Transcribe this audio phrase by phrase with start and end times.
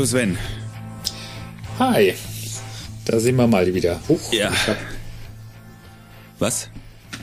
[0.00, 0.38] Hallo Sven.
[1.78, 2.14] Hi.
[3.04, 4.00] Da sind wir mal wieder.
[4.08, 4.50] Huch, Ja.
[4.50, 4.78] Ich hab,
[6.38, 6.68] Was?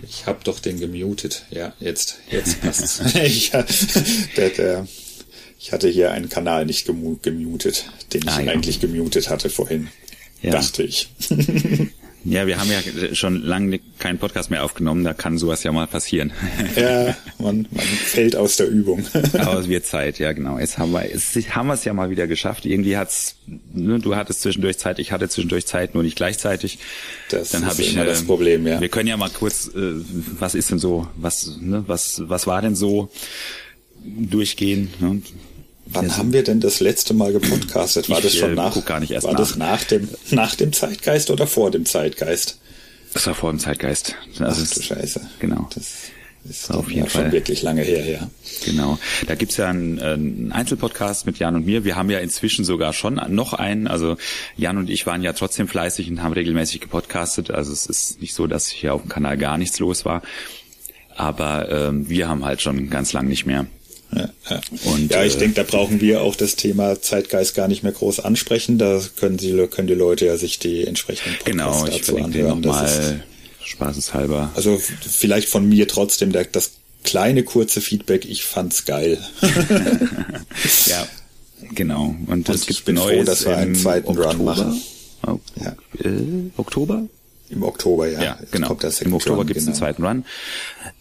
[0.07, 1.47] ich hab doch den gemutet.
[1.49, 3.01] Ja, jetzt, jetzt passt's.
[3.15, 4.87] ich, der, der,
[5.59, 8.51] ich hatte hier einen Kanal nicht gemu gemutet, den ich Ah, ja.
[8.51, 9.87] eigentlich gemutet hatte vorhin.
[10.43, 10.51] Ja.
[10.51, 11.09] Dachte ich.
[12.29, 15.87] Ja, wir haben ja schon lange keinen Podcast mehr aufgenommen, da kann sowas ja mal
[15.87, 16.33] passieren.
[16.75, 19.05] ja, man, man fällt aus der Übung.
[19.33, 20.59] Aber es wird Zeit, ja genau.
[20.59, 22.65] Jetzt haben wir, jetzt haben wir es ja mal wieder geschafft.
[22.65, 23.37] Irgendwie hat's,
[23.73, 26.79] ne, du hattest zwischendurch Zeit, ich hatte zwischendurch Zeit, nur nicht gleichzeitig.
[27.29, 28.81] Das Dann ist habe ich immer äh, das Problem, ja.
[28.81, 29.93] Wir können ja mal kurz, äh,
[30.37, 33.09] was ist denn so, was, ne, was, was war denn so
[34.03, 34.89] durchgehen?
[34.99, 35.21] Ne?
[35.89, 38.09] Wann haben wir denn das letzte Mal gepodcastet?
[38.09, 38.85] War Ich, das schon äh, nach?
[38.85, 39.39] gar nicht erst war nach.
[39.39, 42.57] das nach dem, nach dem Zeitgeist oder vor dem Zeitgeist?
[43.13, 44.15] Das war vor dem Zeitgeist.
[44.37, 45.21] Ach Also du es- Scheiße.
[45.39, 45.69] Genau.
[45.73, 45.85] Das
[46.49, 47.31] ist auf jeden ja schon Fall.
[47.31, 48.29] wirklich lange her, ja.
[48.65, 48.97] Genau.
[49.27, 51.83] Da gibt's ja einen, äh, einen Einzelpodcast mit Jan und mir.
[51.83, 53.87] Wir haben ja inzwischen sogar schon noch einen.
[53.87, 54.17] Also
[54.55, 57.51] Jan und ich waren ja trotzdem fleißig und haben regelmäßig gepodcastet.
[57.51, 60.21] Also es ist nicht so, dass hier auf dem Kanal gar nichts los war.
[61.15, 63.65] Aber ähm, wir haben halt schon ganz lang nicht mehr.
[64.15, 64.61] Ja, ja.
[64.85, 67.91] Und, ja ich äh, denke, da brauchen wir auch das Thema Zeitgeist gar nicht mehr
[67.91, 68.77] groß ansprechen.
[68.77, 72.59] Da können, sie, können die Leute ja sich die entsprechenden Podcasts Genau, ich dazu anhören.
[72.59, 73.23] Ist, nochmal
[73.63, 74.51] spaßeshalber.
[74.55, 76.71] also vielleicht von mir trotzdem der, das
[77.03, 78.25] kleine kurze Feedback.
[78.25, 79.17] Ich fand's geil.
[80.87, 81.07] Ja,
[81.73, 82.15] genau.
[82.27, 84.43] Und, es ich bin froh, Neues dass wir einen zweiten Run Oktober.
[84.43, 84.81] machen.
[85.25, 85.75] Oh, Ja.
[86.03, 87.03] äh, Oktober?
[87.49, 88.21] Im Oktober, ja.
[88.21, 88.77] Ja, genau.
[89.01, 89.71] Im Oktober Run, gibt's genau.
[89.71, 90.25] einen zweiten Run.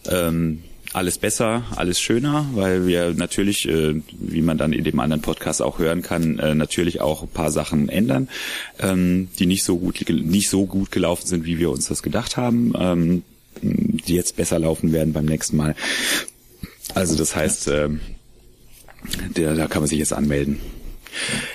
[0.09, 0.63] Ähm,
[0.97, 5.61] alles besser, alles schöner, weil wir natürlich, äh, wie man dann in dem anderen Podcast
[5.61, 8.27] auch hören kann, äh, natürlich auch ein paar Sachen ändern,
[8.79, 12.35] ähm, die nicht so gut nicht so gut gelaufen sind, wie wir uns das gedacht
[12.35, 13.23] haben, ähm,
[13.61, 15.75] die jetzt besser laufen werden beim nächsten Mal.
[16.95, 17.99] Also das heißt, ähm,
[19.35, 20.59] der, da kann man sich jetzt anmelden.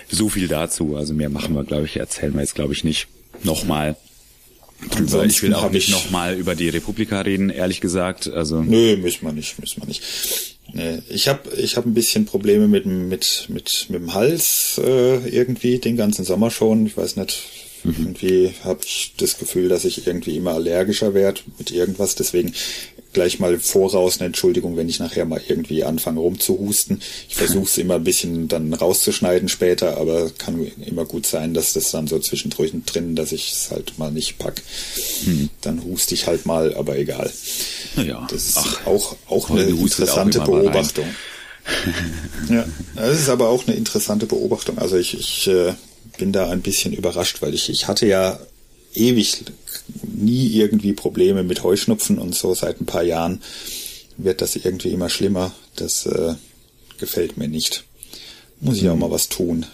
[0.08, 0.96] So viel dazu.
[0.96, 3.08] Also mehr machen wir, glaube ich, erzählen wir jetzt, glaube ich, nicht
[3.42, 3.96] nochmal
[4.90, 5.24] drüber.
[5.24, 8.28] Ich will auch nicht ich- nochmal über die Republika reden, ehrlich gesagt.
[8.28, 10.02] Also Nö, müssen wir nicht, müssen wir nicht.
[11.10, 15.28] Ich habe ich hab ein bisschen Probleme mit, dem- mit, mit, mit dem Hals äh,
[15.28, 16.86] irgendwie den ganzen Sommer schon.
[16.86, 17.42] Ich weiß nicht,
[17.84, 17.94] Mhm.
[17.98, 22.14] irgendwie habe ich das Gefühl, dass ich irgendwie immer allergischer werde mit irgendwas.
[22.14, 22.54] Deswegen
[23.12, 27.00] gleich mal voraus eine Entschuldigung, wenn ich nachher mal irgendwie anfange rumzuhusten.
[27.28, 31.72] Ich versuche es immer ein bisschen dann rauszuschneiden später, aber kann immer gut sein, dass
[31.74, 34.62] das dann so zwischendurch drin, dass ich es halt mal nicht pack.
[35.26, 35.50] Mhm.
[35.60, 37.30] Dann huste ich halt mal, aber egal.
[37.96, 40.46] naja, Das ist ach, auch, auch eine auch interessante rein.
[40.46, 41.06] Beobachtung.
[42.48, 42.64] ja,
[42.96, 44.78] das ist aber auch eine interessante Beobachtung.
[44.78, 45.74] Also ich, ich äh,
[46.18, 48.40] bin da ein bisschen überrascht, weil ich, ich hatte ja
[48.94, 49.44] ewig
[50.02, 53.42] nie irgendwie Probleme mit Heuschnupfen und so seit ein paar Jahren
[54.16, 55.52] wird das irgendwie immer schlimmer.
[55.76, 56.34] Das äh,
[56.98, 57.84] gefällt mir nicht.
[58.60, 59.66] Muss ich auch mal was tun.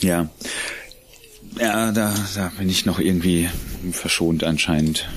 [0.00, 0.28] ja.
[1.58, 3.48] Ja, da, da bin ich noch irgendwie
[3.92, 5.08] verschont anscheinend.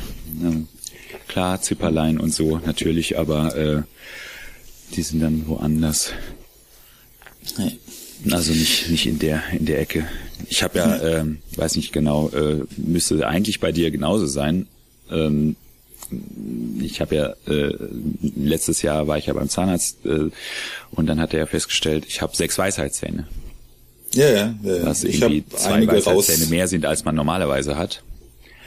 [1.27, 3.83] Klar, Zipperlein und so, natürlich, aber äh,
[4.95, 6.11] die sind dann woanders.
[7.57, 7.77] Nee.
[8.31, 10.05] Also nicht nicht in der in der Ecke.
[10.49, 14.67] Ich habe ja, ähm, weiß nicht genau, äh, müsste eigentlich bei dir genauso sein.
[15.11, 15.55] Ähm,
[16.81, 17.75] ich habe ja äh,
[18.35, 20.29] letztes Jahr war ich ja beim Zahnarzt äh,
[20.91, 23.27] und dann hat er ja festgestellt, ich habe sechs Weisheitszähne,
[24.13, 24.55] Ja, ja.
[24.63, 24.85] ja.
[24.85, 25.85] was ich irgendwie zwei.
[25.85, 28.01] Weisheitszähne mehr sind, als man normalerweise hat.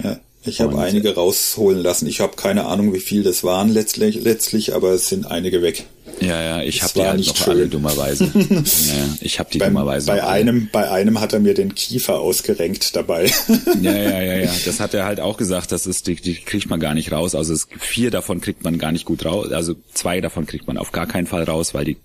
[0.02, 2.06] Ja, ich habe einige rausholen lassen.
[2.06, 5.84] Ich habe keine Ahnung, wie viel das waren letztlich, letztlich aber es sind einige weg.
[6.20, 7.70] Ja, ja, ich habe die halt noch alle schön.
[7.70, 8.24] dummerweise.
[8.34, 10.06] ja, ich habe die Beim, dummerweise.
[10.06, 10.30] bei alle.
[10.32, 13.30] einem, bei einem hat er mir den Kiefer ausgerenkt dabei.
[13.80, 14.50] Ja, ja, ja, ja.
[14.64, 17.34] Das hat er halt auch gesagt, das ist, die, die kriegt man gar nicht raus.
[17.34, 19.50] Also es, vier davon kriegt man gar nicht gut raus.
[19.50, 21.96] Also zwei davon kriegt man auf gar keinen Fall raus, weil die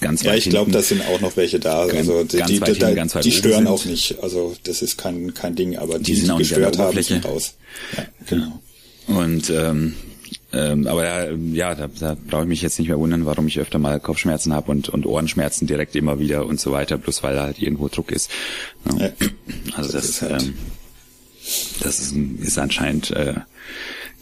[0.00, 1.86] ganz ja, weit ich glaube, da sind auch noch welche da.
[1.86, 3.66] Ganz- Also die, die, die, hinten, ganz weit die stören sind.
[3.68, 4.16] auch nicht.
[4.22, 6.70] Also das ist kein, kein Ding, aber die, Die die, sind auch nicht an der
[6.70, 7.54] gestört haben, sind raus.
[7.96, 8.60] Ja, genau.
[9.06, 9.94] Und ähm,
[10.52, 13.58] ähm, aber da, ja, da, da brauche ich mich jetzt nicht mehr wundern, warum ich
[13.58, 17.34] öfter mal Kopfschmerzen habe und, und Ohrenschmerzen direkt immer wieder und so weiter, bloß weil
[17.36, 18.30] da halt irgendwo Druck ist.
[18.90, 19.06] Ja.
[19.06, 19.10] Ja.
[19.74, 20.54] Also Das das, ist halt- ähm,
[21.80, 23.34] das ist, ist anscheinend äh,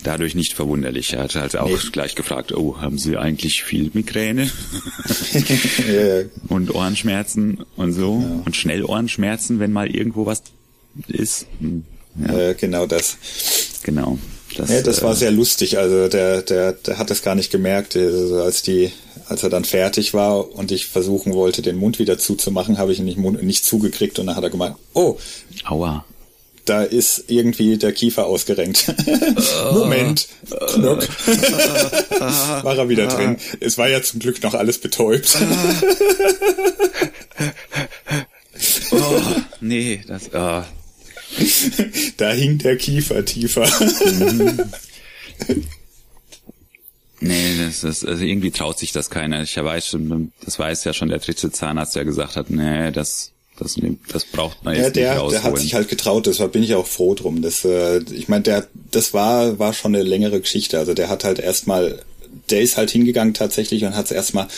[0.03, 1.13] dadurch nicht verwunderlich.
[1.13, 1.91] Er hat halt auch Nee.
[1.93, 4.51] gleich gefragt, oh, haben Sie eigentlich viel Migräne
[5.87, 6.25] Ja, ja.
[6.49, 8.13] und Ohrenschmerzen und so
[8.45, 10.43] und schnell Ohrenschmerzen, wenn mal irgendwo was
[11.09, 11.47] ist.
[11.61, 11.85] Hm,
[12.27, 13.19] Ja, Äh, genau das.
[13.83, 14.19] genau.
[14.57, 15.79] Das, Ja, das war äh, sehr lustig.
[15.79, 17.97] Also der, der, der hat es gar nicht gemerkt.
[17.97, 18.93] Also als die,
[19.29, 22.99] als er dann fertig war und ich versuchen wollte, den Mund wieder zuzumachen, habe ich
[22.99, 25.17] ihn nicht, nicht zugekriegt und dann hat er gemeint, oh,
[25.67, 26.05] Aua.
[26.65, 28.93] da ist irgendwie der Kiefer ausgerenkt.
[29.73, 30.29] Moment,
[30.75, 31.09] Knock.
[32.65, 33.37] war er wieder drin.
[33.61, 35.39] Es war ja zum Glück noch alles betäubt.
[38.91, 39.21] oh,
[39.61, 40.63] nee, das, oh.
[42.17, 43.69] Da hing der Kiefer tiefer.
[47.21, 49.43] Nee, das ist, also irgendwie traut sich das keiner.
[49.43, 53.33] Ich weiß schon, das weiß ja schon der dritte Zahnarzt, der gesagt hat, nee, das,
[53.59, 53.77] das,
[54.11, 55.43] das braucht man jetzt ja, der, nicht rausholen.
[55.43, 57.43] Der hat sich halt getraut, deshalb bin ich auch froh drum.
[57.43, 60.79] Das, äh, ich meine, der, das war, war schon eine längere Geschichte.
[60.79, 62.01] Also der hat halt erstmal,
[62.49, 64.49] der ist halt hingegangen tatsächlich und hat es erstmal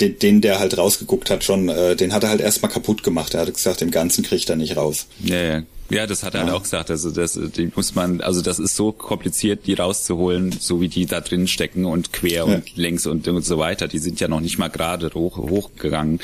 [0.00, 3.34] den, den, der halt rausgeguckt hat, schon, äh, den hat er halt erstmal kaputt gemacht.
[3.34, 5.06] Er hat gesagt, den ganzen kriegt er nicht raus.
[5.24, 5.62] Ja, ja.
[5.90, 6.46] Ja, das hat er ja.
[6.46, 6.90] halt auch gesagt.
[6.90, 11.06] Also das, die muss man, also das ist so kompliziert, die rauszuholen, so wie die
[11.06, 12.44] da drin stecken und quer ja.
[12.44, 13.88] und längs und, und so weiter.
[13.88, 16.20] Die sind ja noch nicht mal gerade hoch, hochgegangen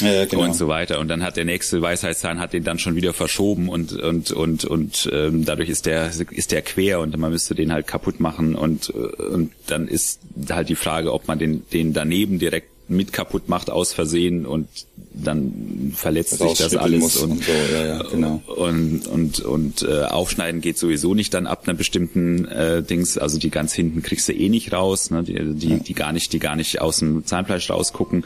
[0.00, 0.44] ja, genau.
[0.44, 1.00] und so weiter.
[1.00, 4.64] Und dann hat der nächste Weisheitszahn hat den dann schon wieder verschoben und und und
[4.64, 8.54] und ähm, dadurch ist der ist der quer und man müsste den halt kaputt machen
[8.54, 10.20] und und dann ist
[10.50, 14.68] halt die Frage, ob man den den daneben direkt mit kaputt macht aus Versehen und
[15.12, 18.42] dann verletzt sich das alles und, und, so, ja, ja, genau.
[18.46, 23.16] und und und äh, aufschneiden geht sowieso nicht dann ab einer bestimmten äh, Dings.
[23.16, 25.22] Also die ganz hinten kriegst du eh nicht raus ne?
[25.22, 25.76] Die die, ja.
[25.78, 28.24] die gar nicht die gar nicht aus dem Zahnfleisch rausgucken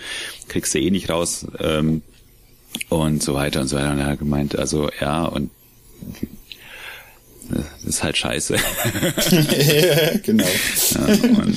[0.49, 2.03] kriegst du eh nicht raus ähm,
[2.89, 3.93] und so weiter und so weiter.
[3.93, 5.51] Und er hat gemeint also ja und
[7.51, 8.57] das ist halt scheiße.
[10.23, 10.45] Genau.
[10.45, 11.57] Ja, und,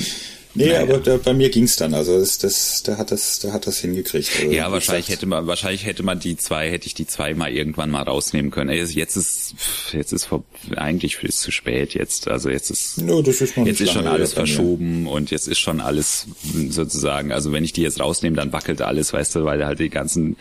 [0.58, 0.82] Nee, naja.
[0.82, 1.94] aber da, bei mir ging's dann.
[1.94, 4.28] Also das, das, der hat das, der hat das hingekriegt.
[4.40, 5.22] Also, ja, wahrscheinlich gesagt.
[5.22, 8.50] hätte man, wahrscheinlich hätte man die zwei, hätte ich die zwei mal irgendwann mal rausnehmen
[8.50, 8.70] können.
[8.70, 9.54] Jetzt ist,
[9.92, 10.42] jetzt ist vor,
[10.74, 12.26] eigentlich ist zu spät jetzt.
[12.26, 16.26] Also jetzt ist, no, ist jetzt ist schon alles verschoben und jetzt ist schon alles
[16.70, 17.30] sozusagen.
[17.30, 20.36] Also wenn ich die jetzt rausnehme, dann wackelt alles, weißt du, weil halt die ganzen,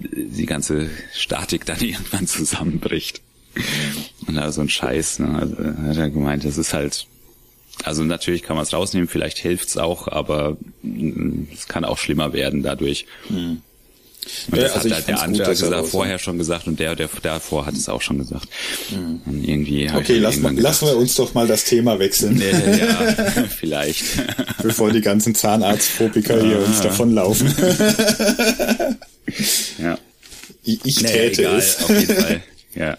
[0.00, 3.20] die ganze Statik dann irgendwann zusammenbricht.
[4.26, 5.38] Und da so ein Scheiß, ne?
[5.38, 5.56] Also,
[5.88, 7.06] hat er gemeint, das ist halt
[7.84, 12.32] also natürlich kann man es rausnehmen, vielleicht hilft's auch, aber mm, es kann auch schlimmer
[12.32, 13.06] werden dadurch.
[13.28, 13.62] Hm.
[14.50, 17.08] Und das also hat halt der andere gut, gesagt, vorher schon gesagt und der, der
[17.22, 18.48] davor hat es auch schon gesagt.
[18.90, 19.20] Mhm.
[19.24, 22.40] Und irgendwie okay, lass mal, lassen wir uns doch mal das Thema wechseln.
[22.40, 24.04] Ja, ja vielleicht.
[24.62, 27.54] Bevor die ganzen Zahnarztphobiker hier uns davonlaufen.
[29.78, 29.96] ja.
[30.64, 31.82] Ich, ich nee, täte egal, es.
[31.82, 32.42] Auf jeden Fall.
[32.76, 32.98] Ja.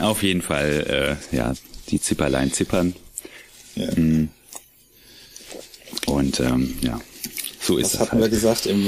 [0.00, 1.54] Auf jeden Fall, äh, ja,
[1.88, 2.94] die Zipperlein zippern.
[3.80, 3.90] Ja.
[3.96, 4.28] Mhm.
[6.06, 7.00] Und ähm, ja,
[7.60, 8.00] so ist was es.
[8.00, 8.22] hatten halt.
[8.22, 8.84] wir gesagt im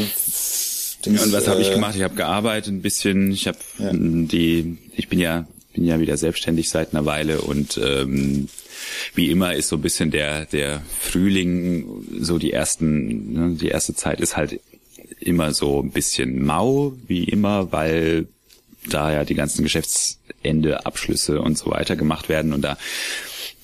[1.04, 1.94] Dings, Und was äh, habe ich gemacht?
[1.96, 3.32] Ich habe gearbeitet ein bisschen.
[3.32, 3.90] Ich habe ja.
[3.92, 8.48] die, ich bin ja bin ja wieder selbstständig seit einer Weile und ähm,
[9.14, 11.86] wie immer ist so ein bisschen der der Frühling
[12.20, 14.60] so die ersten ne, die erste Zeit ist halt
[15.18, 18.26] immer so ein bisschen mau wie immer, weil
[18.88, 22.76] da ja die ganzen Geschäftsende Abschlüsse und so weiter gemacht werden und da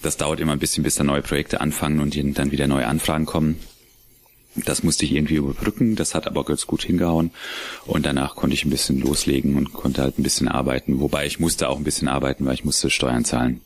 [0.03, 3.27] das dauert immer ein bisschen, bis da neue Projekte anfangen und dann wieder neue Anfragen
[3.27, 3.59] kommen.
[4.65, 7.31] Das musste ich irgendwie überbrücken, das hat aber ganz gut hingehauen.
[7.87, 11.01] Und danach konnte ich ein bisschen loslegen und konnte halt ein bisschen arbeiten.
[11.01, 13.61] Wobei ich musste auch ein bisschen arbeiten, weil ich musste Steuern zahlen.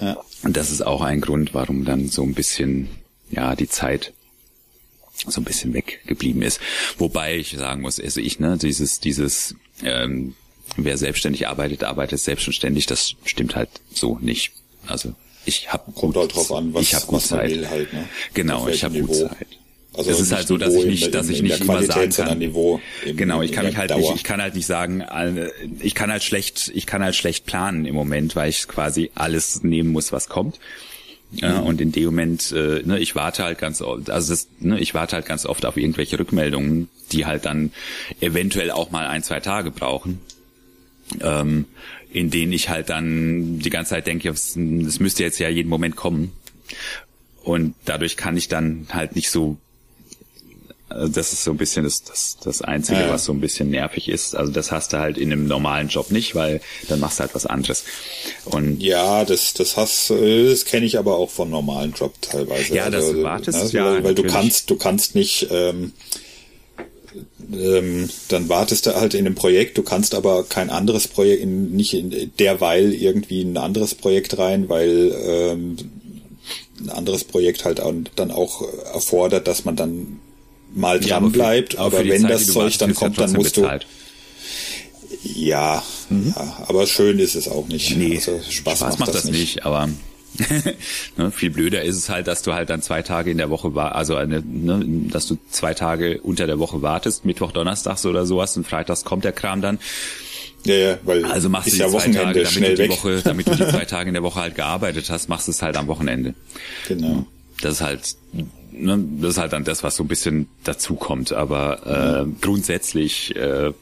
[0.00, 0.16] Ja.
[0.42, 2.88] Und das ist auch ein Grund, warum dann so ein bisschen,
[3.30, 4.12] ja, die Zeit
[5.26, 6.60] so ein bisschen weggeblieben ist.
[6.96, 10.34] Wobei ich sagen muss, also ich, ne, dieses, dieses, ähm,
[10.76, 12.86] wer selbstständig arbeitet, arbeitet selbstständig.
[12.86, 14.52] Das stimmt halt so nicht.
[14.86, 17.50] Also ich habe kommt halt drauf an, was, ich hab gut Zeit.
[17.50, 18.08] Will halt, ne?
[18.34, 19.46] Genau, ich habe gut Zeit.
[19.96, 22.40] Also es ist halt so, dass ich nicht, dass ich nicht immer sagen kann.
[22.40, 25.04] Im, genau, ich kann mich halt nicht, ich kann halt nicht sagen,
[25.80, 29.64] ich kann halt schlecht, ich kann halt schlecht planen im Moment, weil ich quasi alles
[29.64, 30.60] nehmen muss, was kommt.
[31.32, 31.66] Ja, mhm.
[31.66, 34.94] und in dem Moment, äh, ne, ich warte halt ganz oft, also das, ne, ich
[34.94, 37.72] warte halt ganz oft auf irgendwelche Rückmeldungen, die halt dann
[38.20, 40.18] eventuell auch mal ein, zwei Tage brauchen
[41.20, 41.66] ähm,
[42.12, 45.96] in denen ich halt dann die ganze Zeit denke, es müsste jetzt ja jeden Moment
[45.96, 46.32] kommen.
[47.42, 49.58] Und dadurch kann ich dann halt nicht so
[50.90, 53.10] also das ist so ein bisschen das, das, das Einzige, ja.
[53.10, 54.34] was so ein bisschen nervig ist.
[54.34, 57.34] Also das hast du halt in einem normalen Job nicht, weil dann machst du halt
[57.34, 57.84] was anderes.
[58.44, 62.74] Und ja, das, das hast, das kenne ich aber auch von normalen Job teilweise.
[62.74, 63.84] Ja, das also, wartest ne, ja.
[63.86, 65.92] Weil, weil du kannst, du kannst nicht, ähm,
[67.52, 71.72] ähm, dann wartest du halt in einem Projekt, du kannst aber kein anderes Projekt, in,
[71.72, 75.76] nicht in derweil irgendwie ein anderes Projekt rein, weil ähm,
[76.80, 77.80] ein anderes Projekt halt
[78.16, 78.62] dann auch
[78.92, 80.20] erfordert, dass man dann
[80.74, 83.82] mal dran ja, bleibt, aber, aber wenn Zeit, das Zeug dann kommt, dann musst bezahlt.
[83.82, 83.88] du
[85.22, 86.32] ja, mhm.
[86.36, 87.96] ja, aber schön ist es auch nicht.
[87.96, 89.40] Nee, also Spaß, Spaß macht, macht das, das nicht.
[89.40, 89.88] nicht, aber
[91.16, 93.74] ne, viel blöder ist es halt, dass du halt dann zwei Tage in der Woche
[93.74, 98.26] war, also eine, ne, dass du zwei Tage unter der Woche wartest, Mittwoch, Donnerstags oder
[98.26, 99.78] sowas und Freitags kommt der Kram dann.
[100.64, 102.88] Ja, ja, weil also machst du die ja zwei Wochenende Tage, damit schnell du die
[102.88, 102.90] weg.
[102.90, 105.62] Woche, damit du die zwei Tage in der Woche halt gearbeitet hast, machst du es
[105.62, 106.34] halt am Wochenende.
[106.86, 107.26] Genau.
[107.62, 108.16] Das ist halt,
[108.72, 111.32] ne, das ist halt dann das, was so ein bisschen dazukommt.
[111.32, 113.72] Aber äh, grundsätzlich äh,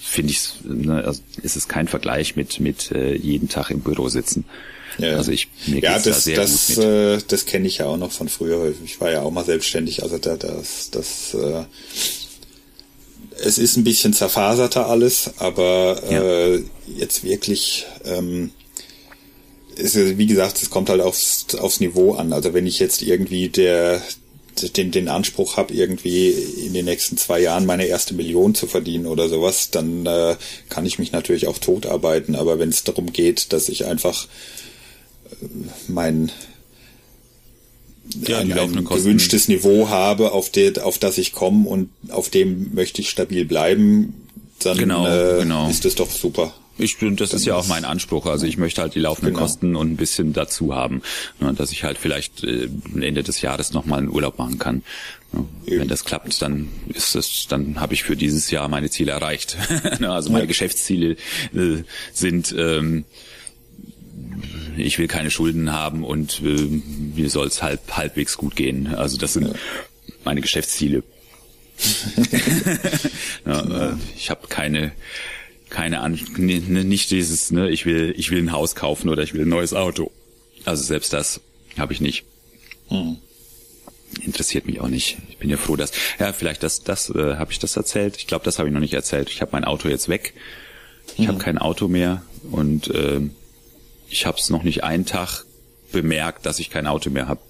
[0.00, 4.08] finde ich, ne, also ist es kein Vergleich mit mit äh, jeden Tag im Büro
[4.08, 4.44] sitzen.
[4.98, 5.16] Ja.
[5.16, 6.86] Also ich mir ja, geht's da das, sehr das, gut mit.
[6.86, 8.72] äh, das kenne ich ja auch noch von früher.
[8.84, 11.64] Ich war ja auch mal selbstständig, also da, das, das, äh,
[13.40, 16.62] es ist ein bisschen zerfaserter alles, aber äh,
[16.96, 18.50] jetzt wirklich, ähm,
[19.76, 22.32] ist, wie gesagt, es kommt halt aufs, aufs Niveau an.
[22.32, 24.02] Also wenn ich jetzt irgendwie der
[24.76, 29.06] den, den Anspruch habe, irgendwie in den nächsten zwei Jahren meine erste Million zu verdienen
[29.06, 30.36] oder sowas, dann äh,
[30.68, 32.34] kann ich mich natürlich auch totarbeiten.
[32.34, 34.26] Aber wenn es darum geht, dass ich einfach
[35.88, 36.30] mein
[38.26, 42.74] Ja, ein, ein gewünschtes Niveau habe, auf, der, auf das ich komme und auf dem
[42.74, 44.14] möchte ich stabil bleiben,
[44.60, 45.68] dann Genau, äh, genau.
[45.68, 46.54] ist das doch super.
[46.80, 48.26] Ich das ist ja auch mein Anspruch.
[48.26, 49.44] Also ich möchte halt die laufenden Genau.
[49.44, 51.02] Kosten und ein bisschen dazu haben,
[51.40, 52.68] ne, dass ich halt vielleicht äh,
[53.00, 54.82] Ende des Jahres nochmal einen Urlaub machen kann.
[55.32, 55.44] Ne.
[55.66, 59.56] Wenn das klappt, dann ist es, dann habe ich für dieses Jahr meine Ziele erreicht.
[59.98, 60.46] Ne, also meine Ja.
[60.46, 61.16] Geschäftsziele
[61.52, 61.82] äh,
[62.12, 63.04] sind ähm,
[64.76, 66.68] ich will keine Schulden haben und äh,
[67.16, 68.94] mir soll es halb, halbwegs gut gehen.
[68.94, 69.54] Also das sind
[70.24, 71.02] meine Geschäftsziele.
[73.46, 74.92] ja, äh, ich habe keine
[75.70, 79.22] keine An ne, ne, nicht dieses ne ich will ich will ein Haus kaufen oder
[79.22, 80.10] ich will ein neues Auto.
[80.64, 81.40] Also selbst das
[81.76, 82.24] habe ich nicht.
[84.24, 85.18] Interessiert mich auch nicht.
[85.28, 88.16] Ich bin ja froh, dass ja vielleicht das das äh, habe ich das erzählt.
[88.16, 89.30] Ich glaube, das habe ich noch nicht erzählt.
[89.30, 90.34] Ich habe mein Auto jetzt weg.
[91.16, 93.20] Ich habe kein Auto mehr und äh,
[94.10, 95.44] ich habe es noch nicht einen Tag
[95.92, 97.40] bemerkt, dass ich kein Auto mehr habe.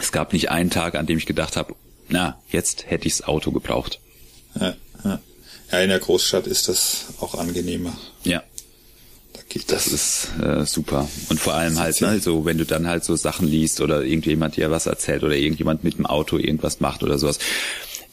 [0.00, 1.74] Es gab nicht einen Tag, an dem ich gedacht habe,
[2.08, 3.98] na, jetzt hätte ichs Auto gebraucht.
[4.54, 5.20] Ja, ja.
[5.70, 7.96] ja, in der Großstadt ist das auch angenehmer.
[8.24, 8.42] Ja,
[9.32, 9.92] Da geht das das.
[9.92, 11.08] ist äh, super.
[11.30, 14.56] Und vor allem halt, ne, so wenn du dann halt so Sachen liest oder irgendjemand
[14.56, 17.38] dir was erzählt oder irgendjemand mit dem Auto irgendwas macht oder sowas,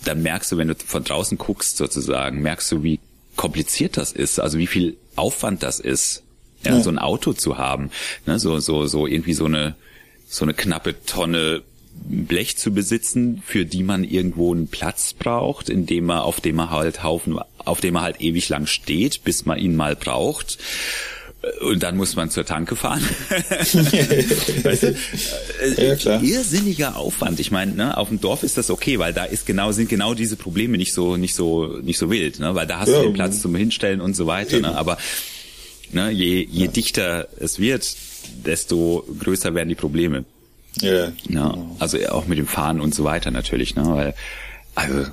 [0.05, 2.99] dann merkst du, wenn du von draußen guckst sozusagen, merkst du, wie
[3.39, 6.23] kompliziert das ist, also wie viel Aufwand das ist,
[6.65, 6.81] ja, Ja.
[6.83, 7.89] so ein Auto zu haben,
[8.25, 9.75] ne, so so so irgendwie so eine
[10.27, 11.61] so eine knappe Tonne
[11.93, 16.55] Blech zu besitzen, für die man irgendwo einen Platz braucht, in dem man, auf dem
[16.57, 20.57] man halt Haufen, auf dem man halt ewig lang steht, bis man ihn mal braucht.
[21.61, 23.01] Und dann muss man zur Tanke fahren.
[23.29, 24.87] weißt du,
[25.61, 26.21] äh, Ja, klar.
[26.21, 27.39] Irrsinniger Aufwand.
[27.39, 30.13] Ich meine, ne, auf dem Dorf ist das okay, weil da ist genau, sind genau
[30.13, 33.03] diese Probleme nicht so, nicht so, nicht so wild, ne, weil da hast Ja, du
[33.03, 34.63] den Platz zum Hinstellen und so weiter, eben.
[34.63, 34.97] ne, aber,
[35.93, 37.95] ne, je, je dichter es wird,
[38.45, 40.25] desto größer werden die Probleme.
[40.81, 44.13] Ja, Ja, also auch mit dem Fahren und so weiter natürlich, ne, weil,
[44.75, 45.05] also, äh,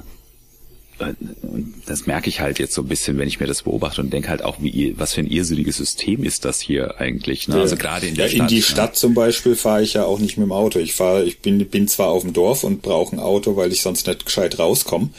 [1.86, 4.28] das merke ich halt jetzt so ein bisschen, wenn ich mir das beobachte und denke
[4.28, 7.56] halt auch, wie, was für ein irrsinniges System ist das hier eigentlich, ne?
[7.60, 8.40] Also gerade in der ja, Stadt.
[8.40, 8.62] In die ne?
[8.62, 10.78] Stadt zum Beispiel fahre ich ja auch nicht mit dem Auto.
[10.78, 13.82] Ich fahre, ich bin, bin zwar auf dem Dorf und brauche ein Auto, weil ich
[13.82, 15.10] sonst nicht gescheit rauskomme.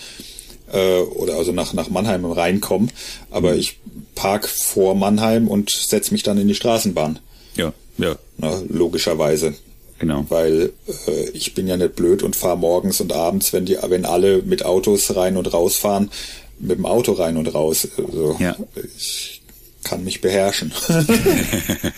[0.72, 2.88] Äh, oder also nach, nach Mannheim reinkomme.
[3.31, 3.60] Aber Mhm.
[3.60, 3.79] ich
[4.15, 7.19] park vor Mannheim und setz mich dann in die Straßenbahn.
[7.55, 9.53] Ja, ja, Na, logischerweise.
[9.99, 10.25] Genau.
[10.29, 10.71] Weil
[11.07, 14.41] äh, ich bin ja nicht blöd und fahre morgens und abends, wenn die, wenn alle
[14.41, 16.09] mit Autos rein und rausfahren,
[16.59, 17.87] mit dem Auto rein und raus.
[17.97, 18.55] Also Ja.
[18.95, 19.41] ich
[19.83, 20.71] kann mich beherrschen.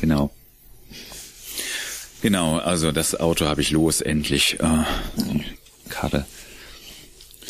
[0.00, 0.30] Genau.
[2.22, 4.58] Genau, also das Auto habe ich los, endlich.
[4.62, 4.86] Ah,
[5.88, 6.26] Karre.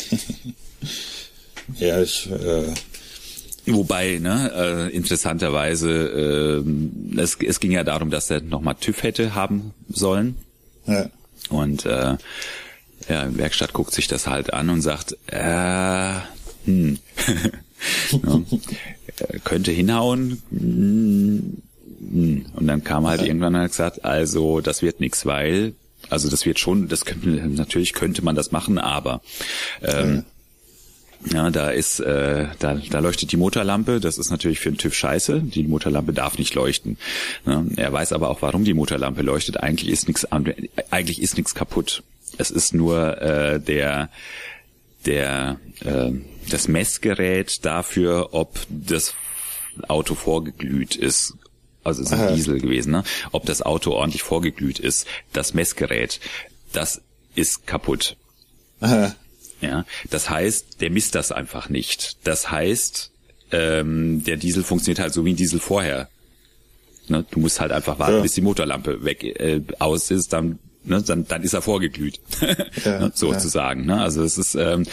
[1.79, 2.63] ja, ich äh,
[3.67, 4.51] Wobei, ne,
[4.89, 6.63] äh, interessanterweise,
[7.15, 10.35] äh, es, es ging ja darum, dass er nochmal TÜV hätte haben sollen.
[10.85, 11.09] ja.
[11.49, 12.17] Und äh,
[13.07, 16.15] ja, Werkstatt guckt sich das halt an und sagt, äh,
[16.65, 16.97] hm,
[18.11, 18.41] ja,
[19.19, 20.41] äh, könnte hinhauen.
[20.49, 21.61] hm,
[21.99, 22.45] hm.
[22.53, 25.73] Und dann kam halt irgendwann und hat gesagt, also das wird nix, weil,
[26.09, 29.21] also das wird schon, das könnte, natürlich könnte man das machen, aber
[29.81, 30.23] ähm, ja,
[31.21, 33.99] da ist, äh, da, da leuchtet die Motorlampe.
[33.99, 35.41] Das ist natürlich für einen TÜV scheiße.
[35.41, 36.97] Die Motorlampe darf nicht leuchten.
[37.45, 39.57] Ja, er weiß aber auch, warum die Motorlampe leuchtet.
[39.57, 42.03] Eigentlich ist nichts, eigentlich ist nichts kaputt.
[42.37, 44.09] Es ist nur äh, der,
[45.05, 46.11] der, äh,
[46.49, 49.13] das Messgerät dafür, ob das
[49.87, 51.33] Auto vorgeglüht ist.
[51.83, 53.03] Also es ist ein Diesel gewesen, ne?
[53.31, 55.07] Ob das Auto ordentlich vorgeglüht ist.
[55.31, 56.19] Das Messgerät,
[56.73, 57.01] das
[57.33, 58.17] ist kaputt.
[58.81, 59.15] Aha.
[59.61, 62.17] Ja, das heißt, der misst das einfach nicht.
[62.23, 63.11] Das heißt,
[63.51, 66.09] ähm, der Diesel funktioniert halt so wie ein Diesel vorher.
[67.07, 67.25] Ne?
[67.31, 68.21] Du musst halt einfach warten, Ja.
[68.21, 72.19] bis die Motorlampe weg äh, aus ist, dann ne, dann, dann ist er vorgeglüht,
[72.85, 73.87] ja, ne, sozusagen.
[73.87, 73.95] Ja.
[73.95, 74.01] Ne?
[74.01, 74.85] Also es ist, ähm,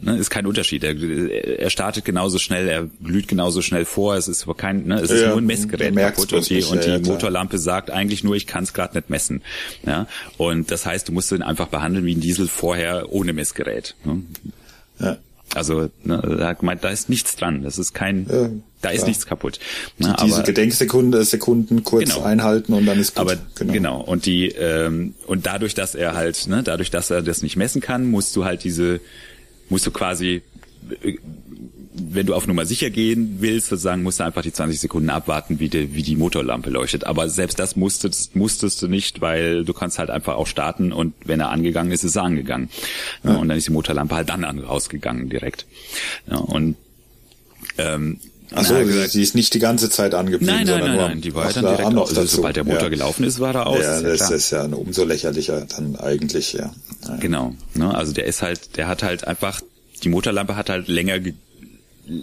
[0.00, 0.84] ne, ist kein Unterschied.
[0.84, 4.16] Er, er startet genauso schnell, er glüht genauso schnell vor.
[4.16, 6.98] Es ist kein, ne, es ist nur ein Messgerät kaputt und die, nicht, und die
[6.98, 9.42] Motorlampe sagt eigentlich nur, ich kann es gerade nicht messen.
[9.86, 10.06] Ja?
[10.36, 13.94] Und das heißt, du musst ihn einfach behandeln wie ein Diesel vorher ohne Messgerät.
[14.04, 14.22] Ne?
[14.98, 15.18] Ja.
[15.54, 17.62] Also ne, er gemeint, da ist nichts dran.
[17.62, 18.48] Das ist kein, ja,
[18.80, 19.58] da ist nichts kaputt.
[19.98, 22.22] Ne, die, diese aber, Gedenksekunden Sekunden kurz genau.
[22.22, 23.20] einhalten und dann ist gut.
[23.20, 23.72] Aber genau.
[23.72, 24.00] genau.
[24.00, 27.80] Und die ähm, und dadurch, dass er halt, ne, dadurch, dass er das nicht messen
[27.80, 29.00] kann, musst du halt diese,
[29.68, 30.42] musst du quasi
[31.94, 35.60] wenn du auf Nummer sicher gehen willst, sozusagen, musst du einfach die 20 Sekunden abwarten,
[35.60, 37.04] wie die, wie die Motorlampe leuchtet.
[37.04, 41.14] Aber selbst das musstest, musstest du nicht, weil du kannst halt einfach auch starten und
[41.24, 42.70] wenn er angegangen ist, ist er angegangen.
[43.24, 43.34] Ja.
[43.34, 45.66] Und dann ist die Motorlampe halt dann rausgegangen direkt.
[46.30, 46.76] Ja, und
[47.78, 48.18] ähm,
[48.54, 48.74] Achso,
[49.08, 51.50] sie ist nicht die ganze Zeit angeblieben, nein, nein, sondern nein, nur nein, die war
[51.52, 52.16] dann direkt aus.
[52.16, 52.88] Also, sobald der Motor ja.
[52.88, 53.80] gelaufen ist, war er aus.
[53.80, 56.70] Ja, das ist ja umso lächerlicher dann eigentlich, ja.
[57.06, 57.16] ja.
[57.16, 57.54] Genau.
[57.74, 57.94] Ne?
[57.94, 59.62] Also der ist halt, der hat halt einfach,
[60.02, 61.18] die Motorlampe hat halt länger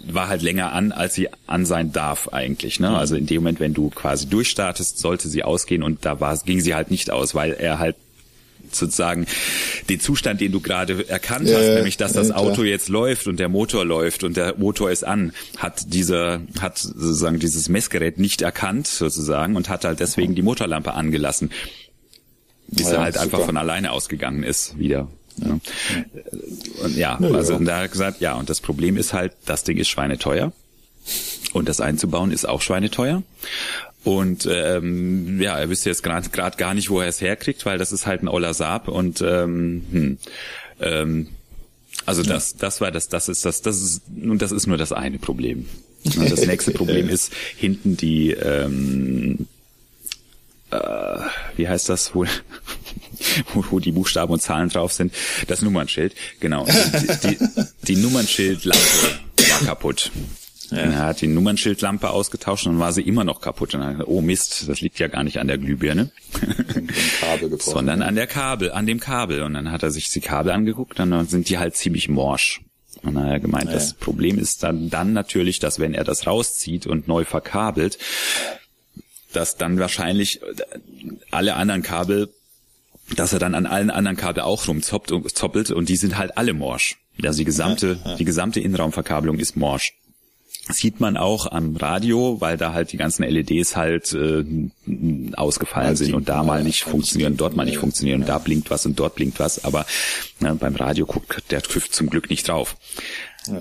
[0.06, 2.80] war halt länger an, als sie an sein darf eigentlich.
[2.80, 2.96] Ne?
[2.96, 6.60] Also in dem Moment, wenn du quasi durchstartest, sollte sie ausgehen und da war, ging
[6.60, 7.96] sie halt nicht aus, weil er halt
[8.72, 9.26] sozusagen
[9.88, 13.40] den Zustand, den du gerade erkannt ja, hast, nämlich dass das Auto jetzt läuft und
[13.40, 18.42] der Motor läuft und der Motor ist an, hat dieser, hat sozusagen dieses Messgerät nicht
[18.42, 21.50] erkannt sozusagen und hat halt deswegen die Motorlampe angelassen,
[22.68, 23.24] bis ja, er halt super.
[23.24, 25.08] einfach von alleine ausgegangen ist wieder.
[25.44, 26.84] Ja.
[26.84, 29.32] Und ja, ja also und da hat er gesagt, ja, und das Problem ist halt,
[29.46, 30.52] das Ding ist schweineteuer.
[31.52, 33.22] Und das einzubauen ist auch schweineteuer.
[34.04, 37.92] Und ähm, ja, er wüsste jetzt gerade gar nicht, wo er es herkriegt, weil das
[37.92, 40.18] ist halt ein Oller Saab und ähm, hm,
[40.80, 41.28] ähm,
[42.06, 44.92] also das, das war das, das ist das, das ist nun das ist nur das
[44.92, 45.66] eine Problem.
[46.04, 49.46] Und das nächste Problem ist hinten die ähm,
[50.70, 51.18] äh,
[51.56, 52.28] wie heißt das wohl,
[53.54, 55.12] wo, wo die Buchstaben und Zahlen drauf sind,
[55.46, 56.66] das Nummernschild, genau.
[56.66, 57.38] Die, die,
[57.86, 60.10] die Nummernschildlampe war kaputt.
[60.70, 60.78] Ja.
[60.78, 63.74] Er hat die Nummernschildlampe ausgetauscht und dann war sie immer noch kaputt.
[63.74, 66.10] Und dann hat oh Mist, das liegt ja gar nicht an der Glühbirne.
[67.58, 69.42] sondern an der Kabel, an dem Kabel.
[69.42, 72.60] Und dann hat er sich die Kabel angeguckt und dann sind die halt ziemlich morsch.
[73.02, 73.72] Und dann hat er gemeint, ja.
[73.72, 77.98] das Problem ist dann, dann natürlich, dass wenn er das rauszieht und neu verkabelt,
[79.32, 80.40] dass dann wahrscheinlich
[81.30, 82.28] alle anderen Kabel,
[83.16, 86.96] dass er dann an allen anderen Kabel auch rumzoppelt und die sind halt alle morsch.
[87.22, 88.16] Also die gesamte, ja, ja.
[88.16, 89.92] die gesamte Innenraumverkabelung ist morsch.
[90.68, 94.44] Sieht man auch am Radio, weil da halt die ganzen LEDs halt äh,
[95.34, 98.86] ausgefallen sind und da mal nicht funktionieren, dort mal nicht funktionieren und da blinkt was
[98.86, 99.84] und dort blinkt was, aber
[100.38, 102.76] na, beim Radio guckt der TÜV zum Glück nicht drauf.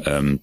[0.06, 0.42] Ähm,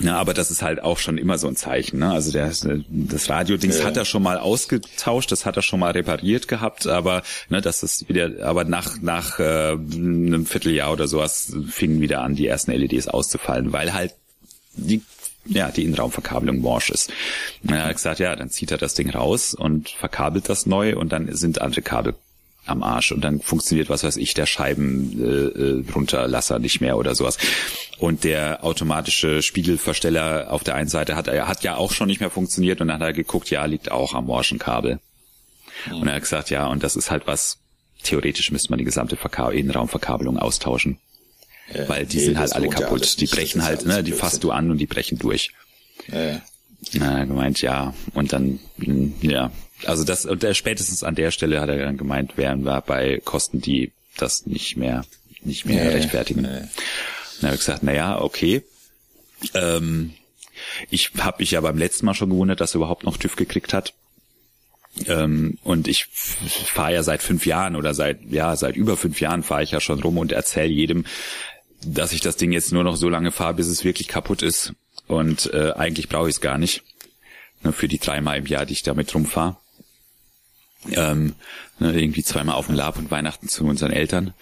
[0.00, 1.98] ja, aber das ist halt auch schon immer so ein Zeichen.
[1.98, 2.10] Ne?
[2.10, 2.52] Also der,
[2.88, 3.84] das Radiodings ja.
[3.84, 7.82] hat er schon mal ausgetauscht, das hat er schon mal repariert gehabt, aber ne, das
[7.82, 12.70] ist wieder, aber nach nach äh, einem Vierteljahr oder sowas fingen wieder an, die ersten
[12.72, 14.14] LEDs auszufallen, weil halt
[14.74, 15.02] die
[15.44, 17.10] ja, die Innenraumverkabelung morsch ist.
[17.62, 20.94] Und er hat gesagt, ja, dann zieht er das Ding raus und verkabelt das neu
[20.96, 22.14] und dann sind andere Kabel
[22.68, 27.14] am Arsch und dann funktioniert, was weiß ich, der Scheibenrunterlasser äh, äh nicht mehr oder
[27.14, 27.38] sowas.
[27.98, 32.20] Und der automatische Spiegelversteller auf der einen Seite hat, er hat ja auch schon nicht
[32.20, 35.00] mehr funktioniert und dann hat er geguckt, ja, liegt auch am morschen Kabel.
[35.86, 36.02] Mhm.
[36.02, 37.58] Und er hat gesagt, ja, und das ist halt was,
[38.02, 40.98] theoretisch müsste man die gesamte Verka Innenraumverkabelung austauschen.
[41.72, 43.04] Ja, Weil die nee, sind halt alle kaputt.
[43.04, 45.50] Ja die brechen halt, ne, die fasst du an und die brechen durch.
[46.06, 46.40] Ja.
[46.94, 47.92] Na, gemeint, ja.
[48.14, 48.60] Und dann,
[49.20, 49.50] ja,
[49.84, 53.20] also das, und der, spätestens an der Stelle hat er dann gemeint, wären wir bei
[53.24, 55.04] Kosten, die das nicht mehr,
[55.42, 56.42] nicht mehr nee, rechtfertigen.
[56.42, 56.68] Nee.
[57.40, 58.62] Dann habe ich gesagt, na ja, okay.
[59.54, 60.14] Ähm,
[60.90, 63.72] ich habe mich ja beim letzten Mal schon gewundert, dass er überhaupt noch TÜV gekriegt
[63.72, 63.94] hat.
[65.06, 69.44] Ähm, und ich fahre ja seit fünf Jahren oder seit ja seit über fünf Jahren
[69.44, 71.04] fahre ich ja schon rum und erzähle jedem,
[71.84, 74.72] dass ich das Ding jetzt nur noch so lange fahre, bis es wirklich kaputt ist.
[75.06, 76.82] Und äh, eigentlich brauche ich es gar nicht.
[77.62, 79.56] Nur für die dreimal im Jahr, die ich damit rumfahre
[80.90, 81.34] ähm,
[81.78, 84.34] ne, irgendwie zweimal auf dem Lab und Weihnachten zu unseren Eltern.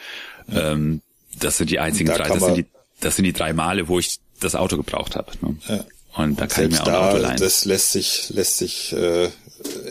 [0.50, 1.00] Ähm,
[1.38, 2.66] das sind die einzigen drei, das sind die,
[3.00, 5.32] das sind die drei Male, wo ich das Auto gebraucht habe.
[5.40, 5.56] Ne?
[5.68, 5.84] Ja.
[6.16, 7.36] Und da und kann ich mir auch ein Auto leihen.
[7.38, 9.28] Das lässt sich, lässt sich äh,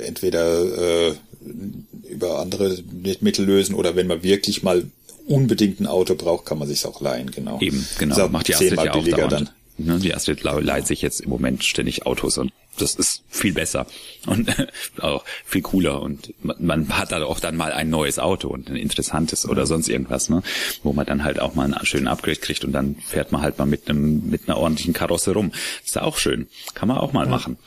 [0.03, 1.13] entweder äh,
[2.09, 2.77] über andere
[3.19, 4.85] Mittel lösen oder wenn man wirklich mal
[5.27, 7.59] unbedingt ein Auto braucht, kann man sich auch leihen, genau.
[7.59, 8.27] Eben, genau.
[8.29, 9.31] Macht die Astrid ja auch dauernd.
[9.31, 9.49] Dann.
[9.77, 13.87] Ne, die Astrid leiht sich jetzt im Moment ständig Autos und das ist viel besser
[14.25, 14.49] und
[15.01, 18.75] auch viel cooler und man hat da auch dann mal ein neues Auto und ein
[18.75, 20.41] interessantes oder sonst irgendwas, ne,
[20.83, 23.57] wo man dann halt auch mal einen schönen Upgrade kriegt und dann fährt man halt
[23.57, 25.51] mal mit einem mit einer ordentlichen Karosse rum.
[25.83, 27.31] ist ja auch schön, kann man auch mal ja.
[27.31, 27.57] machen.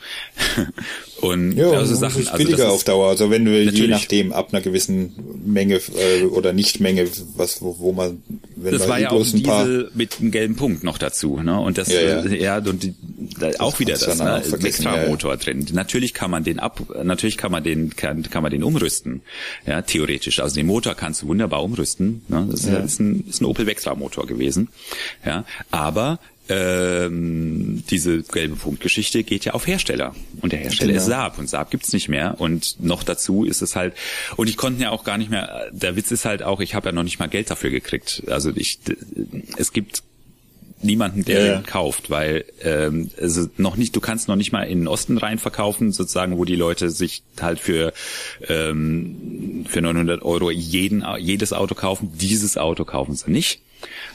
[1.21, 3.09] und ja, also Sachen, ist billiger also auf Dauer.
[3.09, 5.13] Also wenn du je nachdem ab einer gewissen
[5.45, 8.21] Menge äh, oder Nichtmenge, was wo, wo man
[8.55, 11.59] wenn das war ja auch ein Diesel mit einem gelben Punkt noch dazu, ne?
[11.59, 12.25] Und das ja, ja.
[12.25, 12.93] ja und die,
[13.39, 14.41] da, auch wieder das, ne?
[14.61, 15.67] Extramotor ja, drin.
[15.71, 19.21] Natürlich kann man den ab, natürlich kann man den kann, kann man den umrüsten,
[19.65, 20.39] ja theoretisch.
[20.39, 22.21] Also den Motor kannst du wunderbar umrüsten.
[22.27, 22.47] Ne?
[22.49, 24.69] Das ist, ist, ein, ist ein Opel Vectra Motor gewesen,
[25.25, 25.45] ja.
[25.71, 31.01] Aber ähm, diese gelbe Punktgeschichte geht ja auf Hersteller und der Hersteller genau.
[31.01, 33.93] ist Saab und Saab gibt's nicht mehr und noch dazu ist es halt
[34.35, 36.89] und ich konnte ja auch gar nicht mehr der Witz ist halt auch ich habe
[36.89, 38.79] ja noch nicht mal Geld dafür gekriegt also ich
[39.57, 40.01] es gibt
[40.81, 44.63] niemanden, der ja, den kauft, weil ähm, also noch nicht, du kannst noch nicht mal
[44.63, 47.93] in den Osten rein verkaufen, sozusagen, wo die Leute sich halt für
[48.47, 52.11] ähm, für 900 Euro jeden jedes Auto kaufen.
[52.19, 53.59] Dieses Auto kaufen sie nicht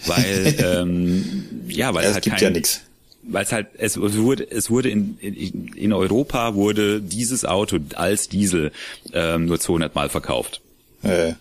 [0.07, 2.83] weil ähm, ja, weil ja, es halt gibt kein, ja nichts.
[3.23, 8.29] Weil es halt es wurde es wurde in, in in Europa wurde dieses Auto als
[8.29, 8.73] Diesel
[9.13, 10.61] ähm, nur 200 Mal verkauft.
[11.03, 11.37] Ja, ja,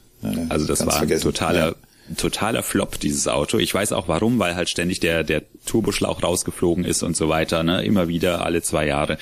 [0.49, 1.75] also das war ein totaler
[2.17, 3.57] totaler Flop dieses Auto.
[3.57, 7.63] Ich weiß auch warum, weil halt ständig der der Turboschlauch rausgeflogen ist und so weiter.
[7.63, 7.83] Ne?
[7.83, 9.17] Immer wieder alle zwei Jahre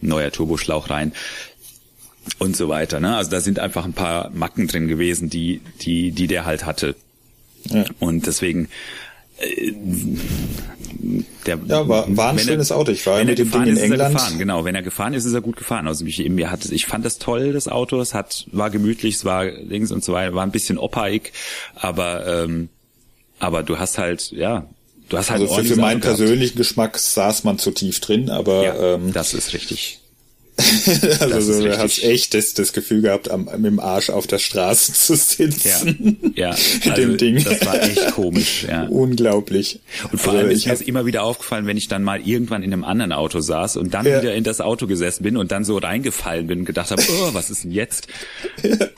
[0.00, 1.12] neuer Turboschlauch rein
[2.38, 3.00] und so weiter.
[3.00, 3.16] Ne?
[3.16, 6.94] Also da sind einfach ein paar Macken drin gewesen, die die die der halt hatte.
[7.64, 7.84] Ja.
[7.98, 8.68] Und deswegen
[9.38, 9.72] äh,
[11.46, 12.90] der, ja, war, war ein schönes er, Auto.
[12.90, 14.14] Ich war mit dem Ding in England.
[14.14, 14.64] gefahren, genau.
[14.64, 15.86] Wenn er gefahren ist, ist er gut gefahren.
[15.86, 18.00] Also ich, mir hat, ich fand das toll, das Auto.
[18.00, 21.32] Es hat, war gemütlich, es war links und so weiter, war ein bisschen opaig,
[21.74, 22.68] aber, ähm,
[23.38, 24.66] aber du hast halt, ja,
[25.08, 28.64] du hast halt Also für, für meinen persönlichen Geschmack saß man zu tief drin, aber,
[28.64, 30.00] ja, ähm, das ist richtig.
[31.20, 34.38] also so, du hast echt das, das Gefühl gehabt, am, mit dem Arsch auf der
[34.38, 36.18] Straße zu sitzen.
[36.34, 36.50] Ja, ja
[36.90, 37.44] also dem Ding.
[37.44, 38.64] das war echt komisch.
[38.68, 38.84] Ja.
[38.84, 39.80] Unglaublich.
[40.10, 42.72] Und vor also allem ist mir immer wieder aufgefallen, wenn ich dann mal irgendwann in
[42.72, 44.22] einem anderen Auto saß und dann ja.
[44.22, 47.34] wieder in das Auto gesessen bin und dann so reingefallen bin und gedacht habe, oh,
[47.34, 48.08] was ist denn jetzt?
[48.62, 48.88] Ja.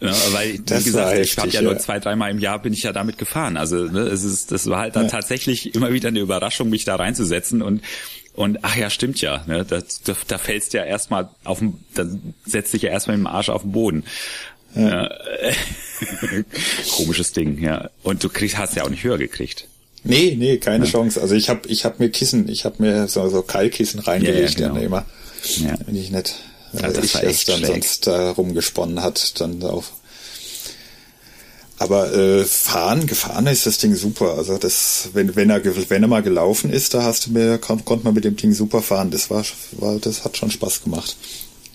[0.00, 2.60] Ja, weil, das wie gesagt, heftig, ich habe ja, ja nur zwei, dreimal im Jahr
[2.60, 3.56] bin ich ja damit gefahren.
[3.56, 5.10] Also ne, es ist, das war halt dann ja.
[5.10, 7.80] tatsächlich immer wieder eine Überraschung, mich da reinzusetzen und
[8.34, 11.78] und ach ja, stimmt ja, ne, da, da, da fällst du ja erstmal auf dem,
[11.94, 12.04] da
[12.44, 14.04] setzt dich ja erstmal mit dem Arsch auf den Boden.
[14.74, 15.08] Ja.
[16.96, 17.90] Komisches Ding, ja.
[18.02, 19.68] Und du kriegst, hast ja auch nicht höher gekriegt.
[20.02, 20.90] Nee, nee, keine ja.
[20.90, 21.20] Chance.
[21.20, 24.66] Also ich habe ich hab mir Kissen, ich habe mir so, so Keilkissen reingelegt, ja,
[24.66, 24.84] ja, genau.
[24.84, 25.06] immer.
[25.58, 25.74] Ja.
[25.86, 26.34] Wenn ich nicht,
[26.72, 27.66] also ich es dann schräg.
[27.66, 29.92] sonst da rumgesponnen hat, dann auf
[31.78, 34.34] aber äh, fahren, gefahren ist das Ding super.
[34.36, 37.84] Also das, wenn, wenn er wenn er mal gelaufen ist, da hast du mir, kon,
[37.84, 39.10] konnte man mit dem Ding super fahren.
[39.10, 41.16] Das war, war, das hat schon Spaß gemacht.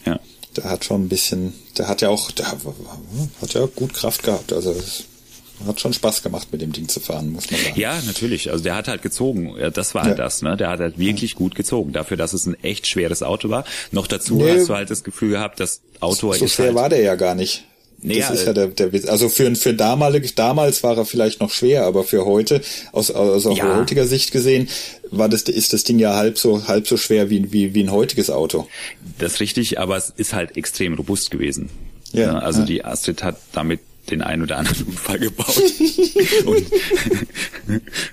[0.05, 0.19] Ja.
[0.55, 4.53] Der hat schon ein bisschen, der hat ja auch, der hat ja gut Kraft gehabt.
[4.53, 5.03] Also das
[5.67, 7.79] hat schon Spaß gemacht, mit dem Ding zu fahren, muss man sagen.
[7.79, 8.49] Ja, natürlich.
[8.51, 9.55] Also der hat halt gezogen.
[9.73, 10.23] Das war halt ja.
[10.23, 10.55] das, ne?
[10.55, 11.91] Der hat halt wirklich gut gezogen.
[11.91, 13.65] Dafür, dass es ein echt schweres Auto war.
[13.91, 16.75] Noch dazu nee, hast du halt das Gefühl gehabt, das Auto so, so schwer halt
[16.75, 17.65] war der ja gar nicht.
[18.01, 19.05] Nee, das ist ja der, der Witz.
[19.05, 23.43] Also für, für damalig, damals war er vielleicht noch schwer, aber für heute, aus, aus
[23.57, 23.77] ja.
[23.77, 24.69] heutiger Sicht gesehen,
[25.11, 27.91] war das, ist das Ding ja halb so, halb so schwer wie, wie, wie ein
[27.91, 28.67] heutiges Auto.
[29.17, 31.69] Das ist richtig, aber es ist halt extrem robust gewesen.
[32.13, 32.21] Ja.
[32.21, 32.65] ja also ja.
[32.65, 35.55] die Astrid hat damit den einen oder anderen Unfall gebaut.
[36.45, 36.65] und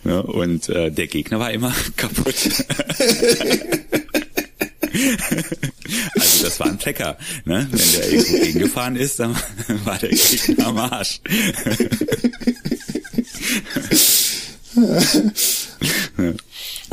[0.05, 2.35] ja, und äh, der Gegner war immer kaputt.
[6.15, 7.19] also das war ein Trecker.
[7.45, 7.67] Ne?
[7.71, 9.35] Wenn der irgendwo gegengefahren ist, dann
[9.85, 11.21] war der Gegner am Arsch.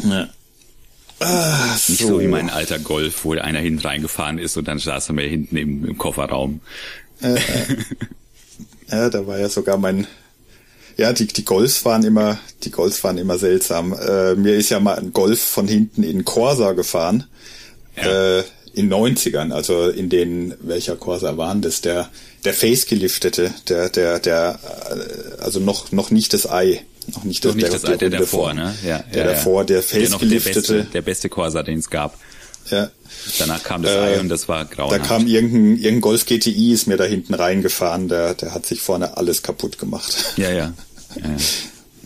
[0.04, 0.30] ja.
[1.20, 1.92] So.
[1.94, 5.14] Nicht so wie mein alter Golf, wo einer hinten reingefahren ist und dann saß er
[5.14, 6.60] mir hinten im, im Kofferraum.
[7.22, 7.40] Äh, äh.
[8.92, 10.06] ja, da war ja sogar mein,
[10.98, 13.94] ja, die, die Golfs waren immer, die Golfs waren immer seltsam.
[13.94, 17.26] Äh, mir ist ja mal ein Golf von hinten in Corsa gefahren
[17.96, 18.40] ja.
[18.40, 21.82] äh, in 90ern, also in den, welcher Corsa waren das?
[21.82, 22.10] Der,
[22.44, 26.84] der Facegeliftete, der, der, der, äh, also noch, noch nicht das Ei.
[27.14, 28.74] Noch nicht, noch das, nicht der, das Ei, der davor, ne?
[28.84, 30.54] Ja, der ja, davor, der Facegeliftete.
[30.54, 32.18] Der, beste, der beste Corsa, den es gab.
[32.70, 32.90] Ja.
[33.40, 34.90] Danach kam das äh, Ei und das war grau.
[34.90, 38.82] Da kam irgendein, irgendein Golf GTI ist mir da hinten reingefahren, der, der hat sich
[38.82, 40.34] vorne alles kaputt gemacht.
[40.38, 40.74] Ja, ja.
[41.16, 41.24] ja.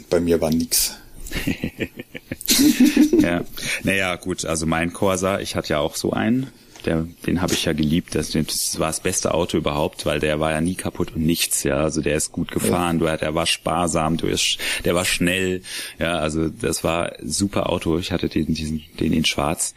[0.10, 0.94] Bei mir war nix.
[3.20, 3.44] ja.
[3.84, 6.52] Naja, gut, also mein Corsa, ich hatte ja auch so einen.
[6.86, 8.16] der, den habe ich ja geliebt.
[8.16, 11.64] Das, das war das beste Auto überhaupt, weil der war ja nie kaputt und nichts.
[11.64, 13.00] Ja, also der ist gut gefahren.
[13.00, 13.16] Ja.
[13.16, 14.18] Du, der war sparsam.
[14.18, 15.62] Du ist, der war schnell.
[16.00, 18.00] Ja, also das war super Auto.
[18.00, 19.76] Ich hatte den, diesen, den in Schwarz.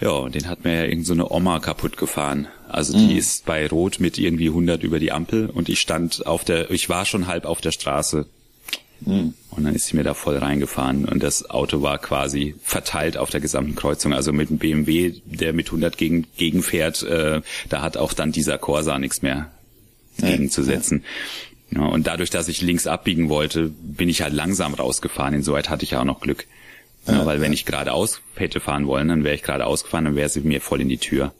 [0.00, 2.48] Ja, und den hat mir ja irgend so eine Oma kaputt gefahren.
[2.68, 3.18] Also die mhm.
[3.18, 6.88] ist bei Rot mit irgendwie 100 über die Ampel und ich stand auf der, ich
[6.88, 8.26] war schon halb auf der Straße.
[9.00, 9.34] Mhm.
[9.50, 13.30] Und dann ist sie mir da voll reingefahren und das Auto war quasi verteilt auf
[13.30, 14.12] der gesamten Kreuzung.
[14.12, 18.58] Also mit dem BMW, der mit 100 gegen, gegenfährt, äh, da hat auch dann dieser
[18.58, 19.50] Corsa nichts mehr
[20.18, 21.04] ja, gegenzusetzen.
[21.70, 21.80] Ja.
[21.80, 21.86] ja.
[21.86, 25.34] und dadurch, dass ich links abbiegen wollte, bin ich halt langsam rausgefahren.
[25.34, 26.46] Insoweit hatte ich ja auch noch Glück.
[27.08, 30.28] Ja, weil wenn ich geradeaus hätte fahren wollen, dann wäre ich geradeaus gefahren, dann wäre
[30.28, 31.32] sie mir voll in die Tür.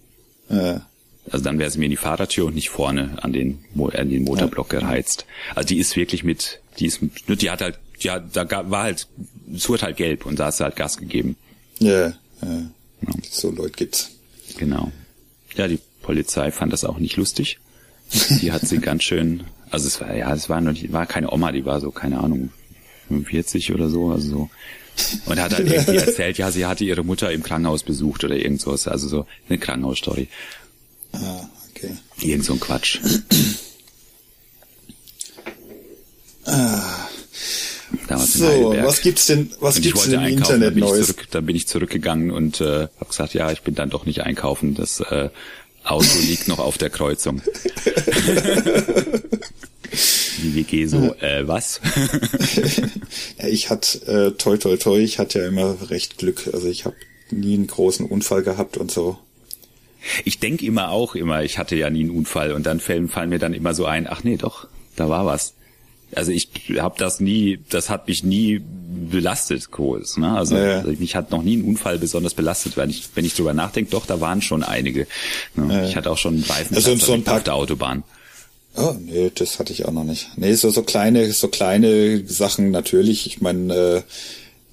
[0.49, 0.87] Ja.
[1.31, 4.25] Also dann wäre sie mir in die Fahrertür und nicht vorne an den, an den
[4.25, 5.27] Motorblock gereizt.
[5.55, 9.09] Also die ist wirklich mit, die ist, die hat halt, ja, da war halt,
[9.55, 11.37] es wurde halt gelb und da hast du halt Gas gegeben.
[11.79, 12.15] Ja, ja.
[13.31, 14.11] So Leute gibt's.
[14.59, 14.91] Genau.
[15.55, 17.59] Ja, die Polizei fand das auch nicht lustig.
[18.41, 21.53] Die hat sie ganz schön, also es war, ja, es war nur, war keine Oma,
[21.53, 22.51] die war so, keine Ahnung,
[23.09, 24.51] 45 oder so, also so
[25.27, 28.61] und hat halt irgendwie erzählt, ja, sie hatte ihre Mutter im Krankenhaus besucht oder irgend
[28.61, 28.89] sowas.
[28.89, 30.29] Also so eine Krankenhausstory.
[31.13, 31.91] Ah, okay.
[32.21, 33.01] Irgend so ein Quatsch.
[36.47, 37.09] ah.
[38.09, 41.07] Damals so, was gibt's denn, was gibt's denn im Internet dann Neues?
[41.07, 44.23] Zurück, dann bin ich zurückgegangen und äh, habe gesagt, ja, ich bin dann doch nicht
[44.23, 44.75] einkaufen.
[44.75, 45.31] Das äh,
[45.85, 47.43] Auto liegt noch auf der Kreuzung.
[50.43, 51.81] Die WG so, äh, was?
[53.39, 56.51] ja, ich hatte, äh, toi toi toi, ich hatte ja immer recht Glück.
[56.53, 56.97] Also ich habe
[57.31, 59.19] nie einen großen Unfall gehabt und so.
[60.25, 63.31] Ich denk immer auch immer, ich hatte ja nie einen Unfall und dann fallen, fallen
[63.31, 65.56] mir dann immer so ein, ach nee, doch, da war was.
[66.15, 68.63] Also ich habe das nie, das hat mich nie
[69.11, 70.19] belastet, groß.
[70.19, 70.37] Ne?
[70.37, 70.93] Also ja, ja.
[70.99, 74.07] mich hat noch nie ein Unfall besonders belastet, weil ich, wenn ich drüber nachdenke, doch,
[74.07, 75.07] da waren schon einige.
[75.55, 75.73] Ne?
[75.73, 78.05] Ja, ich hatte auch schon Reifen also so ein paar, auf der Autobahn.
[78.77, 80.29] Oh, nee, das hatte ich auch noch nicht.
[80.37, 83.27] Nee, so, so kleine, so kleine Sachen natürlich.
[83.27, 84.03] Ich meine, äh,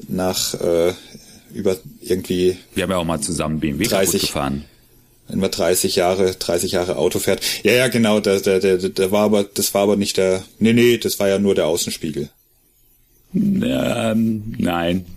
[0.08, 0.94] nach äh,
[1.54, 2.58] über irgendwie.
[2.76, 4.66] Wir haben ja auch mal zusammen BMW 30, gefahren.
[5.34, 7.44] Wenn man 30 Jahre, 30 Jahre Auto fährt.
[7.64, 10.44] Ja, ja, genau, der, der, der, der war aber, das war aber nicht der.
[10.60, 12.30] Nee, nee, das war ja nur der Außenspiegel.
[13.34, 15.08] Ähm, nein.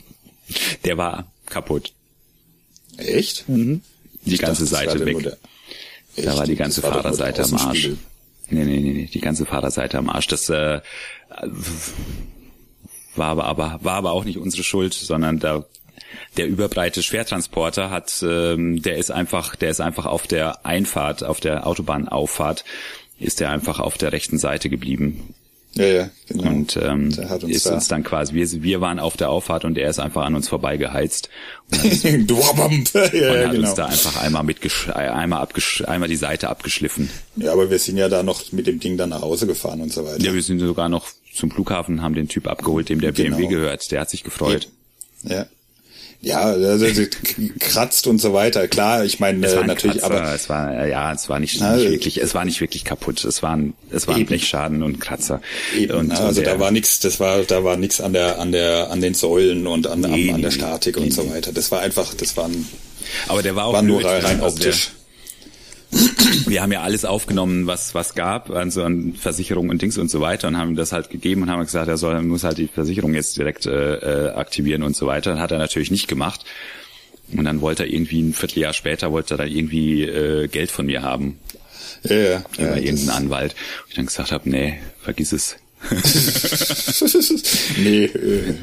[0.84, 1.94] der war kaputt.
[2.98, 3.48] Echt?
[3.48, 3.80] Mhm.
[4.26, 5.38] Die ich ganze dachte, Seite weg.
[6.16, 7.88] Da war die ganze war Fahrerseite am Arsch.
[8.50, 10.26] Nee, nee, nee, nee, die ganze Fahrerseite am Arsch.
[10.26, 10.82] Das äh,
[13.16, 15.64] war aber, aber war aber auch nicht unsere Schuld, sondern da
[16.36, 21.40] der überbreite Schwertransporter hat, ähm, der ist einfach, der ist einfach auf der Einfahrt, auf
[21.40, 22.64] der Autobahnauffahrt,
[23.18, 25.34] ist der einfach auf der rechten Seite geblieben.
[25.74, 26.48] Ja, ja, genau.
[26.50, 27.74] Und ähm, uns ist da.
[27.74, 30.48] uns dann quasi, wir, wir waren auf der Auffahrt und er ist einfach an uns
[30.48, 31.30] vorbeigeheizt.
[31.70, 33.68] Und hat, uns, ja, und hat genau.
[33.68, 37.08] uns da einfach einmal mitgesch einmal abgesch einmal die Seite abgeschliffen.
[37.36, 39.90] Ja, aber wir sind ja da noch mit dem Ding dann nach Hause gefahren und
[39.92, 40.22] so weiter.
[40.22, 43.36] Ja, wir sind sogar noch zum Flughafen, haben den Typ abgeholt, dem der genau.
[43.36, 43.90] BMW gehört.
[43.92, 44.68] Der hat sich gefreut.
[45.22, 45.34] Ja.
[45.34, 45.46] Ja,
[46.30, 46.86] also,
[47.58, 48.68] kratzt und so weiter.
[48.68, 51.90] Klar, ich meine äh, natürlich, Kratzer, aber es war ja, es war nicht, na, nicht
[51.90, 53.24] wirklich, es war nicht wirklich kaputt.
[53.24, 55.40] Es waren, es waren Blechschaden und Kratzer.
[55.76, 58.52] Eben, und, also der, da war nichts, das war, da war nichts an der, an
[58.52, 61.52] der, an den Säulen und an, nee, an, an der Statik nee, und so weiter.
[61.52, 62.68] Das war einfach, das waren.
[63.26, 64.90] Aber der war auch war nur rein also optisch.
[64.94, 65.01] Der,
[66.46, 70.20] wir haben ja alles aufgenommen, was was gab, also an Versicherung und Dings und so
[70.20, 73.14] weiter und haben das halt gegeben und haben gesagt, er soll muss halt die Versicherung
[73.14, 75.38] jetzt direkt äh, äh aktivieren und so weiter.
[75.38, 76.44] hat er natürlich nicht gemacht.
[77.34, 80.86] Und dann wollte er irgendwie ein Vierteljahr später wollte er dann irgendwie äh, Geld von
[80.86, 81.38] mir haben.
[82.04, 82.44] Ja, ja.
[82.58, 83.52] Über ja, irgendeinen Anwalt.
[83.52, 85.56] Und ich dann gesagt habe, nee, vergiss es.
[87.78, 88.04] nee.
[88.04, 88.54] Äh.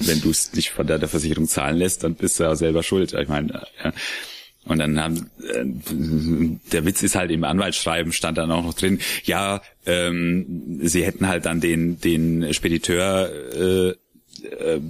[0.00, 2.82] Wenn du es nicht von der, der Versicherung zahlen lässt, dann bist du ja selber
[2.82, 3.12] schuld.
[3.12, 3.92] Ich meine, ja.
[4.68, 5.64] Und dann haben äh,
[6.72, 11.26] der Witz ist halt im Anwaltsschreiben stand dann auch noch drin, ja, ähm, sie hätten
[11.26, 13.88] halt dann den den Spediteur äh,
[14.46, 14.80] äh,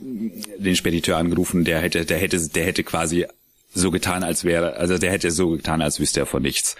[0.00, 3.26] den Spediteur angerufen, der hätte der hätte der hätte quasi
[3.74, 6.76] so getan, als wäre, also der hätte so getan, als wüsste er von nichts.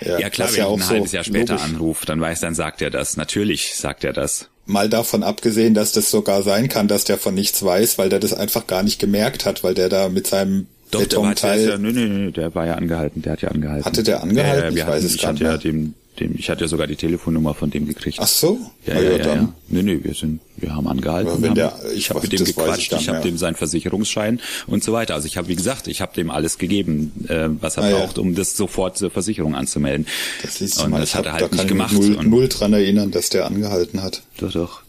[0.00, 1.68] Ja, ja klar, wenn ja ein so halbes Jahr später logisch.
[1.68, 3.16] anrufe, dann weiß, dann sagt er das.
[3.16, 4.48] Natürlich sagt er das.
[4.66, 8.18] Mal davon abgesehen, dass das sogar sein kann, dass der von nichts weiß, weil der
[8.18, 11.56] das einfach gar nicht gemerkt hat, weil der da mit seinem doch, der war, der,
[11.56, 13.84] ja, nö, nö, nö, der war ja angehalten, der hat ja angehalten.
[13.84, 14.76] Hatte der angehalten?
[14.76, 15.42] Ja, ich weiß es ich gar nicht.
[15.42, 18.18] Ja dem, dem, ich hatte ja sogar die Telefonnummer von dem gekriegt.
[18.20, 18.58] Ach so?
[18.86, 19.54] Ja, ja, ja, ja, ja.
[19.68, 21.30] Nö, nö, wir sind, wir haben angehalten.
[21.30, 24.84] Aber wenn der, ich habe mit dem gequatscht, ich, ich habe dem seinen Versicherungsschein und
[24.84, 25.14] so weiter.
[25.14, 28.18] Also ich habe, wie gesagt, ich habe dem alles gegeben, äh, was er ah, braucht,
[28.18, 30.06] um das sofort zur Versicherung anzumelden.
[30.42, 31.00] Das siehst du und mal.
[31.00, 31.92] Das hat er halt da nicht gemacht.
[31.92, 34.22] Null, null dran erinnern, dass der angehalten hat.
[34.38, 34.82] Doch, doch.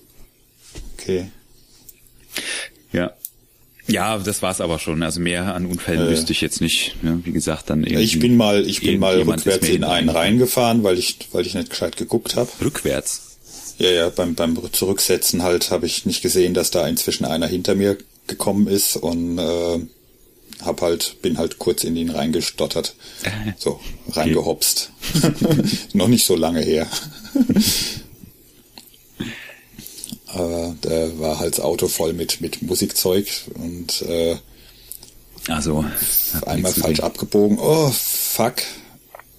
[0.97, 1.29] Okay.
[2.91, 3.11] Ja.
[3.87, 5.03] Ja, das war's aber schon.
[5.03, 6.95] Also mehr an Unfällen äh, wüsste ich jetzt nicht.
[7.03, 8.03] Ja, wie gesagt, dann irgendwie.
[8.03, 11.69] Ich bin mal, ich bin mal rückwärts in einen reingefahren, weil ich, weil ich nicht
[11.69, 12.49] gescheit geguckt habe.
[12.63, 13.37] Rückwärts?
[13.77, 17.75] Ja, ja, beim, beim Zurücksetzen halt habe ich nicht gesehen, dass da inzwischen einer hinter
[17.75, 19.79] mir gekommen ist und äh,
[20.63, 22.95] hab halt, bin halt kurz in ihn reingestottert.
[23.57, 23.79] So,
[24.11, 24.91] reingehopst.
[25.93, 26.87] Noch nicht so lange her.
[30.35, 34.35] Aber da war halt das Auto voll mit, mit Musikzeug und äh,
[35.47, 35.85] also
[36.45, 37.57] einmal falsch abgebogen.
[37.57, 38.55] Oh, fuck.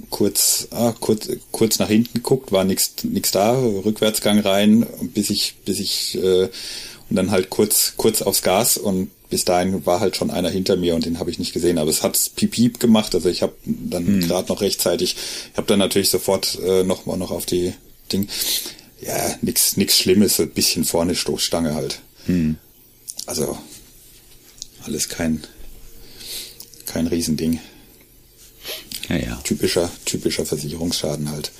[0.08, 5.56] Kurz, ah, kurz, kurz nach hinten geguckt, war nichts nix da, Rückwärtsgang rein, bis ich,
[5.64, 6.48] bis ich äh,
[7.08, 10.76] und dann halt kurz, kurz aufs Gas und bis dahin war halt schon einer hinter
[10.76, 11.78] mir und den habe ich nicht gesehen.
[11.78, 13.14] Aber es hat piep gemacht.
[13.14, 14.20] Also ich habe dann hm.
[14.20, 15.16] gerade noch rechtzeitig,
[15.52, 17.74] ich habe dann natürlich sofort äh, noch mal noch auf die
[18.12, 18.28] Ding.
[19.00, 22.00] Ja, nix nix Schlimmes, ein bisschen vorne Stoßstange halt.
[22.26, 22.56] Hm.
[23.26, 23.58] Also
[24.84, 25.44] alles kein
[26.86, 27.60] kein Riesending.
[29.08, 29.36] Ja, ja.
[29.44, 31.52] Typischer typischer Versicherungsschaden halt.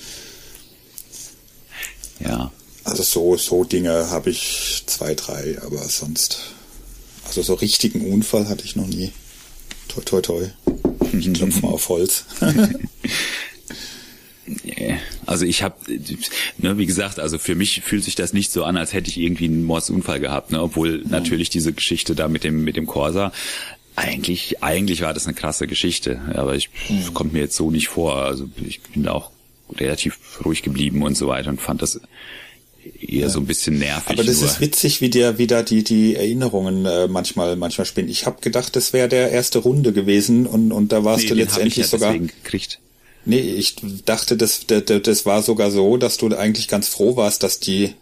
[2.20, 2.53] Ja.
[2.85, 6.38] Also so so Dinge habe ich zwei drei, aber sonst
[7.27, 9.12] also so richtigen Unfall hatte ich noch nie.
[9.88, 10.51] Toi, toi, toi.
[11.12, 12.25] Ich klopfe mal auf Holz.
[15.27, 15.75] Also ich habe,
[16.59, 19.19] ne, wie gesagt, also für mich fühlt sich das nicht so an, als hätte ich
[19.19, 20.63] irgendwie einen Mordsunfall gehabt, ne?
[20.63, 21.11] obwohl mhm.
[21.11, 23.33] natürlich diese Geschichte da mit dem mit dem Corsa
[23.97, 27.15] eigentlich eigentlich war das eine krasse Geschichte, aber ich mhm.
[27.15, 28.17] kommt mir jetzt so nicht vor.
[28.17, 29.31] Also ich bin da auch
[29.75, 32.01] relativ ruhig geblieben und so weiter und fand das
[33.01, 33.29] eher ja.
[33.29, 34.11] so ein bisschen nervig.
[34.11, 34.51] Aber das nur.
[34.51, 38.09] ist witzig, wie dir wieder die die Erinnerungen äh, manchmal manchmal spielen.
[38.09, 41.35] Ich habe gedacht, das wäre der erste Runde gewesen und und da warst nee, du
[41.35, 42.79] letztendlich sogar gekriegt.
[43.27, 47.43] Nee, ich dachte, das, das das war sogar so, dass du eigentlich ganz froh warst,
[47.43, 47.95] dass die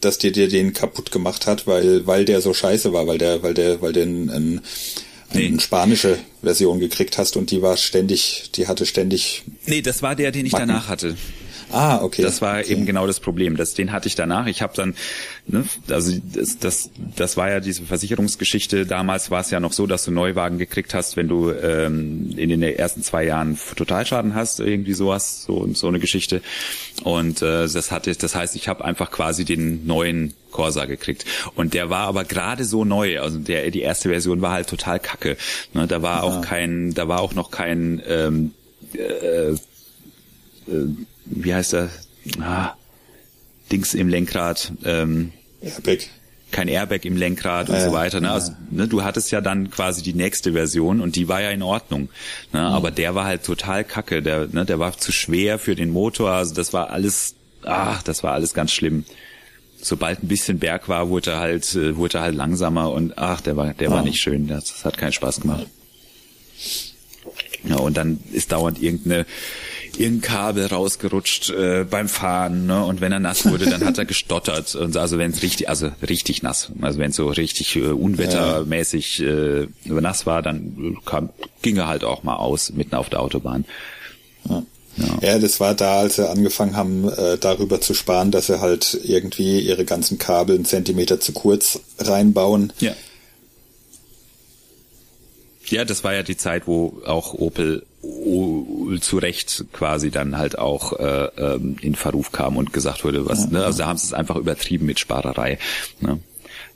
[0.00, 3.42] dass dir dir den kaputt gemacht hat, weil weil der so scheiße war, weil der
[3.42, 4.60] weil der weil der ein, ein
[5.32, 5.46] nee.
[5.46, 9.42] eine spanische Version gekriegt hast und die war ständig, die hatte ständig.
[9.66, 10.68] Nee, das war der, den ich Macken.
[10.68, 11.16] danach hatte.
[11.70, 12.22] Ah, okay.
[12.22, 12.72] Das war okay.
[12.72, 13.56] eben genau das Problem.
[13.56, 14.46] Das, den hatte ich danach.
[14.46, 14.94] Ich habe dann,
[15.46, 18.86] ne, also das, das, das war ja diese Versicherungsgeschichte.
[18.86, 22.48] Damals war es ja noch so, dass du Neuwagen gekriegt hast, wenn du ähm, in
[22.48, 26.40] den ersten zwei Jahren Totalschaden hast, irgendwie sowas, so so eine Geschichte.
[27.04, 31.24] Und äh, das hatte, das heißt, ich habe einfach quasi den neuen Corsa gekriegt.
[31.54, 33.20] Und der war aber gerade so neu.
[33.20, 35.36] Also der, die erste Version war halt total kacke.
[35.74, 36.22] Ne, da war ja.
[36.22, 38.52] auch kein, da war auch noch kein ähm,
[38.94, 39.52] äh,
[40.70, 40.86] äh,
[41.30, 41.90] wie heißt er?
[42.40, 42.74] Ah,
[43.70, 44.72] Dings im Lenkrad.
[44.84, 46.08] Ähm, Airbag.
[46.50, 48.20] Kein Airbag im Lenkrad und ja, so weiter.
[48.20, 48.30] Ne?
[48.30, 51.62] Also, ne, du hattest ja dann quasi die nächste Version und die war ja in
[51.62, 52.08] Ordnung.
[52.52, 52.60] Ne?
[52.60, 52.66] Mhm.
[52.66, 54.22] Aber der war halt total kacke.
[54.22, 56.30] Der, ne, der war zu schwer für den Motor.
[56.30, 59.04] Also das war alles, ach, das war alles ganz schlimm.
[59.80, 63.42] Sobald ein bisschen Berg war, wurde er halt, äh, wurde er halt langsamer und ach,
[63.42, 63.94] der war, der ja.
[63.94, 64.48] war nicht schön.
[64.48, 65.66] Das, das hat keinen Spaß gemacht.
[67.64, 69.26] Ja, und dann ist dauernd irgendeine
[69.98, 72.84] irgendein Kabel rausgerutscht äh, beim Fahren, ne?
[72.84, 74.74] Und wenn er nass wurde, dann hat er gestottert.
[74.74, 79.22] Und also wenn es richtig, also richtig nass, also wenn es so richtig äh, unwettermäßig
[79.22, 81.30] äh, nass war, dann kam,
[81.62, 83.64] ging er halt auch mal aus mitten auf der Autobahn.
[84.48, 84.62] Ja.
[84.96, 85.18] Ja.
[85.34, 88.98] ja, das war da, als sie angefangen haben, äh, darüber zu sparen, dass sie halt
[89.04, 92.72] irgendwie ihre ganzen Kabel einen Zentimeter zu kurz reinbauen.
[92.80, 92.94] Ja.
[95.66, 97.84] Ja, das war ja die Zeit, wo auch Opel
[99.00, 103.44] zu Recht quasi dann halt auch äh, ähm, in Verruf kam und gesagt wurde, was,
[103.44, 103.64] ja, ne?
[103.64, 105.58] Also da haben sie es einfach übertrieben mit Sparerei.
[106.00, 106.20] Ne?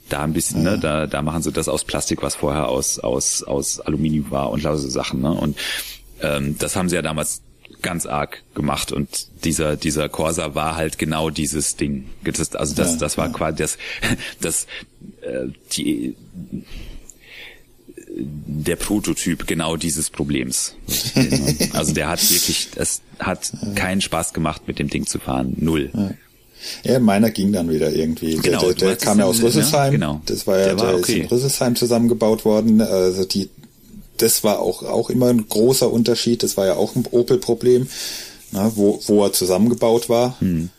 [0.09, 0.73] Da ein bisschen, ja.
[0.73, 4.51] ne, da, da machen sie das aus Plastik, was vorher aus, aus, aus Aluminium war
[4.51, 5.33] und lauter Sachen, ne?
[5.33, 5.57] Und
[6.21, 7.43] ähm, das haben sie ja damals
[7.83, 12.09] ganz arg gemacht und dieser dieser Corsa war halt genau dieses Ding.
[12.23, 13.79] Das, also das ja, das war quasi das
[14.41, 14.67] das
[15.23, 16.15] äh, die
[18.15, 20.75] der Prototyp genau dieses Problems.
[21.73, 25.55] also der hat wirklich, es hat keinen Spaß gemacht, mit dem Ding zu fahren.
[25.57, 25.91] Null.
[26.85, 28.37] Ja, meiner ging dann wieder irgendwie.
[28.37, 29.45] Genau, der, der, der kam ja aus ne?
[29.45, 29.85] Rüsselsheim.
[29.85, 30.21] Ja, genau.
[30.27, 31.01] Das war ja, der, war okay.
[31.01, 32.81] ist in Rüsselsheim zusammengebaut worden.
[32.81, 33.49] Also die,
[34.19, 36.43] das war auch, auch immer ein großer Unterschied.
[36.43, 37.89] Das war ja auch ein Opel-Problem,
[38.53, 40.39] ne, wo, wo er zusammengebaut war.
[40.41, 40.71] Hm.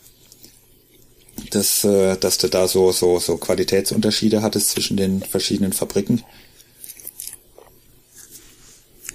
[1.50, 6.22] Dass, äh, dass du da so, so, so Qualitätsunterschiede hattest zwischen den verschiedenen Fabriken.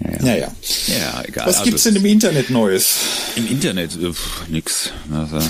[0.01, 0.35] Ja, ja.
[0.35, 0.51] ja,
[0.87, 1.23] ja.
[1.27, 1.47] egal.
[1.47, 2.95] Was also, gibt's denn im Internet Neues?
[3.35, 4.91] Im Internet äh, pff, nix.
[5.11, 5.37] Also,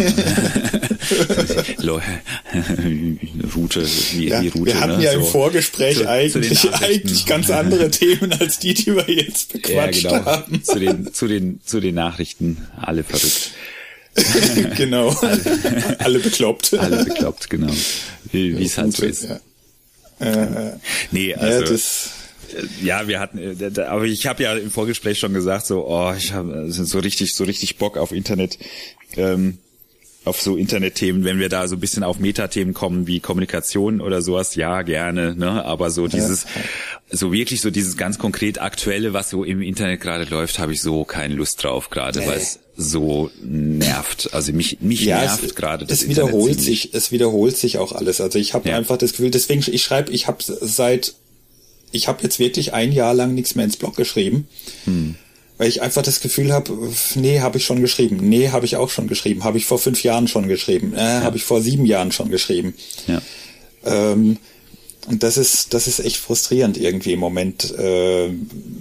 [3.56, 4.66] Route, wie, ja, wie Route.
[4.66, 5.04] Wir hatten ne?
[5.04, 9.54] ja im Vorgespräch zu, eigentlich, zu eigentlich ganz andere Themen als die, die wir jetzt
[9.54, 10.26] bequatscht ja, genau.
[10.26, 10.64] haben.
[10.64, 13.52] Zu den, zu den, zu den Nachrichten, alle verrückt.
[14.78, 15.10] genau.
[15.10, 16.74] Alle, alle bekloppt.
[16.74, 17.72] Alle bekloppt, genau.
[18.32, 19.26] Wie es halt so ist.
[19.26, 19.39] Ja.
[20.20, 20.78] Äh,
[21.12, 21.64] nee, also.
[21.64, 22.10] Ja, das
[22.84, 23.39] ja, wir hatten,
[23.80, 27.43] aber ich habe ja im Vorgespräch schon gesagt, so, oh, ich habe so richtig, so
[27.43, 28.58] richtig Bock auf Internet.
[29.18, 29.58] Ähm,
[30.26, 34.22] auf so Internetthemen, wenn wir da so ein bisschen auf Metathemen kommen wie Kommunikation oder
[34.22, 35.64] sowas, ja, gerne, ne?
[35.64, 37.18] Aber so dieses, ja.
[37.18, 40.82] so wirklich so dieses ganz konkret aktuelle, was so im Internet gerade läuft, habe ich
[40.82, 42.28] so keine Lust drauf gerade, nee.
[42.28, 44.34] weil es so nervt.
[44.34, 46.04] Also mich, mich ja, nervt gerade das.
[46.04, 48.20] Es wiederholt sich, es wiederholt sich auch alles.
[48.20, 48.76] Also ich habe ja.
[48.76, 51.14] einfach das Gefühl, deswegen, ich schreibe, ich habe seit,
[51.92, 54.48] ich habe jetzt wirklich ein Jahr lang nichts mehr ins Blog geschrieben.
[54.86, 55.16] Hm
[55.60, 56.72] weil ich einfach das Gefühl habe,
[57.16, 60.04] nee, habe ich schon geschrieben, nee, habe ich auch schon geschrieben, habe ich vor fünf
[60.04, 61.22] Jahren schon geschrieben, äh, ja.
[61.22, 62.76] habe ich vor sieben Jahren schon geschrieben.
[63.08, 63.22] Ja.
[63.84, 64.38] Ähm,
[65.08, 68.30] und das ist, das ist echt frustrierend irgendwie im Moment, äh,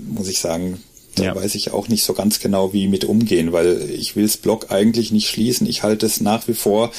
[0.08, 0.80] muss ich sagen.
[1.16, 1.34] Da ja.
[1.34, 5.10] weiß ich auch nicht so ganz genau, wie mit umgehen, weil ich will's Blog eigentlich
[5.10, 5.66] nicht schließen.
[5.66, 6.92] Ich halte es nach wie vor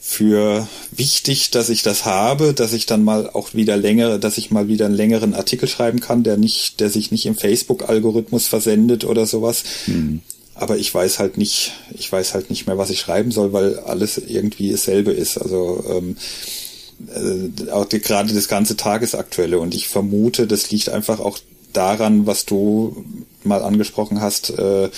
[0.00, 4.50] für wichtig, dass ich das habe, dass ich dann mal auch wieder längere, dass ich
[4.50, 9.04] mal wieder einen längeren Artikel schreiben kann, der nicht, der sich nicht im Facebook-Algorithmus versendet
[9.04, 9.64] oder sowas.
[9.86, 10.20] Mhm.
[10.54, 13.78] Aber ich weiß halt nicht, ich weiß halt nicht mehr, was ich schreiben soll, weil
[13.80, 15.36] alles irgendwie dasselbe ist.
[15.38, 16.16] Also ähm,
[17.06, 19.58] äh, auch die, gerade das ganze Tagesaktuelle.
[19.58, 21.38] Und ich vermute, das liegt einfach auch
[21.72, 23.04] daran, was du
[23.44, 24.50] mal angesprochen hast.
[24.50, 24.90] Äh,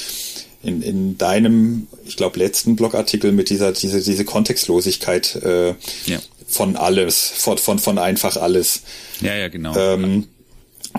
[0.63, 5.75] in, in deinem, ich glaube, letzten Blogartikel mit dieser, diese, diese Kontextlosigkeit äh,
[6.07, 6.19] ja.
[6.47, 8.83] von alles, von, von, von einfach alles.
[9.21, 9.75] Ja, ja, genau.
[9.77, 10.27] Ähm,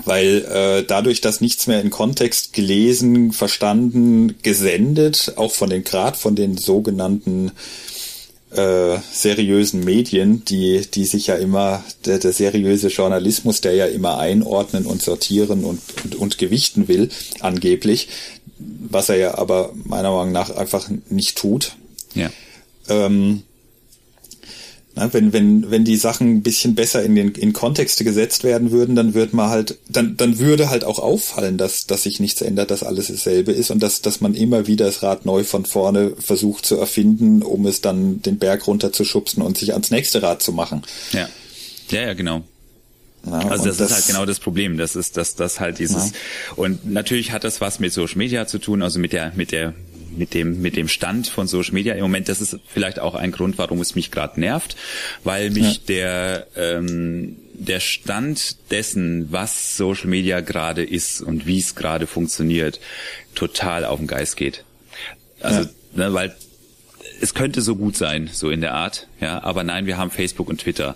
[0.05, 6.18] weil äh, dadurch, dass nichts mehr in Kontext gelesen, verstanden, gesendet, auch von den Grad
[6.18, 7.51] von den sogenannten
[8.51, 14.18] äh, seriösen Medien, die, die sich ja immer, der, der seriöse Journalismus, der ja immer
[14.18, 17.09] einordnen und sortieren und, und, und gewichten will,
[17.39, 18.09] angeblich,
[18.89, 21.76] was er ja aber meiner Meinung nach einfach nicht tut.
[22.14, 22.30] Ja.
[22.89, 23.43] Ähm,
[24.93, 28.72] na, wenn, wenn, wenn die Sachen ein bisschen besser in den in Kontexte gesetzt werden
[28.72, 32.41] würden, dann würde man halt, dann, dann würde halt auch auffallen, dass, dass sich nichts
[32.41, 35.66] ändert, dass alles dasselbe ist und dass, dass man immer wieder das Rad neu von
[35.66, 39.91] vorne versucht zu erfinden, um es dann den Berg runter zu schubsen und sich ans
[39.91, 40.82] nächste Rad zu machen.
[41.14, 41.30] Ja.
[41.89, 42.43] Ja, ja, genau.
[43.26, 44.78] Ja, also das, das, ist halt genau das Problem.
[44.78, 46.17] Das ist, dass das halt dieses ja.
[46.55, 49.74] und natürlich hat das was mit Social Media zu tun, also mit der mit der
[50.15, 52.30] mit dem mit dem Stand von Social Media im Moment.
[52.30, 54.76] Das ist vielleicht auch ein Grund, warum es mich gerade nervt,
[55.24, 55.82] weil mich ja.
[55.88, 62.80] der ähm, der Stand dessen, was Social Media gerade ist und wie es gerade funktioniert,
[63.36, 64.63] total auf den Geist geht.
[65.41, 66.36] Also, ne, weil
[67.22, 70.49] es könnte so gut sein, so in der Art, ja, aber nein, wir haben Facebook
[70.49, 70.95] und Twitter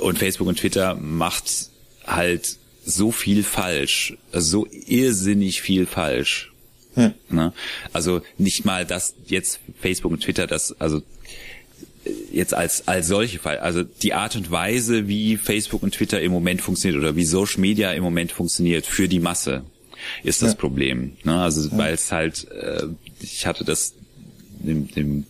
[0.00, 1.70] und Facebook und Twitter macht
[2.06, 6.52] halt so viel falsch, so irrsinnig viel falsch.
[6.94, 7.14] Hm.
[7.30, 7.52] Ne?
[7.92, 11.02] Also nicht mal, dass jetzt Facebook und Twitter das, also
[12.32, 16.32] jetzt als als solche Fall, also die Art und Weise, wie Facebook und Twitter im
[16.32, 19.64] Moment funktioniert oder wie Social Media im Moment funktioniert für die Masse,
[20.22, 20.58] ist das ja.
[20.58, 21.16] Problem.
[21.24, 21.40] Ne?
[21.40, 21.78] Also ja.
[21.78, 22.88] weil es halt, äh,
[23.20, 23.94] ich hatte das
[24.58, 25.26] dem, dem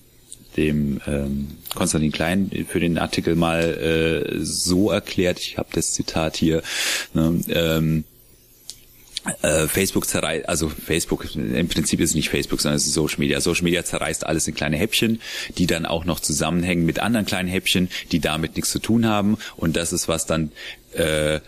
[0.57, 6.37] dem ähm, Konstantin Klein für den Artikel mal äh, so erklärt, ich habe das Zitat
[6.37, 6.63] hier,
[7.15, 8.05] ne, ähm,
[9.43, 13.21] äh, Facebook zerreißt, also Facebook, im Prinzip ist es nicht Facebook, sondern es ist Social
[13.21, 13.41] Media.
[13.41, 15.21] Social Media zerreißt alles in kleine Häppchen,
[15.59, 19.39] die dann auch noch zusammenhängen mit anderen kleinen Häppchen, die damit nichts zu tun haben.
[19.57, 20.51] Und das ist, was dann
[20.95, 21.41] äh, äh,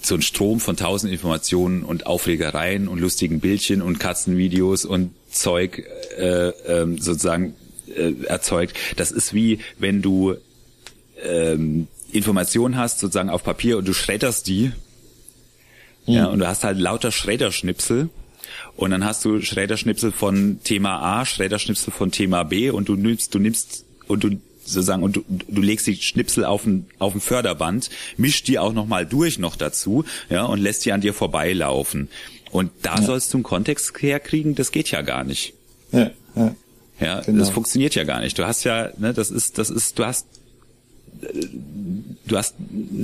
[0.00, 5.84] so ein Strom von tausend Informationen und Aufregereien und lustigen Bildchen und Katzenvideos und Zeug
[6.18, 7.54] äh, äh, sozusagen
[7.96, 8.76] äh, erzeugt.
[8.96, 10.36] Das ist wie wenn du
[11.22, 14.72] ähm, Informationen hast, sozusagen auf Papier und du schredderst die.
[16.06, 16.12] Mhm.
[16.12, 18.08] Ja, und du hast halt lauter Schredderschnipsel.
[18.76, 23.34] Und dann hast du Schredderschnipsel von Thema A, Schredderschnipsel von Thema B und du nimmst,
[23.34, 27.20] du nimmst und du sozusagen und du, du legst die Schnipsel auf ein, auf ein
[27.20, 32.08] Förderband, mischst die auch nochmal durch noch dazu, ja, und lässt die an dir vorbeilaufen.
[32.50, 33.02] Und da ja.
[33.02, 35.54] sollst du einen Kontext herkriegen, das geht ja gar nicht.
[35.92, 36.54] Ja, ja.
[37.00, 37.38] Ja, genau.
[37.38, 38.38] das funktioniert ja gar nicht.
[38.38, 40.26] Du hast ja, ne, das ist, das ist, du hast,
[42.26, 42.54] du hast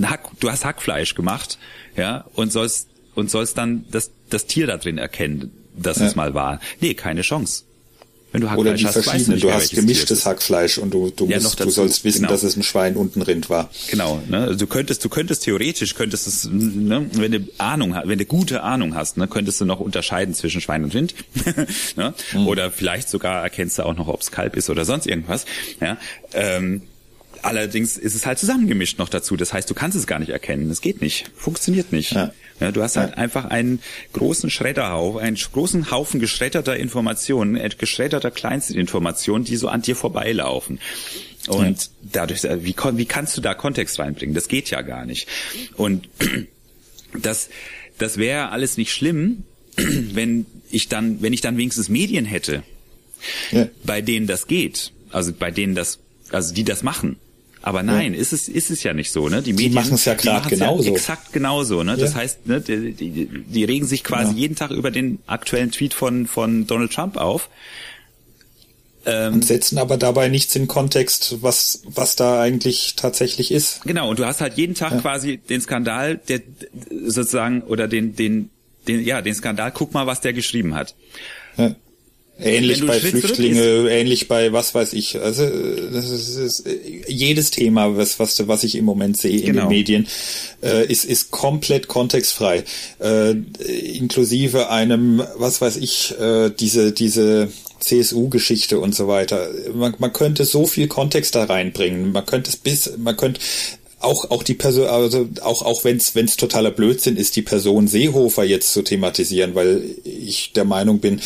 [0.03, 1.59] Hack, du hast Hackfleisch gemacht,
[1.97, 6.07] ja, und sollst und sollst dann das das Tier da drin erkennen, dass ja.
[6.07, 6.61] es mal war.
[6.81, 7.65] Nee, keine Chance.
[8.37, 11.27] Wenn du Hackfleisch Oder die hast, verschiedenen, du, du hast gemischtes Hackfleisch und du, du,
[11.27, 12.31] ja, musst, du sollst wissen, genau.
[12.31, 13.71] dass es ein Schwein und ein Rind war.
[13.91, 14.41] Genau, ne?
[14.41, 18.27] Also du könntest, du könntest theoretisch, könntest es, ne, wenn du Ahnung hast, wenn du
[18.27, 21.15] gute Ahnung hast, ne, könntest du noch unterscheiden zwischen Schwein und Rind.
[21.97, 22.13] ne?
[22.35, 22.47] Mhm.
[22.47, 25.47] Oder vielleicht sogar erkennst du auch noch, ob es Kalb ist oder sonst irgendwas.
[25.81, 25.97] Ja?
[26.35, 26.83] Ähm,
[27.43, 29.37] Allerdings ist es halt zusammengemischt noch dazu.
[29.37, 30.71] Das heißt, du kannst es gar nicht erkennen.
[30.71, 31.31] Es geht nicht.
[31.37, 32.13] Funktioniert nicht.
[32.13, 32.33] Ja.
[32.61, 33.17] Ja, du hast halt ja.
[33.17, 33.81] einfach einen
[34.15, 40.81] großen Schredderhaufen, einen großen Haufen geschredderter Informationen, äh, geschredderter Kleinstinformationen, die so an dir vorbeilaufen.
[41.49, 44.35] Und dadurch, äh, wie, wie kannst du da Kontext reinbringen?
[44.35, 45.29] Das geht ja gar nicht.
[45.77, 46.09] Und
[47.23, 47.51] das,
[47.99, 49.45] das wäre alles nicht schlimm,
[49.77, 52.63] wenn ich dann, wenn ich dann wenigstens Medien hätte,
[53.85, 57.17] bei denen das geht, also bei denen das, also die das machen.
[57.67, 58.21] Aber nein, ja.
[58.21, 59.43] ist es ist es ja nicht so, ne?
[59.43, 60.85] Die Medien machen es ja gerade genauso.
[60.85, 61.97] Ja exakt genauso, ne?
[61.97, 65.93] Das heißt, ne, die, die, die regen sich quasi jeden Tag über den aktuellen Tweet
[65.93, 67.51] von von Donald Trump auf.
[69.05, 73.83] Ähm, und setzen aber dabei nichts in Kontext, was was da eigentlich tatsächlich ist.
[73.83, 76.43] Genau, und du hast halt jeden Tag quasi den Skandal, der
[77.05, 78.51] sozusagen oder den den
[78.87, 80.95] den ja, den Skandal, guck mal, was der geschrieben hat.
[81.57, 81.75] Ja.
[82.39, 85.19] Ähnlich bei Flüchtlinge, ähnlich bei was weiß ich.
[85.21, 85.49] Also
[85.91, 86.65] das ist, ist,
[87.09, 89.63] jedes Thema, was, was, was ich im Moment sehe in genau.
[89.63, 90.07] den Medien,
[90.63, 92.65] äh, ist, ist komplett kontextfrei.
[93.01, 93.37] Äh,
[93.95, 97.49] inklusive einem, was weiß ich, äh, diese, diese
[97.81, 99.49] CSU-Geschichte und so weiter.
[99.75, 102.13] Man, man könnte so viel Kontext da reinbringen.
[102.13, 103.41] Man könnte es bis, man könnte
[103.99, 107.43] auch auch die Person also auch auch wenn es wenn es totaler Blödsinn ist die
[107.43, 111.19] Person Seehofer jetzt zu thematisieren weil ich der Meinung bin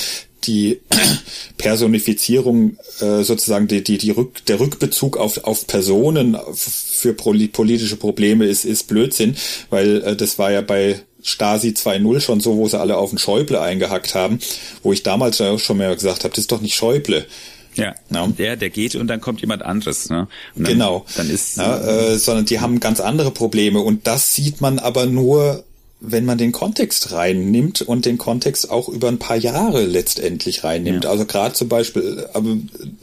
[0.46, 0.80] die
[1.58, 8.46] Personifizierung äh, sozusagen die, die, die Rück, der Rückbezug auf, auf Personen für politische Probleme
[8.46, 9.36] ist, ist Blödsinn,
[9.70, 13.18] weil äh, das war ja bei Stasi 2.0 schon so, wo sie alle auf den
[13.18, 14.38] Schäuble eingehackt haben,
[14.82, 17.26] wo ich damals ja auch schon mal gesagt habe, das ist doch nicht Schäuble.
[17.74, 20.10] Ja, ja, der, der geht und dann kommt jemand anderes.
[20.10, 20.26] Ne?
[20.54, 21.06] Dann, genau.
[21.16, 25.06] Dann ist, ja, äh, sondern die haben ganz andere Probleme und das sieht man aber
[25.06, 25.64] nur
[26.00, 31.04] wenn man den Kontext reinnimmt und den Kontext auch über ein paar Jahre letztendlich reinnimmt.
[31.04, 31.10] Ja.
[31.10, 32.56] Also gerade zum Beispiel, aber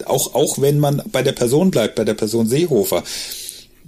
[0.06, 3.04] auch, auch wenn man bei der Person bleibt, bei der Person Seehofer,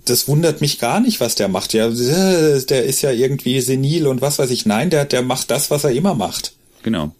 [0.05, 1.73] das wundert mich gar nicht, was der macht.
[1.73, 4.65] Ja, der ist ja irgendwie senil und was weiß ich.
[4.65, 6.53] Nein, der, der macht das, was er immer macht.
[6.83, 7.11] Genau.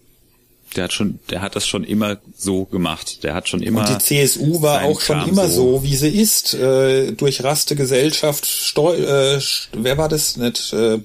[0.75, 3.23] Der hat schon, der hat das schon immer so gemacht.
[3.23, 3.81] Der hat schon immer.
[3.81, 5.77] Und die CSU war auch schon Kram immer so.
[5.77, 6.53] so, wie sie ist.
[6.53, 9.41] Äh, durch raste Gesellschaft, Steu äh,
[9.73, 10.71] wer war das nicht?
[10.73, 10.99] Äh,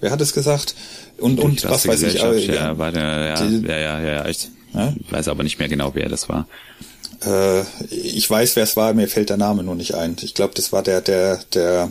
[0.00, 0.74] Wer hat es gesagt?
[1.18, 2.22] Und, und was weiß ich.
[2.22, 4.94] Aber, ja, ja, war der, ja, die, ja, ja, ja, ich ja?
[5.10, 6.48] weiß aber nicht mehr genau, wer das war.
[7.24, 10.16] Äh, ich weiß, wer es war, mir fällt der Name nur nicht ein.
[10.22, 11.90] Ich glaube, das war der, der, der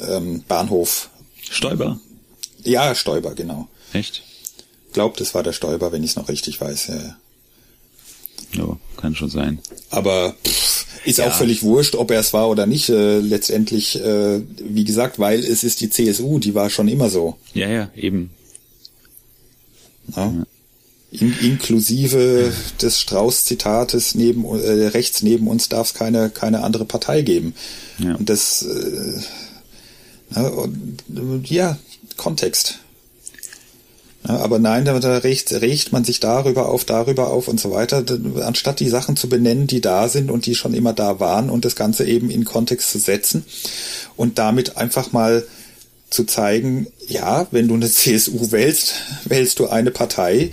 [0.00, 1.08] ähm, Bahnhof.
[1.50, 1.98] Stoiber?
[2.64, 3.68] Ja, Stoiber, genau.
[3.92, 4.22] Echt?
[4.88, 6.88] Ich glaube, das war der Stoiber, wenn ich es noch richtig weiß.
[6.88, 6.94] Ja.
[6.96, 7.16] Ja,
[8.96, 9.58] kann schon sein.
[9.90, 11.26] Aber pff, ist ja.
[11.28, 12.88] auch völlig wurscht, ob er es war oder nicht.
[12.88, 17.38] Äh, letztendlich, äh, wie gesagt, weil es ist die CSU, die war schon immer so.
[17.54, 18.30] Ja, ja, eben.
[20.14, 20.26] Ja.
[20.26, 20.46] ja.
[21.10, 27.22] In, inklusive des Strauß-Zitates neben äh, rechts neben uns darf es keine keine andere Partei
[27.22, 27.54] geben.
[27.98, 28.14] Ja.
[28.14, 29.22] Und das äh,
[31.44, 31.78] ja
[32.18, 32.80] Kontext.
[34.28, 38.04] Aber nein, da, da regt, regt man sich darüber auf, darüber auf und so weiter,
[38.44, 41.64] anstatt die Sachen zu benennen, die da sind und die schon immer da waren und
[41.64, 43.46] das Ganze eben in Kontext zu setzen
[44.16, 45.46] und damit einfach mal
[46.10, 50.50] zu zeigen, ja, wenn du eine CSU wählst, wählst du eine Partei,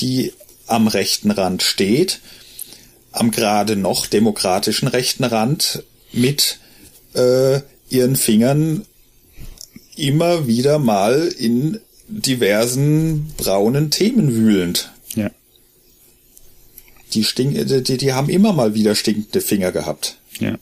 [0.00, 0.32] die
[0.66, 2.20] am rechten Rand steht,
[3.12, 6.60] am gerade noch demokratischen rechten Rand mit
[7.14, 7.60] äh,
[7.90, 8.86] ihren Fingern
[9.96, 14.92] immer wieder mal in diversen braunen Themen wühlend.
[15.14, 15.30] Ja.
[17.12, 20.18] Die, stink, die, die haben immer mal wieder stinkende Finger gehabt.
[20.38, 20.58] Ja.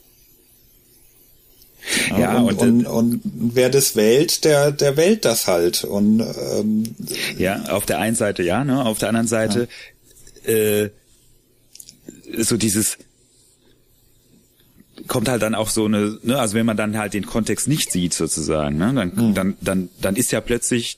[2.17, 5.85] Ja, und, und, und, und, wer das wählt, der, der wählt das halt.
[5.85, 6.83] Und ähm,
[7.37, 8.85] ja, auf der einen Seite ja, ne?
[8.85, 9.69] Auf der anderen Seite
[10.45, 10.53] ja.
[10.53, 10.89] äh,
[12.37, 12.97] so dieses
[15.07, 17.91] kommt halt dann auch so eine, ne, also wenn man dann halt den Kontext nicht
[17.91, 19.33] sieht sozusagen, ne, dann, mhm.
[19.33, 20.97] dann, dann, dann ist ja plötzlich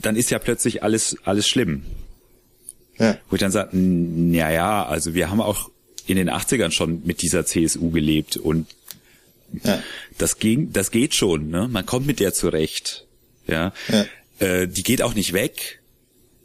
[0.00, 1.82] dann ist ja plötzlich alles, alles schlimm.
[2.98, 3.18] Ja.
[3.28, 5.70] Wo ich dann sage, ja, ja, also wir haben auch
[6.06, 8.66] in den 80ern schon mit dieser CSU gelebt und
[9.64, 9.82] ja.
[10.18, 11.68] das ging, das geht schon, ne?
[11.70, 13.06] Man kommt mit der zurecht.
[13.46, 13.72] Ja.
[13.88, 14.06] ja.
[14.40, 15.80] Äh, die geht auch nicht weg.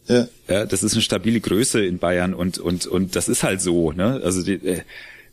[0.08, 0.28] Ja.
[0.48, 0.66] ja.
[0.66, 4.22] Das ist eine stabile Größe in Bayern und, und, und das ist halt so, ne?
[4.24, 4.82] Also die, äh,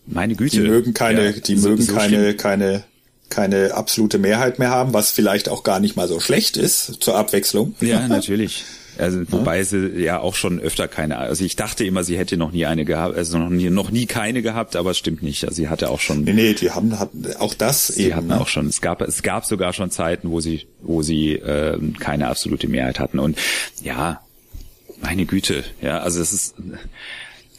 [0.06, 0.62] meine Güte.
[0.62, 2.84] Die mögen keine, ja, die so, mögen so keine, keine
[3.30, 7.16] keine absolute Mehrheit mehr haben, was vielleicht auch gar nicht mal so schlecht ist zur
[7.16, 7.74] Abwechslung.
[7.80, 8.64] Ja, natürlich.
[8.98, 12.52] Also, wobei sie ja auch schon öfter keine, also ich dachte immer, sie hätte noch
[12.52, 15.44] nie eine gehabt, also noch nie, noch nie keine gehabt, aber es stimmt nicht.
[15.44, 16.24] Also sie hatte auch schon.
[16.24, 18.16] Nee, nee, die haben, hatten auch das sie eben.
[18.16, 18.40] hatten ne?
[18.40, 22.28] auch schon, es gab, es gab sogar schon Zeiten, wo sie, wo sie äh, keine
[22.28, 23.18] absolute Mehrheit hatten.
[23.20, 23.38] Und
[23.82, 24.20] ja,
[25.00, 26.54] meine Güte, ja, also es ist,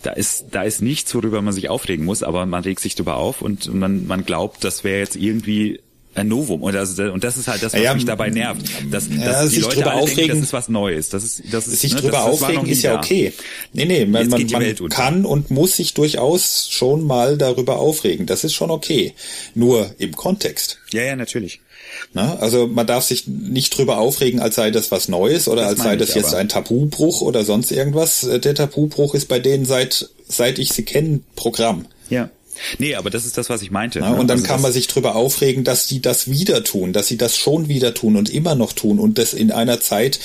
[0.03, 3.17] da ist, da ist nichts, worüber man sich aufregen muss, aber man regt sich darüber
[3.17, 5.79] auf und man, man glaubt, das wäre jetzt irgendwie
[6.13, 9.07] ein Novum und das, und das ist halt das, was Ja, mich dabei nervt, dass,
[9.07, 11.43] dass ja, die sich Leute drüber alle denken, aufregen- das ist was Neues, das ist,
[11.53, 12.99] das ist, sich ne, drüber das, das aufregen ist ja da.
[12.99, 13.31] okay.
[13.71, 18.25] Nee, nee, man, man, die man kann und muss sich durchaus schon mal darüber aufregen.
[18.25, 19.13] Das ist schon okay.
[19.55, 20.79] Nur im Kontext.
[20.91, 21.61] Ja, ja, natürlich.
[22.13, 22.39] Ne?
[22.39, 25.79] Also man darf sich nicht drüber aufregen, als sei das was Neues oder Das als
[25.83, 26.37] sei das jetzt aber.
[26.37, 28.23] ein Tabubruch oder sonst irgendwas.
[28.23, 31.85] Äh, Der Tabubruch ist bei denen seit seit ich sie kenne Programm.
[32.09, 32.29] Ja.
[32.77, 33.99] Nee, aber das ist das, was ich meinte.
[33.99, 34.19] Ja, ne?
[34.19, 37.17] und dann Also kann man sich drüber aufregen, dass die das wieder tun, dass sie
[37.17, 40.19] das schon wieder tun und immer noch tun und das in einer Zeit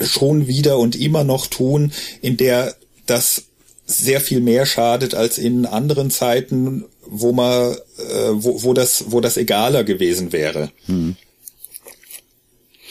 [0.00, 2.74] schon wieder und immer noch tun, in der
[3.06, 3.44] das
[3.86, 9.20] sehr viel mehr schadet als in anderen Zeiten, wo man, äh, wo, wo das, wo
[9.20, 10.70] das egaler gewesen wäre.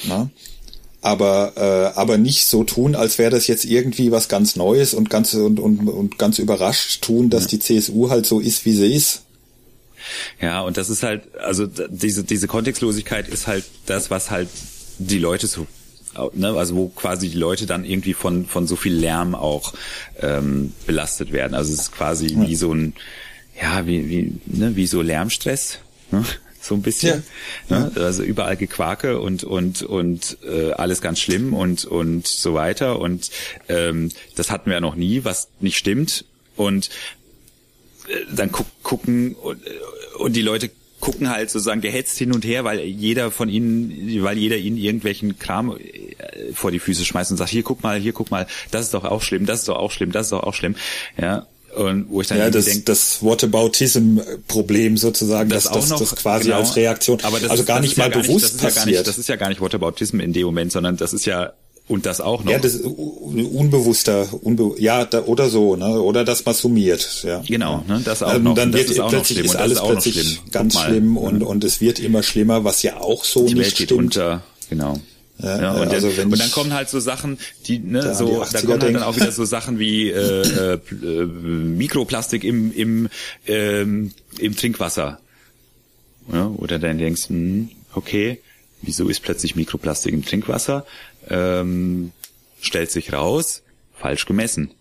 [0.06, 0.30] Na?
[1.02, 5.10] Aber, äh, aber nicht so tun, als wäre das jetzt irgendwie was ganz Neues und
[5.10, 8.94] ganz und, und, und ganz überrascht tun, dass die CSU halt so ist, wie sie
[8.94, 9.24] ist.
[10.42, 14.48] Ja, und das ist halt, also diese, diese Kontextlosigkeit ist halt das, was halt
[14.98, 15.68] die Leute so,
[16.34, 19.74] ne, also wo quasi die Leute dann irgendwie von, von so viel Lärm auch
[20.22, 21.54] ähm, belastet werden.
[21.54, 22.94] Also es ist quasi wie so ein,
[23.62, 25.80] ja, wie, wie, ne, wie so Lärmstress,
[26.12, 26.24] ne?
[26.62, 27.24] so ein bisschen.
[27.68, 27.92] Ne?
[27.96, 33.00] Also überall Gequake und und und äh, alles ganz schlimm und und so weiter.
[33.00, 33.32] Und
[33.68, 36.24] ähm, das hatten wir ja noch nie, was nicht stimmt.
[36.56, 36.90] Und
[38.34, 39.62] dann guck, gucken und,
[40.18, 44.38] und die Leute gucken halt sozusagen gehetzt hin und her, weil jeder von ihnen, weil
[44.38, 48.14] jeder ihnen irgendwelchen Kram äh, vor die Füße schmeißt und sagt, hier guck mal, hier
[48.14, 50.44] guck mal, das ist doch auch schlimm, das ist doch auch schlimm, das ist doch
[50.44, 50.76] auch schlimm.
[51.18, 51.46] Ja.
[51.76, 56.00] Und wo ich dann Ja, das, denke, das Whataboutism-Problem sozusagen, das das, auch das, noch
[56.00, 58.22] das quasi genau, als Reaktion, aber das also ist, gar das nicht ja mal gar
[58.22, 58.96] bewusst das ist ja gar passiert.
[58.98, 61.54] nicht, das ist ja gar nicht Whataboutism in dem Moment, sondern das ist ja
[61.88, 62.52] und das auch noch.
[62.52, 67.42] ja, das unbewusster, unbe ja, da, oder so, ne, oder dass man summiert, ja.
[67.46, 68.56] Genau, ne, das auch Ähm, noch.
[68.56, 70.38] Dann das wird ist plötzlich schlimm ist das alles ist plötzlich schlimm.
[70.52, 70.86] Ganz mal.
[70.88, 73.88] schlimm und und es wird immer schlimmer, was ja auch so die nicht Welt geht
[73.88, 74.00] stimmt.
[74.02, 74.98] unter, genau.
[75.44, 77.38] Ja, Ja, und, ja, also dann, und dann kommen halt so Sachen,
[77.68, 79.78] die, da ne, an so, die da 80er kommen halt dann auch wieder so Sachen
[79.78, 83.10] wie äh, äh, äh, Mikroplastik im im
[83.46, 85.20] ähm, im Trinkwasser.
[86.32, 88.40] Ja, oder dann denkst, hm, okay,
[88.82, 90.86] wieso ist plötzlich Mikroplastik im Trinkwasser?
[91.30, 92.14] Ähm,
[92.62, 93.64] stellt sich raus,
[93.98, 94.72] falsch gemessen.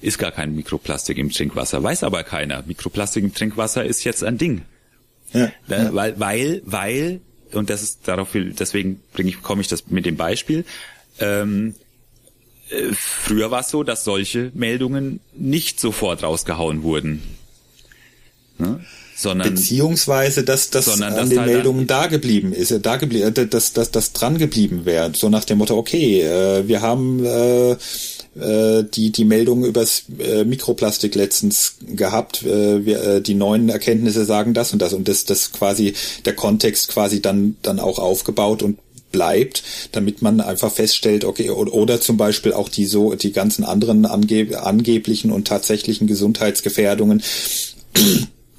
[0.00, 2.62] Ist gar kein Mikroplastik im Trinkwasser, weiß aber keiner.
[2.66, 4.62] Mikroplastik im Trinkwasser ist jetzt ein Ding.
[5.32, 7.20] ja, Da, Ne, Weil, weil, weil,
[7.52, 10.64] und das ist darauf, will- deswegen bringe ich, komme ich das mit dem Beispiel.
[11.18, 11.74] Ähm,
[12.70, 17.22] äh, früher war es so, dass solche Meldungen nicht sofort rausgehauen wurden,
[18.58, 18.80] ne?
[19.16, 22.96] sondern Beziehungsweise, dass das Sondern an dass den halt Meldungen da geblieben ist, äh, da
[22.96, 25.12] geblieben, dass, dass das dran geblieben wäre.
[25.14, 27.22] So nach dem Motto, okay, äh, wir haben
[28.40, 32.42] äh, die die Meldung übers äh, Mikroplastik letztens gehabt.
[32.42, 36.34] Äh, wir, äh, die neuen Erkenntnisse sagen das und das und das das quasi der
[36.34, 38.78] Kontext quasi dann dann auch aufgebaut und
[39.12, 39.62] bleibt,
[39.92, 44.62] damit man einfach feststellt, okay, oder, zum Beispiel auch die so die ganzen anderen ange
[44.62, 47.22] angeblichen und tatsächlichen Gesundheitsgefährdungen,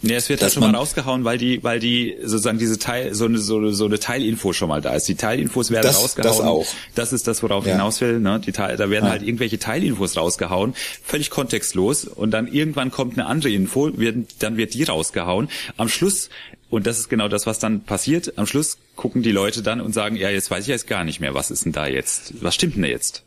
[0.03, 3.25] Ja, es wird da schon mal rausgehauen, weil die, weil die sozusagen diese Teil, so
[3.25, 5.07] eine, so eine, so eine Teilinfo schon mal da ist.
[5.07, 6.37] Die Teilinfos werden Das- rausgehauen.
[6.37, 6.65] das auch.
[6.95, 7.75] Das ist das, worauf ich Ja.
[7.75, 8.19] hinaus will.
[8.19, 8.41] Ne?
[8.43, 9.11] Die Teil, da werden Ja.
[9.11, 10.73] halt irgendwelche Teilinfos rausgehauen,
[11.03, 12.05] völlig kontextlos.
[12.05, 15.49] Und dann irgendwann kommt eine andere Info, werden, dann wird die rausgehauen.
[15.77, 16.29] Am Schluss,
[16.71, 19.93] und das ist genau das, was dann passiert, am Schluss gucken die Leute dann und
[19.93, 22.33] sagen, ja, jetzt weiß ich jetzt gar nicht mehr, was ist denn da jetzt?
[22.41, 23.21] Was stimmt denn da jetzt?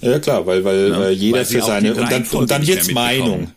[0.00, 2.94] Ja klar, weil weil Ja, äh, jeder weil für seine und dann und dann mitbekommen.
[2.94, 3.52] Meinung.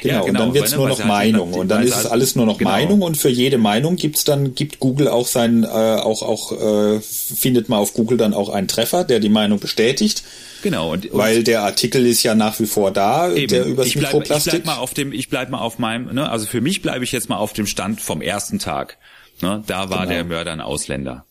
[0.00, 2.06] Genau, Ja, und genau, dann wird's nur noch halt Meinung und dann ist es halt-
[2.12, 2.70] alles nur noch genau.
[2.70, 7.00] Meinung und für jede Meinung gibt's dann gibt Google auch sein äh, auch auch äh,
[7.00, 10.22] findet man auf Google dann auch einen Treffer, der die Meinung bestätigt,
[10.62, 10.92] Genau.
[10.92, 13.48] Und, und weil der Artikel ist ja nach wie vor da, Eben.
[13.48, 14.52] der übers ich bleib, Ich Mikroplastik.
[14.62, 17.10] bleib mal auf dem, ich bleib mal auf meinem, ne, also für mich bleibe ich
[17.10, 18.96] jetzt mal auf dem Stand vom ersten Tag.
[19.40, 20.10] Ne, da war Genau.
[20.10, 21.24] der Mörder ein Ausländer.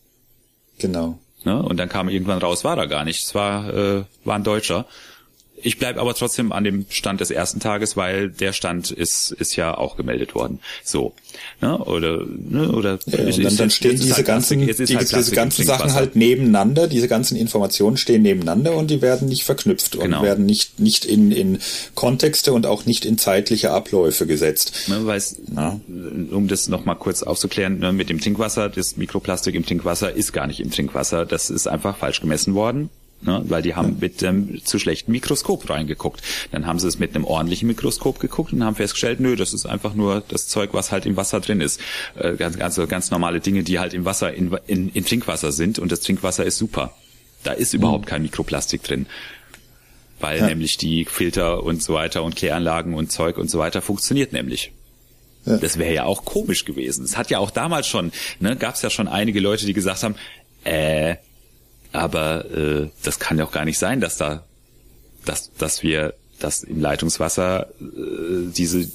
[0.77, 1.17] genau.
[1.43, 3.23] Ne, und dann kam irgendwann raus, war er gar nicht.
[3.25, 4.85] Es war, äh, war ein Deutscher.
[5.63, 9.55] Ich bleib aber trotzdem an dem Stand des ersten Tages, weil der Stand ist, ist
[9.55, 10.59] ja auch gemeldet worden.
[10.83, 11.13] So.
[11.61, 14.87] Ne, oder, ne, oder Ja, und dann, ist- dann jetzt stehen diese halt ganzen, Plastik-
[14.87, 19.29] die, halt diese ganzen Sachen halt nebeneinander, diese ganzen Informationen stehen nebeneinander und die werden
[19.29, 20.23] nicht verknüpft und Genau.
[20.23, 21.59] werden nicht, nicht in, in
[21.95, 24.87] Kontexte und auch nicht in zeitliche Abläufe gesetzt.
[24.87, 25.21] Ne, weil
[26.31, 30.47] um das nochmal kurz aufzuklären, ne, mit dem Trinkwasser, das Mikroplastik im Trinkwasser ist gar
[30.47, 31.25] nicht im Trinkwasser.
[31.25, 32.89] Das ist einfach falsch gemessen worden.
[33.23, 36.23] Ne, weil die haben mit dem zu schlechten Mikroskop reingeguckt.
[36.51, 39.67] Dann haben sie es mit einem ordentlichen Mikroskop geguckt und haben festgestellt, nö, das ist
[39.67, 41.79] einfach nur das Zeug, was halt im Wasser drin ist.
[42.15, 45.77] Äh, ganz, ganz, ganz normale Dinge, die halt im Wasser, in, in, in Trinkwasser sind
[45.77, 46.95] und das Trinkwasser ist super.
[47.43, 49.05] Da ist überhaupt kein Mikroplastik drin.
[50.19, 50.47] Weil Ja.
[50.47, 54.71] nämlich die Filter und so weiter und Kläranlagen und Zeug und so weiter funktioniert nämlich.
[55.45, 55.57] Ja.
[55.57, 57.05] Das wäre ja auch komisch gewesen.
[57.05, 60.01] Es hat ja auch damals schon, ne, gab es ja schon einige Leute, die gesagt
[60.03, 60.15] haben,
[60.63, 61.15] äh,
[61.91, 64.43] aber äh, das kann ja auch gar nicht sein, dass da,
[65.25, 68.87] dass, dass wir, dass im Leitungswasser äh, diese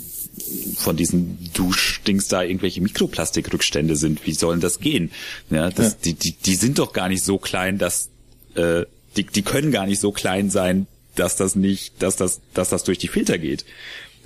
[0.77, 4.27] von diesen Duschdings da irgendwelche Mikroplastikrückstände sind.
[4.27, 5.11] Wie sollen das gehen?
[5.51, 5.99] Ja, das, ja.
[6.05, 8.11] Die, die, die sind doch gar nicht so klein, dass
[8.55, 8.85] äh,
[9.17, 12.85] die, die können gar nicht so klein sein, dass das nicht, dass das, dass das
[12.85, 13.65] durch die Filter geht.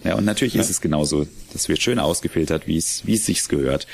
[0.03, 0.61] Ja, und natürlich ja.
[0.63, 1.27] ist es genauso.
[1.53, 3.87] Das wird schön ausgefiltert, wie es, wie es sich gehört.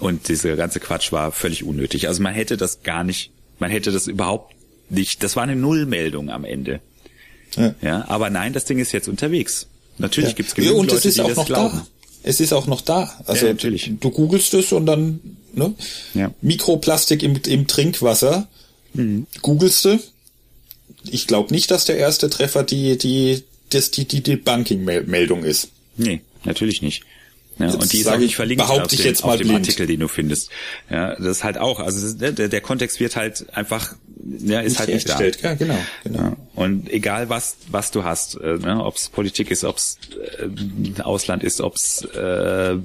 [0.00, 2.08] Und dieser ganze Quatsch war völlig unnötig.
[2.08, 4.54] Also man hätte das gar nicht, man hätte das überhaupt
[4.90, 6.80] nicht, das war eine Nullmeldung am Ende.
[7.56, 7.74] Ja.
[7.80, 9.66] ja aber nein, das Ding ist jetzt unterwegs.
[9.98, 10.36] Natürlich ja.
[10.36, 11.78] gibt es genug Leute, die das glauben.
[11.78, 11.86] Da.
[12.22, 13.12] Es ist auch noch da.
[13.26, 13.90] Also ja, natürlich.
[14.00, 15.20] du googelst es und dann
[15.52, 15.74] ne?
[16.14, 16.32] ja.
[16.40, 18.48] Mikroplastik im, im Trinkwasser.
[18.94, 19.26] Mhm.
[19.42, 20.00] Googelst du.
[21.10, 25.68] Ich glaube nicht, dass der erste Treffer die die das die die Debunking-Meldung ist.
[25.96, 27.04] Nee, natürlich nicht.
[27.58, 29.60] Ja, und die ist auch nicht verlinkt auf, den, jetzt auf dem blind.
[29.60, 30.50] Artikel, den du findest.
[30.90, 33.94] Ja, das ist halt auch, also der, der Kontext wird halt einfach,
[34.38, 35.48] ja, ist nicht halt nicht da.
[35.48, 36.18] Ja, genau, genau.
[36.18, 39.98] Ja, und egal was, was du hast, äh, ne, ob es Politik ist, ob es
[40.38, 42.76] äh, Ausland ist, ob es äh,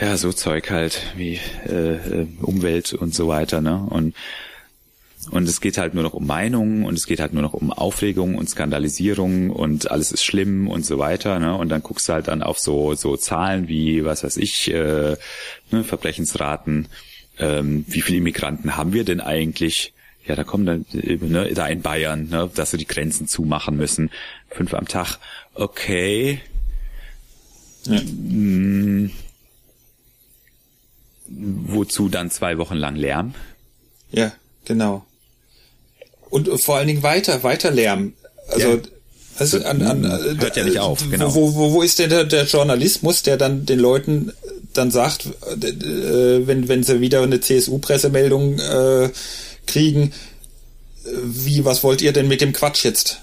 [0.00, 1.38] ja so Zeug halt wie
[1.68, 3.86] äh, äh Umwelt und so weiter, ne?
[3.88, 4.14] Und
[5.30, 7.72] und es geht halt nur noch um Meinungen und es geht halt nur noch um
[7.72, 11.38] Aufregung und Skandalisierung und alles ist schlimm und so weiter.
[11.38, 11.56] Ne?
[11.56, 15.16] Und dann guckst du halt dann auf so, so Zahlen wie, was weiß ich, äh,
[15.70, 16.88] ne, Verbrechensraten,
[17.38, 19.92] ähm, wie viele Immigranten haben wir denn eigentlich?
[20.26, 24.10] Ja, da kommen dann, ne, da in Bayern, ne, dass sie die Grenzen zumachen müssen.
[24.50, 25.18] Fünf am Tag.
[25.54, 26.40] Okay.
[27.84, 27.98] Ja.
[27.98, 29.10] Hm.
[31.28, 33.34] Wozu dann zwei Wochen lang Lärm?
[34.12, 34.32] Ja,
[34.64, 35.04] genau
[36.36, 38.12] und vor allen Dingen weiter, weiter Lärm.
[38.48, 38.78] Also, ja.
[39.38, 41.34] also an, an, hört ja nicht auf, genau.
[41.34, 44.32] Wo, wo, wo ist denn der, der Journalismus, der dann den Leuten
[44.74, 49.10] dann sagt, äh, wenn, wenn sie wieder eine CSU-Pressemeldung äh,
[49.66, 50.12] kriegen,
[51.22, 53.20] wie, was wollt ihr denn mit dem Quatsch jetzt?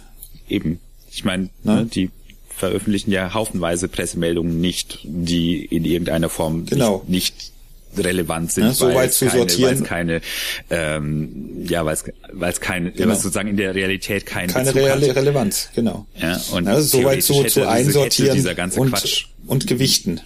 [0.50, 0.80] Eben.
[1.12, 2.10] Ich meine, ne, die
[2.56, 7.04] veröffentlichen ja haufenweise Pressemeldungen nicht, die in irgendeiner Form genau.
[7.08, 7.53] nicht, nicht
[7.98, 10.22] relevant sind, ja, so weil, es keine, weil es keine,
[10.70, 13.10] ähm, ja, weil es, weil es keine, genau.
[13.10, 16.06] weil es sozusagen in der Realität keine keine Real Relevanz, genau.
[16.16, 19.26] Ja, und also so weit so zu einsortieren ganze und, Quatsch.
[19.48, 20.22] und gewichten.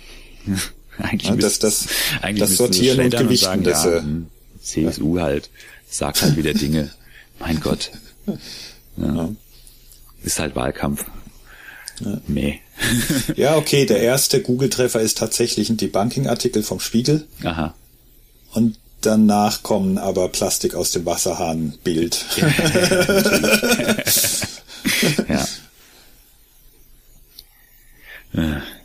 [0.97, 1.87] eigentlich ja, das, das,
[2.21, 4.27] eigentlich das Sortieren und Gewichten, und sagen, das, ja, hm,
[4.61, 5.49] CSU halt,
[5.89, 6.91] sagt halt wieder Dinge.
[7.39, 7.91] Mein Gott.
[8.97, 9.29] Ja.
[10.23, 11.05] Ist halt Wahlkampf.
[11.99, 12.19] Ja.
[12.27, 12.61] Nee.
[13.35, 17.27] ja, okay, der erste Google-Treffer ist tatsächlich ein Debunking-Artikel vom Spiegel.
[17.43, 17.73] Aha.
[18.53, 22.25] Und danach kommen aber Plastik aus dem Wasserhahn Bild.
[25.27, 25.47] ja.
[28.33, 28.61] ja.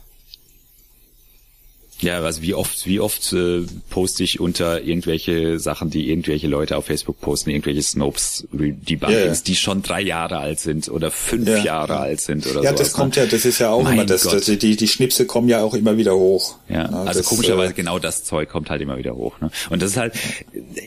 [2.03, 6.77] Ja, also wie oft, wie oft äh, poste ich unter irgendwelche Sachen, die irgendwelche Leute
[6.77, 9.33] auf Facebook posten, irgendwelche Snopes ja, ja.
[9.33, 11.59] die schon drei Jahre alt sind oder fünf ja.
[11.59, 12.65] Jahre alt sind oder so.
[12.65, 12.99] Ja, das ne?
[12.99, 15.63] kommt ja, das ist ja auch mein immer das, das, die, die Schnipsel kommen ja
[15.63, 16.57] auch immer wieder hoch.
[16.69, 19.41] Ja, ja also das, komischerweise äh, genau das Zeug kommt halt immer wieder hoch.
[19.41, 19.51] Ne?
[19.71, 20.15] Und das ist halt,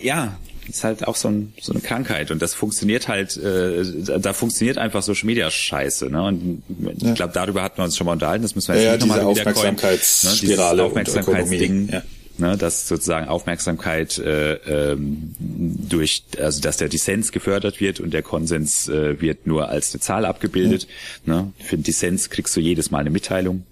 [0.01, 0.37] ja,
[0.69, 3.83] ist halt auch so, ein, so eine Krankheit und das funktioniert halt, äh,
[4.19, 6.09] da funktioniert einfach Social Media Scheiße.
[6.09, 6.23] Ne?
[6.23, 7.09] Und ja.
[7.09, 8.43] ich glaube, darüber hatten wir uns schon mal unterhalten.
[8.43, 10.83] Das müssen wir jetzt ja, nicht nochmal wieder Aufmerksamkeitsspirale ne?
[10.83, 11.89] Aufmerksamkeitsding.
[11.91, 12.03] Ja.
[12.37, 18.23] Ne, dass sozusagen Aufmerksamkeit äh, ähm, durch, also dass der Dissens gefördert wird und der
[18.23, 20.85] Konsens äh, wird nur als eine Zahl abgebildet.
[21.25, 21.43] Ja.
[21.43, 21.53] Ne?
[21.59, 23.63] Für den Dissens kriegst du jedes Mal eine Mitteilung.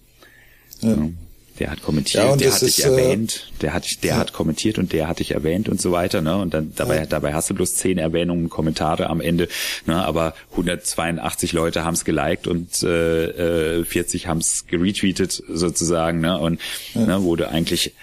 [0.79, 0.95] Ja.
[0.95, 1.13] Ne?
[1.59, 4.17] Der hat kommentiert, ja, der hat dich äh, erwähnt, der hat der ja.
[4.17, 6.37] hat kommentiert und der hat dich erwähnt und so weiter, ne?
[6.37, 7.05] Und dann dabei ja.
[7.05, 9.47] dabei hast du bloß zehn Erwähnungen, Kommentare am Ende,
[9.85, 10.03] ne?
[10.03, 16.37] Aber 182 Leute haben es geliked und äh, 40 haben es geretweetet sozusagen, ne?
[16.39, 16.59] Und
[16.95, 17.93] ne, wo du eigentlich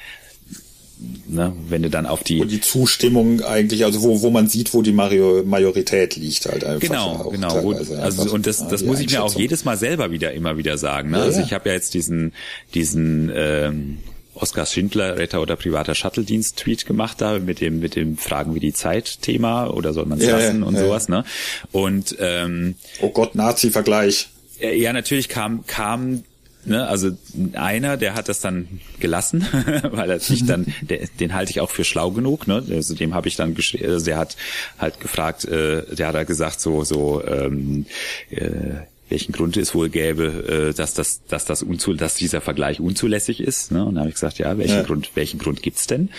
[1.26, 4.74] ne, wenn du dann auf die wo die Zustimmung eigentlich, also wo wo man sieht,
[4.74, 6.80] wo die Majorität liegt halt einfach.
[6.80, 7.62] Genau, genau.
[7.62, 10.78] Wo, also und das das muss ich mir auch jedes Mal selber wieder immer wieder
[10.78, 11.11] sagen.
[11.11, 11.18] Ne?
[11.18, 12.32] Ja, also ich habe ja jetzt diesen
[12.74, 13.98] diesen ähm,
[14.34, 18.72] Oskar Schindler, Retter oder privater Shuttle-Dienst-Tweet gemacht da mit dem mit dem Fragen wie die
[18.72, 21.24] Zeit-Thema oder soll man es ja, lassen ja, und sowas, ne?
[21.72, 24.28] Und ähm, oh Gott, Nazi-Vergleich.
[24.61, 26.22] Ja, natürlich kam kam
[26.65, 27.13] Ne, also
[27.55, 29.47] einer, der hat das dann gelassen,
[29.91, 32.47] weil er sich dann, der, den halte ich auch für schlau genug.
[32.47, 32.63] Ne?
[32.71, 34.37] Also dem habe ich dann, also der hat
[34.79, 37.25] halt gefragt, äh, der hat halt gesagt so so.
[37.25, 37.87] Ähm,
[38.31, 42.79] äh, welchen Grund es wohl gäbe, äh, dass das, dass das unzu, dass dieser Vergleich
[42.79, 43.73] unzulässig ist.
[43.73, 43.85] Ne?
[43.85, 44.83] Und dann habe ich gesagt, ja, welchen ja.
[44.83, 46.11] Grund, welchen Grund gibt's denn?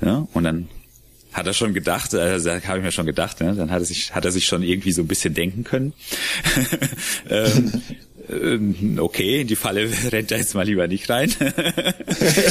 [0.00, 0.68] Ja, und dann
[1.32, 3.54] hat er schon gedacht, also habe ich mir schon gedacht, ne?
[3.54, 5.92] dann hat er sich, hat er sich schon irgendwie so ein bisschen denken können.
[7.30, 7.82] ähm,
[8.98, 11.30] okay, in die Falle rennt er jetzt mal lieber nicht rein.
[11.40, 11.48] und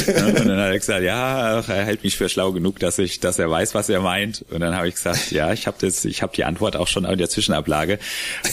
[0.08, 3.50] dann hat er gesagt, ja, er hält mich für schlau genug, dass ich, dass er
[3.50, 4.44] weiß, was er meint.
[4.50, 7.04] Und dann habe ich gesagt, ja, ich habe das, ich habe die Antwort auch schon
[7.04, 7.98] in der Zwischenablage.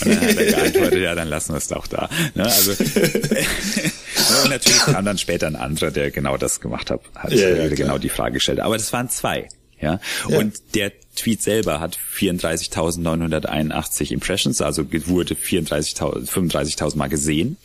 [0.03, 2.09] Und dann hat er geantwortet, ja, dann lassen wir es doch da.
[2.35, 2.43] Ne?
[2.43, 2.71] Also
[4.43, 7.67] und natürlich kam dann später ein anderer, der genau das gemacht hat, hat ja, ja,
[7.69, 8.59] genau die Frage gestellt.
[8.59, 9.47] Aber das waren zwei.
[9.79, 9.99] Ja?
[10.29, 10.37] ja.
[10.37, 17.57] Und der Tweet selber hat 34.981 Impressions, also wurde 34.000, 35.000 Mal gesehen.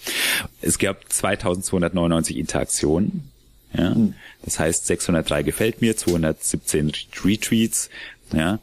[0.60, 3.30] Es gab 2.299 Interaktionen.
[3.76, 3.94] Ja?
[3.94, 4.14] Hm.
[4.42, 6.92] Das heißt 603 gefällt mir, 217
[7.24, 7.90] Retweets.
[8.32, 8.58] Ja?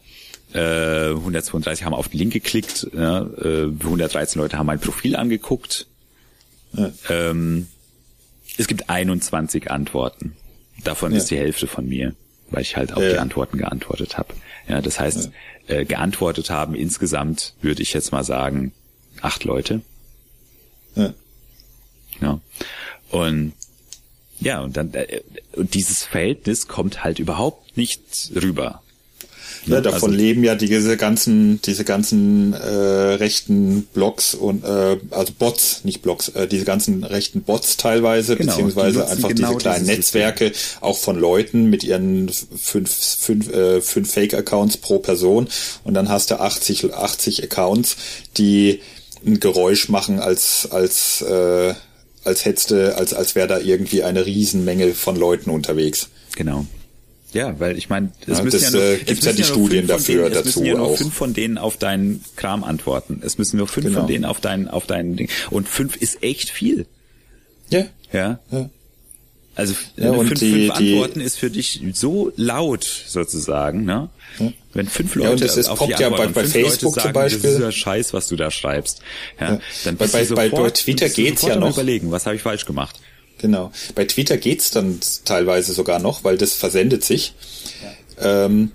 [0.53, 5.87] 132 äh, haben auf den Link geklickt, ja, 113 äh, Leute haben mein Profil angeguckt.
[6.73, 6.91] Ja.
[7.09, 7.67] Ähm,
[8.57, 10.37] es gibt 21 Antworten.
[10.83, 11.17] Davon ja.
[11.17, 12.15] ist die Hälfte von mir
[12.49, 13.11] weil ich halt auf ja.
[13.11, 14.33] die Antworten geantwortet habe.
[14.67, 15.31] Ja, das heißt,
[15.67, 15.75] ja.
[15.75, 18.73] äh, geantwortet haben insgesamt würde ich jetzt mal sagen
[19.21, 19.81] acht Leute.
[20.95, 21.13] Ja.
[22.21, 22.39] ja.
[23.11, 23.53] Und
[24.39, 25.21] ja, und dann äh,
[25.53, 28.83] und dieses Verhältnis kommt halt überhaupt nicht rüber.
[29.65, 35.33] Ja, davon also, leben ja diese ganzen, diese ganzen äh, rechten Blogs und äh, also
[35.37, 39.85] Bots, nicht Blogs, äh, diese ganzen rechten Bots teilweise, genau, beziehungsweise einfach genau diese kleinen
[39.85, 40.83] Netzwerke, System.
[40.83, 45.47] auch von Leuten mit ihren fünf, fünf, äh, fünf Fake-Accounts pro Person
[45.83, 47.97] und dann hast du 80, 80 Accounts,
[48.37, 48.81] die
[49.25, 51.73] ein Geräusch machen als als äh,
[52.23, 56.09] als hättest als als wäre da irgendwie eine Riesenmenge von Leuten unterwegs.
[56.35, 56.65] Genau.
[57.33, 59.85] Ja, weil ich meine, es ja, müssen das, ja, nur, äh, gibt's ja die Studien
[59.85, 60.97] dafür denen, dazu es müssen ja nur auch.
[60.97, 63.21] fünf von denen auf deinen Kram antworten.
[63.23, 63.99] Es müssen nur fünf genau.
[63.99, 65.29] von denen auf deinen auf deinen Ding.
[65.49, 66.85] Und fünf ist echt viel.
[67.69, 67.85] Ja.
[68.13, 68.39] Ja.
[68.51, 68.69] ja.
[69.55, 74.09] Also ja, fünf, die, fünf Antworten ist für dich so laut sozusagen, ne?
[74.39, 74.53] Ja.
[74.73, 77.13] Wenn fünf Leute ja, und das ist, auf poppt ja bei, bei Facebook sagen, zum
[77.13, 77.41] Beispiel.
[77.41, 79.01] Das ist ja Scheiß, was du da schreibst.
[79.39, 79.59] Ja, ja.
[79.83, 81.73] Dann bei, bei, sofort, bei Twitter geht's ja noch.
[81.73, 82.99] Überlegen, was habe ich falsch gemacht?
[83.37, 83.71] Genau.
[83.95, 87.33] Bei Twitter geht's dann teilweise sogar noch, weil das versendet sich.
[88.21, 88.45] Ja.
[88.45, 88.71] Ähm,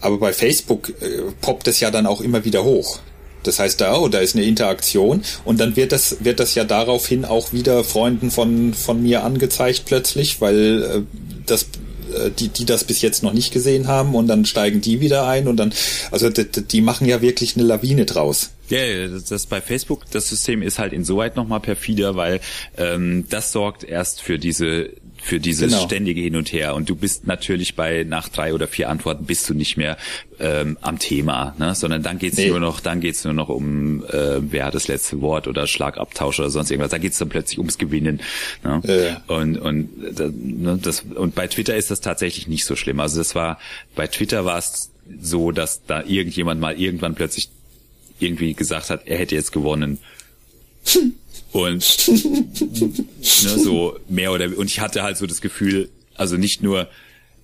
[0.00, 3.00] aber bei Facebook äh, poppt es ja dann auch immer wieder hoch.
[3.42, 6.64] Das heißt, da, oh, da ist eine Interaktion und dann wird das, wird das ja
[6.64, 11.02] daraufhin auch wieder Freunden von, von mir angezeigt plötzlich, weil äh,
[11.46, 11.66] das
[12.12, 15.26] äh, die, die das bis jetzt noch nicht gesehen haben und dann steigen die wieder
[15.26, 15.72] ein und dann,
[16.10, 18.50] also die, die machen ja wirklich eine Lawine draus.
[18.68, 22.40] Ja, das, das bei Facebook, das System ist halt insoweit nochmal perfider, weil
[22.76, 24.90] ähm, das sorgt erst für diese
[25.26, 25.84] für dieses genau.
[25.84, 26.74] ständige Hin und Her.
[26.74, 29.96] Und du bist natürlich bei nach drei oder vier Antworten bist du nicht mehr
[30.38, 31.74] ähm, am Thema, ne?
[31.74, 32.48] sondern dann geht's nee.
[32.48, 36.38] nur noch, dann geht's nur noch um äh, wer hat das letzte Wort oder Schlagabtausch
[36.38, 36.90] oder sonst irgendwas.
[36.90, 38.20] Da geht's dann plötzlich ums Gewinnen.
[38.62, 38.80] Ne?
[38.84, 39.22] Ja.
[39.34, 43.00] Und und ne, das und bei Twitter ist das tatsächlich nicht so schlimm.
[43.00, 43.58] Also das war
[43.94, 44.90] bei Twitter war es
[45.20, 47.48] so, dass da irgendjemand mal irgendwann plötzlich
[48.18, 49.98] irgendwie gesagt hat, er hätte jetzt gewonnen.
[51.52, 56.88] Und ne, so mehr oder und ich hatte halt so das Gefühl, also nicht nur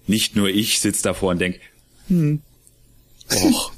[0.06, 1.60] nicht nur ich sitze davor und denk,
[2.08, 2.42] hm,
[3.30, 3.72] och,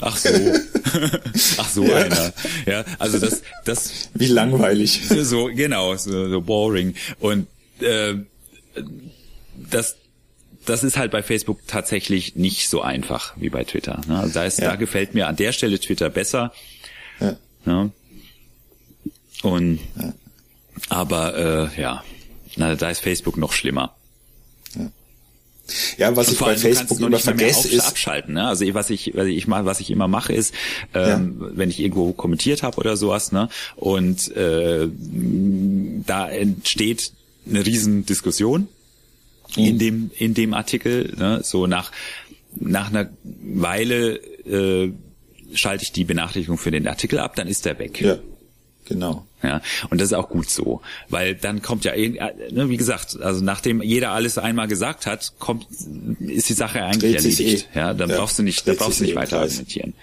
[0.00, 0.28] ach so,
[1.58, 1.96] ach so ja.
[1.96, 2.32] einer,
[2.66, 7.46] ja, also das das wie langweilig, so genau, so, so boring und
[7.80, 8.14] äh,
[9.70, 9.96] das
[10.66, 14.00] das ist halt bei Facebook tatsächlich nicht so einfach wie bei Twitter.
[14.06, 14.18] Ne?
[14.18, 14.70] Also da, ist, ja.
[14.70, 16.52] da gefällt mir an der Stelle Twitter besser.
[17.20, 17.36] Ja.
[17.64, 17.90] Ne?
[19.42, 20.12] Und ja.
[20.88, 22.04] aber äh, ja,
[22.56, 23.94] na, da ist Facebook noch schlimmer.
[25.96, 26.14] Ja.
[26.14, 28.34] Was ich bei Facebook immer vergesse ist abschalten.
[28.34, 28.46] Ne?
[28.46, 30.54] Also was ich, was ich mal, was ich immer mache, ist,
[30.92, 31.48] ähm, ja.
[31.54, 34.88] wenn ich irgendwo kommentiert habe oder sowas, ne, und äh,
[36.06, 37.12] da entsteht
[37.48, 38.68] eine riesen Diskussion.
[39.56, 41.14] In dem in dem Artikel.
[41.16, 41.40] Ne?
[41.42, 41.90] So nach
[42.56, 44.92] nach einer Weile äh,
[45.54, 48.00] schalte ich die Benachrichtigung für den Artikel ab, dann ist der weg.
[48.00, 48.18] Ja.
[48.86, 49.26] Genau.
[49.42, 52.08] Ja, und das ist auch gut so, weil dann kommt ja, äh,
[52.50, 55.66] ne, wie gesagt, also nachdem jeder alles einmal gesagt hat, kommt,
[56.20, 57.68] ist die Sache eigentlich Dreht erledigt.
[57.74, 57.78] Eh.
[57.78, 59.94] Ja, dann ja, brauchst du nicht, dann brauchst du nicht eh weiter argumentieren.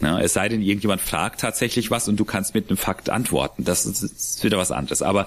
[0.00, 3.64] Ja, es sei denn, irgendjemand fragt tatsächlich was und du kannst mit einem Fakt antworten.
[3.64, 5.00] Das ist, ist wieder was anderes.
[5.00, 5.26] Aber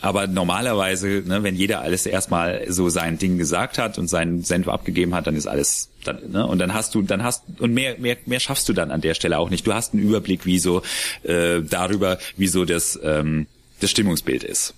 [0.00, 4.68] aber normalerweise, ne, wenn jeder alles erstmal so sein Ding gesagt hat und seinen Senf
[4.68, 6.46] abgegeben hat, dann ist alles dann, ne?
[6.46, 9.14] Und dann hast du, dann hast und mehr, mehr, mehr schaffst du dann an der
[9.14, 9.66] Stelle auch nicht.
[9.66, 10.82] Du hast einen Überblick, wie so
[11.22, 13.46] äh, darüber, wie so das, ähm,
[13.80, 14.74] das Stimmungsbild ist.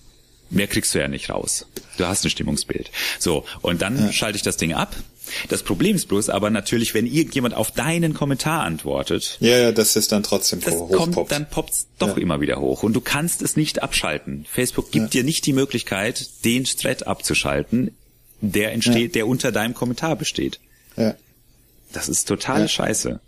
[0.49, 1.67] Mehr kriegst du ja nicht raus.
[1.97, 2.89] Du hast ein Stimmungsbild.
[3.19, 4.11] So, und dann ja.
[4.11, 4.95] schalte ich das Ding ab
[5.47, 9.37] das Problem ist bloß aber natürlich, wenn irgendjemand auf deinen Kommentar antwortet.
[9.39, 11.13] Ja, ja, das ist dann trotzdem das hochpoppt.
[11.13, 12.21] Kommt, dann poppt's doch ja.
[12.21, 12.83] immer wieder hoch.
[12.83, 14.45] Und du kannst es nicht abschalten.
[14.49, 15.21] Facebook gibt ja.
[15.21, 17.95] dir nicht die Möglichkeit, den Thread abzuschalten,
[18.41, 19.19] der entsteht, ja.
[19.19, 20.59] der unter deinem Kommentar besteht.
[20.95, 21.15] Ja.
[21.91, 23.19] Das ist total scheiße.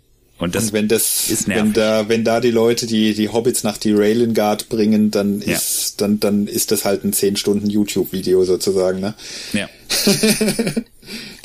[0.42, 1.66] Und, das und wenn das, ist nervig.
[1.66, 5.54] wenn da, wenn da die Leute die, die Hobbits nach die Railengard bringen, dann ja.
[5.54, 9.14] ist, dann, dann ist das halt ein 10 Stunden YouTube-Video sozusagen, ne?
[9.52, 9.68] Ja.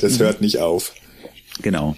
[0.00, 0.18] das mhm.
[0.18, 0.94] hört nicht auf.
[1.62, 1.96] Genau.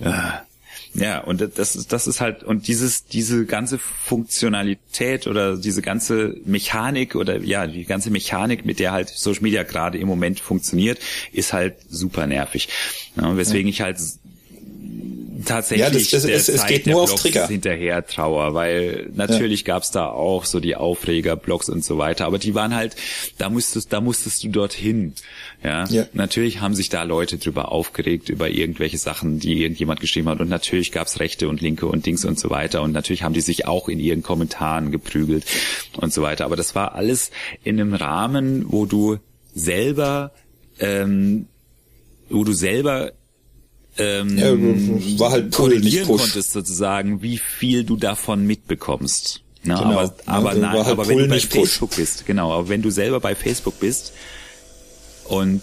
[0.00, 0.44] Ja.
[0.92, 6.34] Ja, und das ist, das ist halt, und dieses, diese ganze Funktionalität oder diese ganze
[6.44, 10.98] Mechanik oder ja, die ganze Mechanik, mit der halt Social Media gerade im Moment funktioniert,
[11.32, 12.68] ist halt super nervig.
[13.16, 13.72] Ja, weswegen ja.
[13.72, 13.98] ich halt
[15.44, 19.66] tatsächlich ja, das, das, es, es geht nur auf Trigger hinterher trauer, weil natürlich ja.
[19.66, 22.96] gab's da auch so die Aufreger, Blogs und so weiter, aber die waren halt,
[23.38, 25.14] da musstest, da musstest du dorthin.
[25.62, 25.84] Ja?
[25.86, 30.40] ja, natürlich haben sich da Leute drüber aufgeregt über irgendwelche Sachen, die irgendjemand geschrieben hat
[30.40, 33.40] und natürlich gab's Rechte und Linke und Dings und so weiter und natürlich haben die
[33.40, 35.44] sich auch in ihren Kommentaren geprügelt
[35.96, 37.30] und so weiter, aber das war alles
[37.62, 39.18] in einem Rahmen, wo du
[39.54, 40.32] selber
[40.80, 41.46] ähm,
[42.30, 43.12] wo du selber
[43.98, 49.42] ähm, ja, war halt korrigieren konntest sozusagen, wie viel du davon mitbekommst.
[49.64, 49.98] Na, genau.
[49.98, 51.98] Aber, aber, ja, nein, halt aber wenn du bei Facebook push.
[51.98, 54.12] bist, genau, aber wenn du selber bei Facebook bist
[55.24, 55.62] und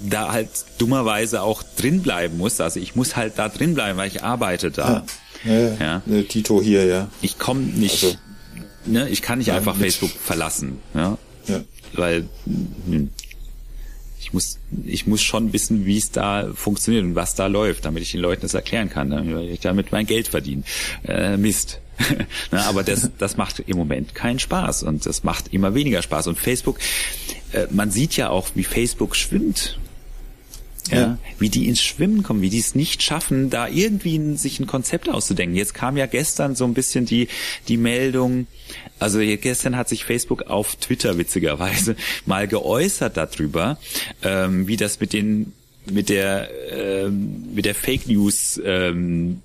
[0.00, 0.48] da halt
[0.78, 4.70] dummerweise auch drin bleiben musst, also ich muss halt da drin bleiben, weil ich arbeite
[4.70, 5.04] da.
[5.44, 6.02] Ja, ja, ja.
[6.06, 6.22] ja.
[6.22, 7.08] Tito hier, ja.
[7.20, 8.16] Ich komme nicht, also,
[8.86, 11.18] ne, ich kann nicht einfach Facebook verlassen, ja.
[11.46, 11.60] ja.
[11.94, 12.28] Weil,
[12.86, 13.10] hm,
[14.22, 18.04] ich muss, ich muss schon wissen, wie es da funktioniert und was da läuft, damit
[18.04, 20.62] ich den Leuten das erklären kann, damit ich damit mein Geld verdiene.
[21.04, 21.80] Äh, Mist.
[22.50, 26.28] Na, aber das, das macht im Moment keinen Spaß und das macht immer weniger Spaß.
[26.28, 26.78] Und Facebook,
[27.52, 29.78] äh, man sieht ja auch, wie Facebook schwimmt
[30.90, 34.36] ja, ja, wie die ins Schwimmen kommen, wie die es nicht schaffen, da irgendwie ein,
[34.36, 35.56] sich ein Konzept auszudenken.
[35.56, 37.28] Jetzt kam ja gestern so ein bisschen die,
[37.68, 38.46] die Meldung,
[39.02, 41.96] also gestern hat sich Facebook auf Twitter witzigerweise
[42.26, 43.78] mal geäußert darüber,
[44.22, 45.52] ähm, wie das mit den,
[45.90, 49.42] mit der, ähm, mit der Fake News, ähm,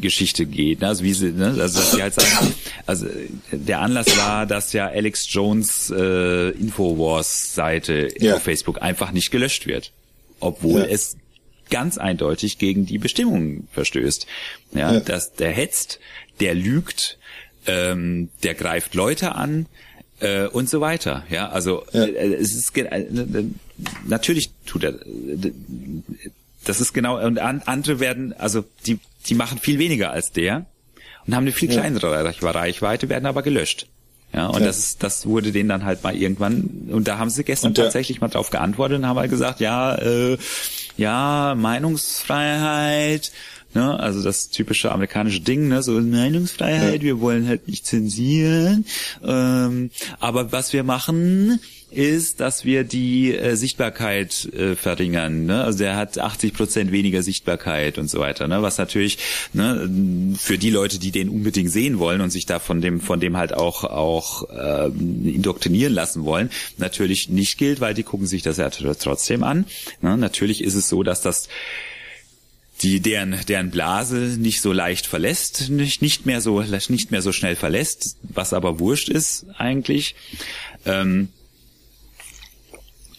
[0.00, 0.80] Geschichte geht.
[0.80, 0.88] Ne?
[0.88, 1.56] Also wie sie, ne?
[1.58, 2.54] also dass sie halt sagen,
[2.86, 3.06] also
[3.50, 8.36] der Anlass war, dass ja Alex Jones äh, Infowars Seite ja.
[8.36, 9.92] auf Facebook einfach nicht gelöscht wird
[10.42, 10.86] obwohl ja.
[10.86, 11.16] es
[11.70, 14.26] ganz eindeutig gegen die Bestimmungen verstößt.
[14.74, 15.00] Ja, ja.
[15.00, 16.00] dass der hetzt,
[16.40, 17.18] der lügt,
[17.66, 19.66] ähm, der greift Leute an
[20.20, 21.24] äh, und so weiter.
[21.30, 22.04] Ja, also ja.
[22.04, 23.06] Äh, es ist äh,
[24.06, 24.94] natürlich tut er.
[26.64, 30.66] Das ist genau und an, andere werden also die die machen viel weniger als der
[31.26, 33.86] und haben eine viel kleinere Reichweite, werden aber gelöscht.
[34.34, 34.66] Ja, und ja.
[34.66, 37.84] das ist, das wurde denen dann halt mal irgendwann, und da haben sie gestern der,
[37.84, 40.38] tatsächlich mal drauf geantwortet und haben halt gesagt, ja, äh,
[40.96, 43.30] ja, Meinungsfreiheit,
[43.74, 47.02] ne, also das typische amerikanische Ding, ne, so Meinungsfreiheit, ja.
[47.02, 48.84] wir wollen halt nicht zensieren,
[49.24, 51.60] ähm, aber was wir machen,
[51.92, 55.46] ist, dass wir die äh, Sichtbarkeit äh, verringern.
[55.46, 55.62] Ne?
[55.62, 58.48] Also der hat 80 Prozent weniger Sichtbarkeit und so weiter.
[58.48, 58.62] Ne?
[58.62, 59.18] Was natürlich
[59.52, 59.88] ne,
[60.38, 63.36] für die Leute, die den unbedingt sehen wollen und sich da von dem von dem
[63.36, 68.56] halt auch auch äh, indoktrinieren lassen wollen, natürlich nicht gilt, weil die gucken sich das
[68.56, 69.66] ja trotzdem an.
[70.00, 70.16] Ne?
[70.16, 71.48] Natürlich ist es so, dass das
[72.82, 77.32] die deren deren Blase nicht so leicht verlässt, nicht nicht mehr so nicht mehr so
[77.32, 80.14] schnell verlässt, was aber wurscht ist eigentlich.
[80.84, 81.28] Ähm,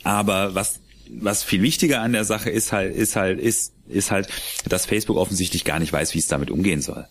[0.03, 4.27] aber was was viel wichtiger an der Sache ist halt ist halt ist ist halt,
[4.67, 7.05] dass Facebook offensichtlich gar nicht weiß, wie es damit umgehen soll.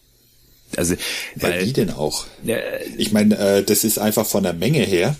[0.76, 0.94] Also
[1.36, 2.26] weil ja, wie denn auch?
[2.46, 5.16] Äh, ich meine, äh, das ist einfach von der Menge her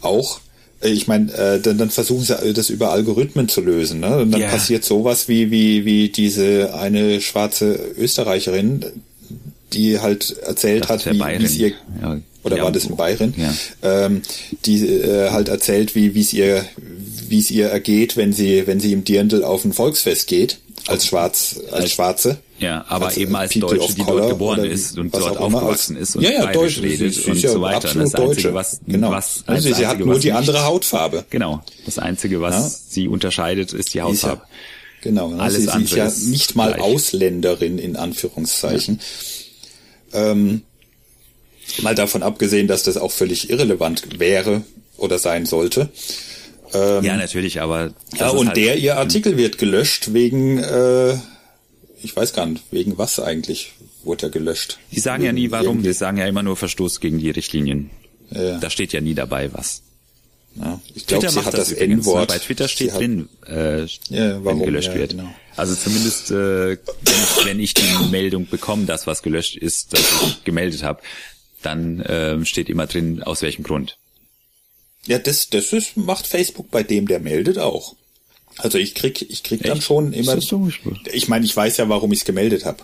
[0.00, 0.40] auch
[0.82, 4.18] ich meine, äh, dann, dann versuchen sie äh, das über Algorithmen zu lösen, ne?
[4.18, 4.50] Und dann yeah.
[4.50, 8.84] passiert sowas wie, wie, wie diese eine schwarze Österreicherin,
[9.72, 13.34] die halt erzählt das hat, wie, es ihr ja, oder ja, war das in Bayern,
[13.36, 13.54] ja.
[13.82, 14.22] ähm,
[14.64, 16.64] die äh, halt erzählt, wie wie es ihr
[17.28, 21.06] wie es ihr ergeht, wenn sie wenn sie im Dirndl auf ein Volksfest geht als
[21.06, 22.38] Schwarz als Schwarze.
[22.58, 26.22] Ja, aber als, eben als Deutsche, die dort geboren ist und dort aufgewachsen ist und
[26.22, 27.92] ja, ja, Deutsch redet sie, und ja so weiter.
[27.94, 29.10] Das Einzige, was, genau.
[29.10, 31.24] was also sie hat nur die andere Hautfarbe.
[31.28, 31.62] Genau.
[31.84, 32.70] Das Einzige, was ja.
[32.88, 34.42] sie unterscheidet, ist die Hautfarbe.
[35.02, 35.28] Genau.
[35.28, 35.40] Ne?
[35.40, 36.82] Alles sie, sie ist ja nicht mal gleich.
[36.82, 39.00] Ausländerin in Anführungszeichen.
[40.12, 40.32] Ja.
[40.32, 40.62] Ähm,
[41.82, 44.62] Mal davon abgesehen, dass das auch völlig irrelevant wäre
[44.96, 45.90] oder sein sollte.
[46.72, 47.92] Ähm, ja, natürlich, aber.
[48.18, 51.14] Ja, und halt der, ihr Artikel wird gelöscht wegen, äh,
[52.02, 53.72] ich weiß gar nicht, wegen was eigentlich
[54.04, 54.78] wurde er gelöscht.
[54.92, 57.90] Die sagen wegen ja nie warum, die sagen ja immer nur Verstoß gegen die Richtlinien.
[58.30, 58.58] Ja.
[58.58, 59.82] Da steht ja nie dabei was.
[60.56, 62.28] Ja, ich glaube, sie hat das, das N-Wort.
[62.28, 65.10] Bei Twitter steht hat, drin, äh, ja, warum, wenn gelöscht ja, wird.
[65.10, 65.28] Genau.
[65.54, 66.34] Also zumindest, äh,
[66.76, 71.02] wenn, ich, wenn ich die Meldung bekomme, dass was gelöscht ist, dass ich gemeldet habe,
[71.62, 73.98] dann äh, steht immer drin, aus welchem Grund.
[75.06, 77.94] Ja, das, das ist, macht Facebook bei dem, der meldet auch.
[78.58, 79.70] Also ich krieg, ich krieg Echt?
[79.70, 80.36] dann schon immer.
[81.12, 82.78] Ich meine, ich weiß ja, warum ich es gemeldet habe.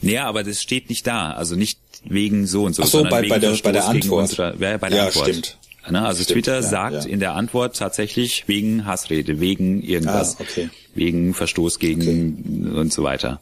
[0.00, 1.32] Naja, aber das steht nicht da.
[1.32, 2.82] Also nicht wegen so und so.
[2.82, 4.30] Ach so, bei, bei, der, bei der Antwort.
[4.30, 5.28] Unserer, ja, bei der ja, Antwort.
[5.28, 5.58] stimmt.
[5.90, 6.04] Ne?
[6.04, 7.10] Also stimmt, Twitter ja, sagt ja.
[7.10, 10.70] in der Antwort tatsächlich wegen Hassrede, wegen irgendwas, ah, okay.
[10.94, 12.78] wegen Verstoß gegen okay.
[12.78, 13.40] und so weiter.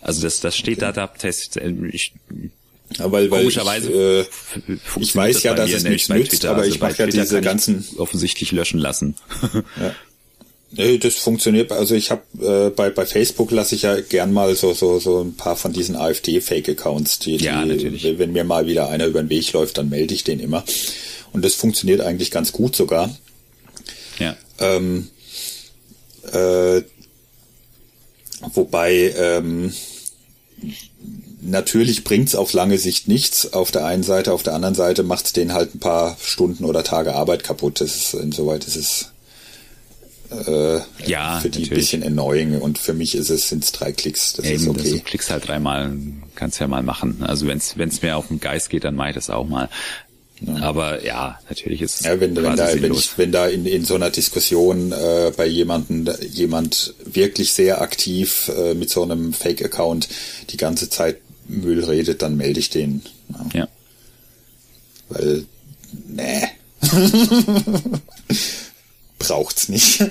[0.00, 0.92] Also das, das steht okay.
[0.92, 1.56] da, da Test.
[1.56, 2.12] Äh, ich,
[2.98, 6.62] ja, weil, weil komischerweise ich, äh, ich weiß ja, dass es nichts nützt, Twitter, aber
[6.62, 9.14] also ich mache ja diese ganzen offensichtlich löschen lassen.
[9.80, 9.94] ja.
[10.70, 11.72] Nee, das funktioniert.
[11.72, 15.22] Also ich habe äh, bei bei Facebook lasse ich ja gern mal so so so
[15.22, 18.18] ein paar von diesen AfD-Fake-Accounts, die, ja, die natürlich.
[18.18, 20.64] wenn mir mal wieder einer über den Weg läuft, dann melde ich den immer.
[21.32, 23.16] Und das funktioniert eigentlich ganz gut sogar.
[24.18, 24.36] Ja.
[24.58, 25.08] Ähm,
[26.32, 26.82] äh,
[28.52, 29.72] wobei ähm,
[31.40, 33.54] natürlich bringt's auf lange Sicht nichts.
[33.54, 36.84] Auf der einen Seite, auf der anderen Seite macht's denen halt ein paar Stunden oder
[36.84, 37.80] Tage Arbeit kaputt.
[37.80, 39.12] Das ist insoweit ist es
[40.30, 44.34] äh, ja, für die ein bisschen annoying und für mich ist es sind's drei Klicks.
[44.34, 44.90] Das Eben, ist okay.
[44.92, 45.92] Du klickst halt dreimal,
[46.34, 47.22] kannst ja mal machen.
[47.22, 49.68] Also wenn's wenn's mir auf den Geist geht, dann mache ich das auch mal.
[50.40, 50.56] Ja.
[50.60, 53.84] Aber ja, natürlich ist es ja, wenn, wenn da, wenn, ich, wenn da in, in
[53.84, 60.08] so einer Diskussion äh, bei jemanden jemand wirklich sehr aktiv äh, mit so einem Fake-Account
[60.50, 61.16] die ganze Zeit
[61.48, 63.02] Müll redet, dann melde ich den.
[63.30, 63.60] Ja.
[63.60, 63.68] ja.
[65.08, 65.44] Weil,
[66.06, 66.46] nee.
[69.48, 70.00] braucht's nicht.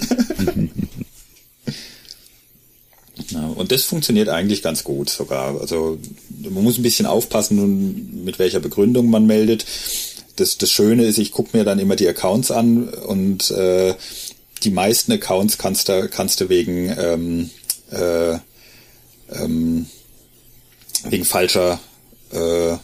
[3.29, 5.59] ja, und das funktioniert eigentlich ganz gut sogar.
[5.61, 5.99] Also
[6.41, 9.65] man muss ein bisschen aufpassen, mit welcher Begründung man meldet.
[10.37, 13.93] Das, das Schöne ist, ich gucke mir dann immer die Accounts an und äh,
[14.63, 17.49] die meisten Accounts kannst du, kannst du wegen ähm,
[17.91, 18.37] äh,
[19.31, 19.85] ähm,
[21.03, 21.79] wegen falscher
[22.31, 22.77] äh,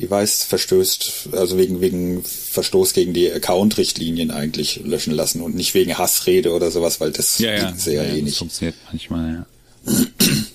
[0.00, 5.74] wie weiß, verstößt, also wegen, wegen Verstoß gegen die Account-Richtlinien eigentlich löschen lassen und nicht
[5.74, 8.34] wegen Hassrede oder sowas, weil das ja, ja, sehr ja, eh nicht.
[8.34, 9.46] Das funktioniert manchmal, ja.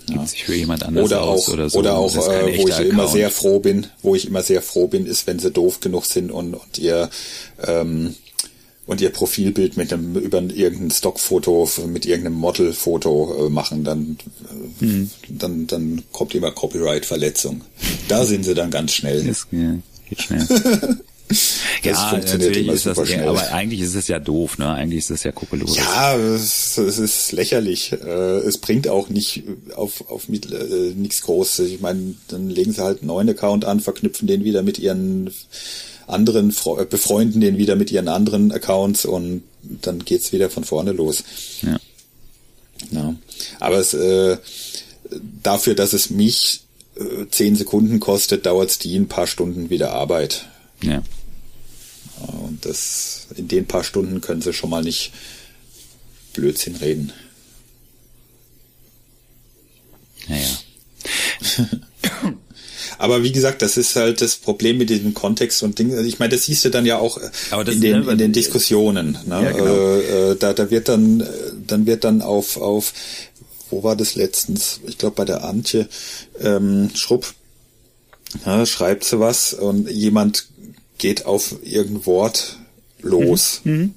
[0.07, 1.79] Gibt sich für jemand anders oder auch, oder so.
[1.79, 2.89] Oder auch, äh, wo ich Account.
[2.89, 6.05] immer sehr froh bin, wo ich immer sehr froh bin, ist, wenn sie doof genug
[6.05, 7.09] sind und, und ihr
[7.65, 8.15] ähm,
[8.85, 14.17] und ihr Profilbild mit einem über irgendein Stockfoto mit irgendeinem Modelfoto äh, machen, dann
[14.81, 15.11] äh, mhm.
[15.29, 17.61] dann dann kommt immer Copyright-Verletzung.
[18.07, 19.23] Da sind sie dann ganz schnell.
[19.23, 19.75] Das, ja,
[20.09, 20.47] geht schnell.
[21.83, 23.27] ja, natürlich ist das, schnell.
[23.27, 24.69] aber eigentlich ist es ja doof, ne?
[24.69, 25.77] Eigentlich ist es ja kokolores.
[25.77, 27.93] Ja, es, es, ist lächerlich.
[27.93, 29.43] Äh, es bringt auch nicht
[29.75, 31.69] auf, auf mit, äh, nichts Großes.
[31.69, 35.31] Ich meine, dann legen sie halt einen neuen Account an, verknüpfen den wieder mit ihren
[36.07, 40.91] anderen, äh, befreunden den wieder mit ihren anderen Accounts und dann geht's wieder von vorne
[40.91, 41.23] los.
[41.61, 41.79] Ja.
[42.91, 43.15] ja.
[43.59, 44.37] Aber es, äh,
[45.41, 46.61] dafür, dass es mich
[46.95, 50.47] äh, zehn Sekunden kostet, dauert's die ein paar Stunden wieder Arbeit.
[50.81, 51.01] Ja.
[52.27, 55.11] Und das, in den paar Stunden können sie schon mal nicht
[56.33, 57.13] Blödsinn reden.
[60.27, 60.49] Naja.
[62.97, 66.05] Aber wie gesagt, das ist halt das Problem mit diesem Kontext und Dingen.
[66.05, 67.19] Ich meine, das siehst du dann ja auch
[67.67, 69.17] in den, in den Diskussionen.
[69.25, 69.43] Ne?
[69.43, 69.75] Ja, genau.
[69.75, 71.27] äh, äh, da, da wird dann,
[71.67, 72.93] dann wird dann auf, auf,
[73.69, 74.79] wo war das letztens?
[74.87, 75.87] Ich glaube bei der Antje
[76.39, 77.33] ähm, Schrupp
[78.45, 80.47] ja, schreibt sie was und jemand
[80.97, 82.57] geht auf irgendein Wort
[83.01, 83.61] los.
[83.63, 83.93] Mhm.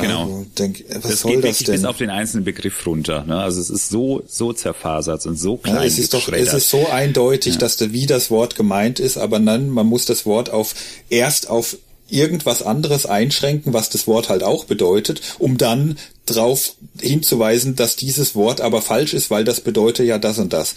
[0.00, 0.44] Genau.
[0.58, 1.76] Denk, was das soll geht das denn?
[1.76, 3.24] bis auf den einzelnen Begriff runter.
[3.24, 3.38] Ne?
[3.38, 5.76] Also es ist so so zerfasert und so klein.
[5.76, 7.60] Ja, es ist doch, es ist so eindeutig, ja.
[7.60, 10.74] dass da wie das Wort gemeint ist, aber dann man muss das Wort auf
[11.10, 11.76] erst auf
[12.08, 18.34] irgendwas anderes einschränken, was das Wort halt auch bedeutet, um dann darauf hinzuweisen, dass dieses
[18.34, 20.74] Wort aber falsch ist, weil das bedeutet ja das und das.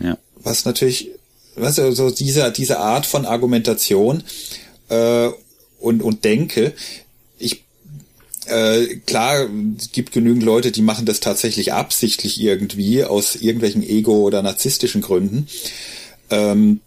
[0.00, 0.18] Ja.
[0.42, 1.10] Was natürlich,
[1.56, 4.22] was also diese diese Art von Argumentation
[4.88, 5.28] äh,
[5.78, 6.72] und und Denke,
[8.46, 14.22] äh, klar, es gibt genügend Leute, die machen das tatsächlich absichtlich irgendwie aus irgendwelchen Ego-
[14.22, 15.48] oder narzisstischen Gründen.
[16.30, 16.80] Ähm,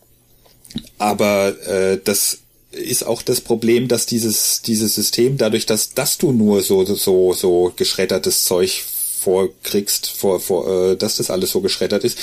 [0.98, 2.40] aber äh, das
[2.72, 7.34] ist auch das Problem, dass dieses dieses System dadurch, dass dass du nur so so
[7.34, 8.84] so geschreddertes Zeug
[9.20, 12.18] vorkriegst, vor, vor äh, dass das alles so geschreddert ist,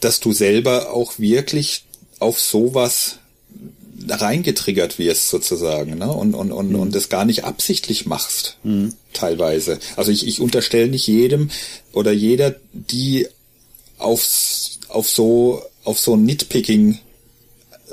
[0.00, 1.84] dass du selber auch wirklich
[2.18, 3.19] auf sowas
[4.08, 6.10] reingetriggert wirst sozusagen ne?
[6.10, 6.80] und, und, und, mhm.
[6.80, 8.94] und das gar nicht absichtlich machst mhm.
[9.12, 9.78] teilweise.
[9.96, 11.50] Also ich, ich unterstelle nicht jedem
[11.92, 13.26] oder jeder, die
[13.98, 16.98] aufs, auf so auf so Nitpicking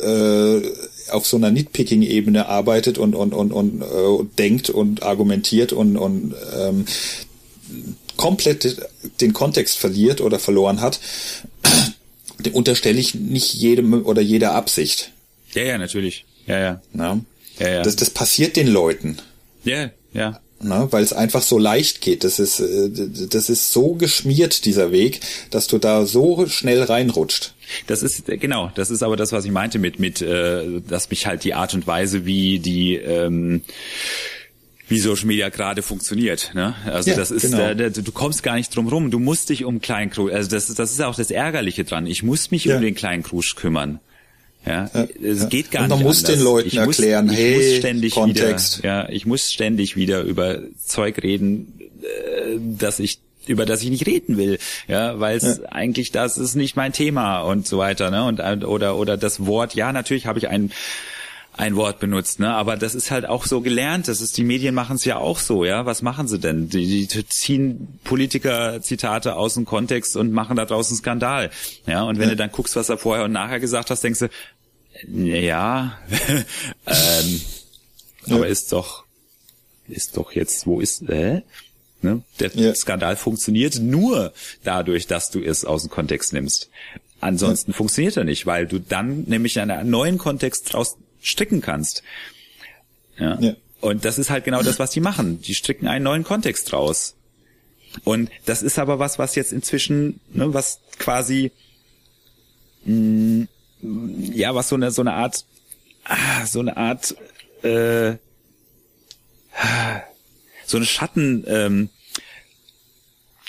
[0.02, 0.62] äh,
[1.10, 6.36] auf so einer Nitpicking-Ebene arbeitet und und und und äh, denkt und argumentiert und und
[6.56, 6.86] ähm,
[8.18, 8.78] komplett
[9.22, 11.00] den Kontext verliert oder verloren hat,
[12.54, 15.12] unterstelle ich nicht jedem oder jeder Absicht.
[15.58, 16.26] Ja, ja, natürlich.
[16.46, 16.82] Ja, ja.
[16.94, 17.20] Na?
[17.60, 17.82] Ja, ja.
[17.82, 19.18] Das, das passiert den Leuten.
[19.64, 20.40] Ja, ja.
[20.60, 22.24] Ne, weil es einfach so leicht geht.
[22.24, 22.90] Das ist, äh,
[23.30, 25.20] das ist so geschmiert, dieser Weg,
[25.52, 27.54] dass du da so schnell reinrutscht.
[27.86, 31.28] Das ist genau, das ist aber das, was ich meinte mit mit, äh, dass mich
[31.28, 33.62] halt die Art und Weise, wie die ähm,
[34.88, 36.52] wie Social Media gerade funktioniert.
[36.56, 36.74] Ne?
[36.86, 37.60] Also ja, das ist, genau.
[37.60, 39.12] äh, du kommst gar nicht drum rum.
[39.12, 42.08] Du musst dich um kleinen Krusch, also das ist, das ist auch das Ärgerliche dran.
[42.08, 42.78] Ich muss mich ja.
[42.78, 44.00] um den kleinen Krusch kümmern.
[44.68, 46.06] Ja, ja es geht gar Und man nicht.
[46.06, 46.36] Man muss anders.
[46.36, 48.80] den Leuten ich erklären, muss, hey, muss ständig Kontext.
[48.80, 53.90] Wieder, ja, ich muss ständig wieder über Zeug reden, äh, dass ich über das ich
[53.90, 55.70] nicht reden will, ja, weil es ja.
[55.70, 58.26] eigentlich das ist nicht mein Thema und so weiter, ne?
[58.26, 60.72] Und oder oder das Wort, ja, natürlich habe ich ein
[61.58, 62.54] ein Wort benutzt, ne?
[62.54, 64.08] Aber das ist halt auch so gelernt.
[64.08, 65.88] Das ist die Medien machen es ja auch so, ja.
[65.88, 66.70] Was machen sie denn?
[66.70, 71.50] Die, die ziehen Politiker-Zitate aus dem Kontext und machen da draußen Skandal,
[71.88, 72.04] ja.
[72.04, 72.30] Und wenn ja.
[72.32, 74.30] du dann guckst, was er vorher und nachher gesagt hast, denkst du,
[75.08, 75.98] ja,
[76.86, 77.42] ähm,
[78.26, 78.36] ja.
[78.36, 79.06] aber ist doch,
[79.88, 81.42] ist doch jetzt, wo ist, äh?
[82.02, 82.22] Ne?
[82.40, 82.76] Der ja.
[82.76, 84.34] Skandal funktioniert nur
[84.64, 86.70] dadurch, dass du es aus dem Kontext nimmst.
[87.20, 87.78] Ansonsten ja.
[87.78, 92.04] funktioniert er nicht, weil du dann nämlich in einen neuen Kontext draus stricken kannst.
[93.18, 93.40] Ja.
[93.40, 93.56] ja.
[93.82, 95.42] Und das ist halt genau das, was die machen.
[95.42, 97.16] Die stricken einen neuen Kontext raus.
[98.04, 101.52] Und das ist aber was, was jetzt inzwischen, ne, was quasi,
[102.86, 103.48] mh, mm,
[103.82, 105.46] ja, was so eine so eine Art,
[106.06, 107.16] ah, so eine Art,
[107.64, 108.16] äh,
[110.66, 111.90] so eine Schatten, ähm,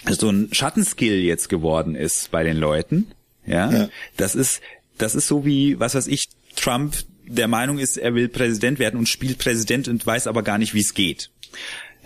[0.06, 3.12] so ein Schattenskill jetzt geworden ist bei den Leuten.
[3.46, 3.70] Ja?
[3.70, 4.60] ja, das ist,
[4.98, 8.98] das ist so wie, was weiß ich, Trump der Meinung ist, er will Präsident werden
[8.98, 11.30] und spielt Präsident und weiß aber gar nicht, wie es geht.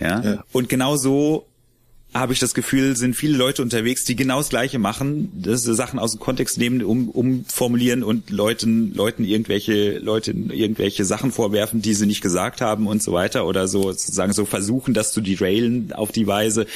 [0.00, 0.20] Ja?
[0.22, 0.44] ja.
[0.52, 1.46] Und genau so
[2.14, 5.74] habe ich das Gefühl, sind viele Leute unterwegs, die genau das Gleiche machen, dass sie
[5.74, 11.80] Sachen aus dem Kontext nehmen, um, umformulieren und Leuten, Leuten irgendwelche, Leute irgendwelche Sachen vorwerfen,
[11.80, 15.22] die sie nicht gesagt haben und so weiter oder so sozusagen so versuchen, das zu
[15.22, 16.66] derailen auf die Weise,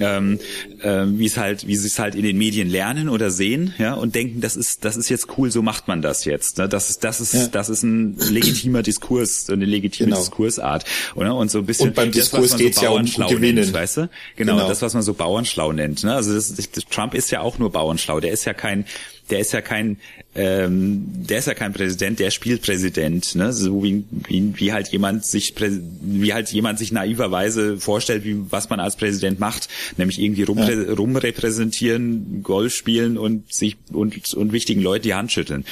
[0.00, 0.38] ähm,
[0.82, 3.94] äh, wie es halt, wie sie es halt in den Medien lernen oder sehen, ja,
[3.94, 6.58] und denken, das ist, das ist jetzt cool, so macht man das jetzt.
[6.58, 6.68] Ne?
[6.68, 7.46] Das ist, das ist, ja.
[7.48, 10.20] das ist ein legitimer Diskurs, eine legitime genau.
[10.20, 10.84] Diskursart,
[11.14, 11.34] oder?
[11.34, 11.88] Und so ein bisschen.
[11.88, 14.10] Und beim Diskurs geht so ja um Gewinnen, nennt, weißt du?
[14.36, 16.04] Genau, genau, das, was man so Bauernschlau nennt.
[16.04, 16.14] Ne?
[16.14, 18.20] Also das, das, Trump ist ja auch nur Bauernschlau.
[18.20, 18.84] Der ist ja kein,
[19.30, 19.98] der ist ja kein,
[20.34, 23.52] ähm, der ist ja kein Präsident, der spielt Präsident, ne?
[23.52, 28.68] So wie, wie, wie halt jemand sich, wie halt jemand sich naiverweise vorstellt, wie was
[28.68, 30.92] man als Präsident macht, nämlich irgendwie rum, ja.
[30.92, 35.64] rumrepräsentieren, Golf spielen und sich und und wichtigen Leuten die Hand schütteln.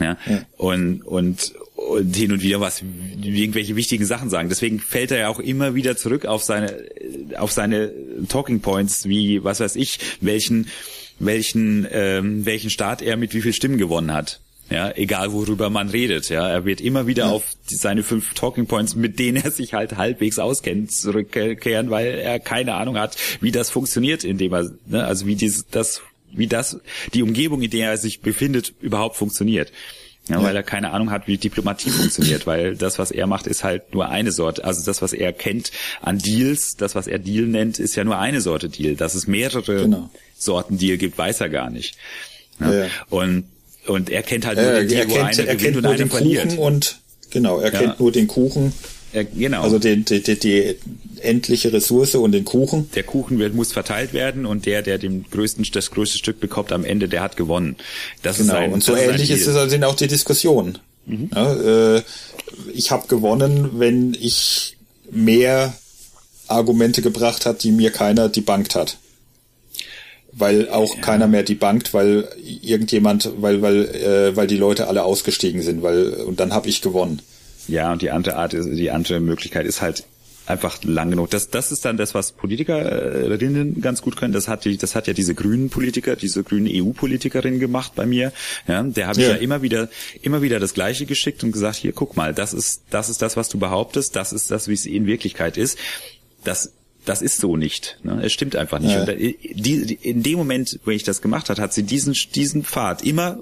[0.00, 0.16] Ja?
[0.26, 0.42] ja.
[0.56, 2.82] Und, und, und hin und wieder was,
[3.20, 4.48] irgendwelche wichtigen Sachen sagen.
[4.48, 6.76] Deswegen fällt er ja auch immer wieder zurück auf seine,
[7.36, 7.92] auf seine
[8.28, 10.68] Talking Points, wie, was weiß ich, welchen,
[11.18, 14.40] welchen, ähm, welchen Staat er mit wie viel Stimmen gewonnen hat.
[14.70, 16.48] Ja, egal worüber man redet, ja.
[16.48, 17.30] Er wird immer wieder ja.
[17.30, 22.40] auf seine fünf Talking Points, mit denen er sich halt halbwegs auskennt, zurückkehren, weil er
[22.40, 26.00] keine Ahnung hat, wie das funktioniert, indem er, ne, also wie dieses, das,
[26.32, 26.80] wie das,
[27.12, 29.70] die Umgebung, in der er sich befindet, überhaupt funktioniert.
[30.26, 33.62] Ja, weil er keine Ahnung hat, wie Diplomatie funktioniert, weil das, was er macht, ist
[33.62, 34.64] halt nur eine Sorte.
[34.64, 35.70] Also das, was er kennt
[36.00, 38.96] an Deals, das, was er Deal nennt, ist ja nur eine Sorte Deal.
[38.96, 40.10] Dass es mehrere genau.
[40.36, 41.96] Sorten Deal gibt, weiß er gar nicht.
[42.60, 42.72] Ja?
[42.72, 42.86] Ja.
[43.10, 43.44] Und,
[43.86, 46.58] und er kennt halt nur den Deal, wo einer er gewinnt und einer verliert.
[46.58, 46.98] Und,
[47.30, 48.72] genau, er kennt nur den Kuchen.
[49.12, 49.62] Er, genau.
[49.62, 50.76] Also die, die, die, die
[51.20, 52.90] endliche Ressource und den Kuchen.
[52.94, 56.72] Der Kuchen wird, muss verteilt werden und der, der dem größten, das größte Stück bekommt
[56.72, 57.76] am Ende, der hat gewonnen.
[58.22, 58.54] Das genau.
[58.54, 60.78] ist ein, und so ähnlich ist es, sind auch die Diskussionen.
[61.06, 61.30] Mhm.
[61.34, 62.02] Ja, äh,
[62.74, 64.76] ich habe gewonnen, wenn ich
[65.10, 65.74] mehr
[66.48, 68.98] Argumente gebracht hat, die mir keiner debunked hat.
[70.36, 71.00] Weil auch ja.
[71.00, 76.08] keiner mehr debunked, weil irgendjemand, weil, weil, äh, weil die Leute alle ausgestiegen sind, weil,
[76.08, 77.22] und dann habe ich gewonnen.
[77.68, 80.04] Ja, und die andere Art, die andere Möglichkeit ist halt
[80.46, 81.30] einfach lang genug.
[81.30, 84.32] Das, das ist dann das, was Politikerinnen ganz gut können.
[84.32, 88.32] Das hat die, das hat ja diese grünen Politiker, diese grünen EU-Politikerin gemacht bei mir.
[88.68, 89.34] Ja, der habe ich ja.
[89.34, 89.88] ja immer wieder,
[90.22, 93.36] immer wieder das Gleiche geschickt und gesagt, hier, guck mal, das ist, das ist das,
[93.36, 95.78] was du behauptest, das ist das, wie es in Wirklichkeit ist.
[96.44, 96.72] Das
[97.04, 97.98] das ist so nicht.
[98.02, 98.20] Ne?
[98.22, 98.92] Es stimmt einfach nicht.
[98.92, 99.00] Ja.
[99.00, 102.64] Und die, die, in dem Moment, wo ich das gemacht hat, hat sie diesen, diesen
[102.64, 103.40] Pfad immer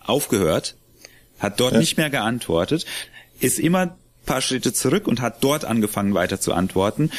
[0.00, 0.76] aufgehört,
[1.38, 1.78] hat dort ja.
[1.80, 2.86] nicht mehr geantwortet,
[3.40, 7.10] ist immer paar Schritte zurück und hat dort angefangen weiter zu antworten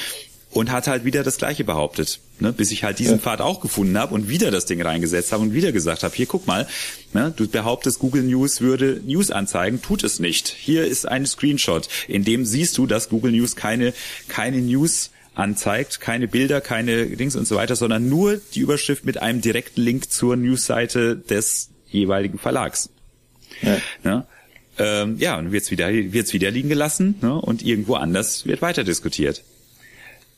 [0.52, 3.22] und hat halt wieder das Gleiche behauptet, ne, bis ich halt diesen ja.
[3.22, 6.26] Pfad auch gefunden habe und wieder das Ding reingesetzt habe und wieder gesagt habe, hier
[6.26, 6.68] guck mal,
[7.14, 10.48] ne, du behauptest, Google News würde News anzeigen, tut es nicht.
[10.48, 13.94] Hier ist ein Screenshot, in dem siehst du, dass Google News keine
[14.28, 19.22] keine News anzeigt, keine Bilder, keine Dings und so weiter, sondern nur die Überschrift mit
[19.22, 22.90] einem direkten Link zur Newsseite des jeweiligen Verlags.
[23.62, 23.78] Ja.
[24.04, 24.26] Ne?
[24.80, 27.34] ähm, ja, und wird's wieder, wird's wieder liegen gelassen ne?
[27.36, 29.44] und irgendwo anders wird weiter diskutiert.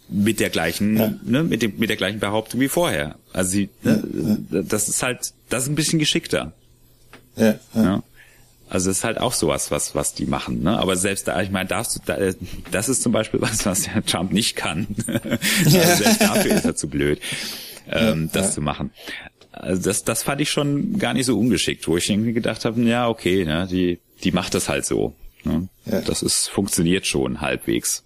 [0.09, 1.13] mit der gleichen, ja.
[1.23, 3.15] ne, mit dem, mit der gleichen Behauptung wie vorher.
[3.31, 4.03] Also sie, ne,
[4.51, 6.53] ja, das ist halt, das ist ein bisschen geschickter.
[7.35, 8.03] Ja, ja.
[8.69, 10.61] Also ist halt auch sowas, was was die machen.
[10.61, 10.77] Ne?
[10.77, 12.17] Aber selbst da, ich meine, darfst du, da,
[12.71, 14.87] das ist zum Beispiel was, was der Trump nicht kann.
[15.07, 17.19] also selbst dafür ist er zu blöd,
[17.89, 18.91] ähm, das zu machen.
[19.51, 22.81] Also das, das fand ich schon gar nicht so ungeschickt, wo ich irgendwie gedacht habe,
[22.81, 25.13] ja okay, ne, die die macht das halt so.
[25.43, 25.69] Ne?
[25.85, 28.03] Das ist funktioniert schon halbwegs.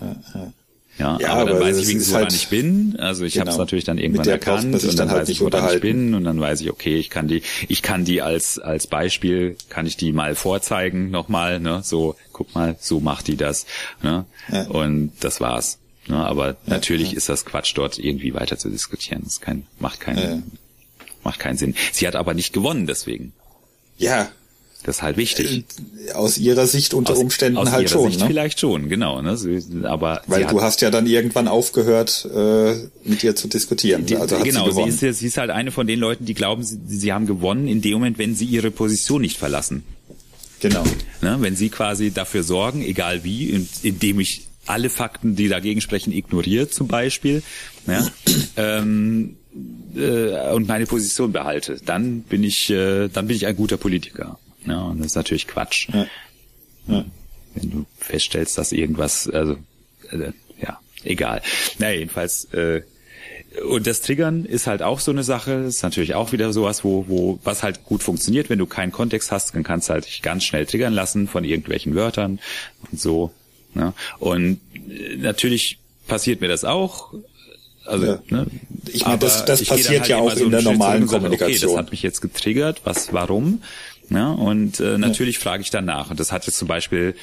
[0.00, 0.52] Ja,
[0.98, 1.18] ja.
[1.18, 2.96] Ja, ja, aber dann aber weiß ich wenigstens, woran halt, ich bin.
[2.98, 5.40] Also ich genau, habe es natürlich dann irgendwann erkannt und dann, dann halt weiß ich,
[5.40, 8.58] woran ich bin und dann weiß ich, okay, ich kann die, ich kann die als
[8.58, 11.80] als Beispiel, kann ich die mal vorzeigen nochmal, ne?
[11.82, 13.66] So, guck mal, so macht die das,
[14.02, 14.24] ne?
[14.52, 14.66] Ja.
[14.68, 15.78] Und das war's.
[16.06, 16.16] Ne?
[16.16, 19.22] Aber ja, natürlich ist das Quatsch, dort irgendwie weiter zu diskutieren.
[19.24, 20.52] Das kein, macht keinen,
[21.22, 21.74] macht keinen Sinn.
[21.92, 23.32] Sie hat aber nicht gewonnen deswegen.
[23.98, 24.28] Ja,
[24.84, 25.64] das ist halt wichtig.
[26.06, 28.10] Äh, aus ihrer Sicht unter aus, Umständen aus halt ihrer schon.
[28.10, 28.26] Sicht ne?
[28.26, 29.22] Vielleicht schon, genau.
[29.22, 29.36] Ne?
[29.84, 34.04] Aber weil du hast ja dann irgendwann aufgehört, äh, mit ihr zu diskutieren.
[34.04, 36.62] Die, also genau, sie, sie, ist, sie ist halt eine von den Leuten, die glauben,
[36.62, 39.84] sie, sie haben gewonnen in dem Moment, wenn sie ihre Position nicht verlassen.
[40.60, 40.84] Genau.
[41.22, 41.38] Ne?
[41.40, 46.68] Wenn sie quasi dafür sorgen, egal wie, indem ich alle Fakten, die dagegen sprechen, ignoriere
[46.68, 47.42] zum Beispiel,
[47.86, 48.06] ja,
[48.56, 49.36] ähm,
[49.96, 54.38] äh, und meine Position behalte, dann bin ich, äh, dann bin ich ein guter Politiker.
[54.66, 55.88] Ja, und das ist natürlich Quatsch.
[55.92, 56.06] Ja.
[56.86, 57.04] Ja.
[57.54, 59.56] Wenn du feststellst, dass irgendwas, also
[60.10, 61.42] äh, ja, egal.
[61.78, 62.82] Naja, jedenfalls, äh,
[63.68, 67.06] und das Triggern ist halt auch so eine Sache, ist natürlich auch wieder sowas, wo,
[67.08, 70.22] wo, was halt gut funktioniert, wenn du keinen Kontext hast, dann kannst du halt dich
[70.22, 72.40] ganz schnell triggern lassen von irgendwelchen Wörtern
[72.90, 73.30] und so.
[73.74, 73.92] Ne?
[74.18, 75.78] Und äh, natürlich
[76.08, 77.14] passiert mir das auch.
[77.86, 78.22] Also, ja.
[78.28, 78.46] ne?
[78.88, 81.54] ich meine, das, das passiert halt ja auch so in der normalen Kommunikation.
[81.54, 83.62] okay, das hat mich jetzt getriggert, was, warum?
[84.10, 85.42] Ja, und äh, natürlich ja.
[85.42, 86.10] frage ich danach.
[86.10, 87.14] Und das hat jetzt zum Beispiel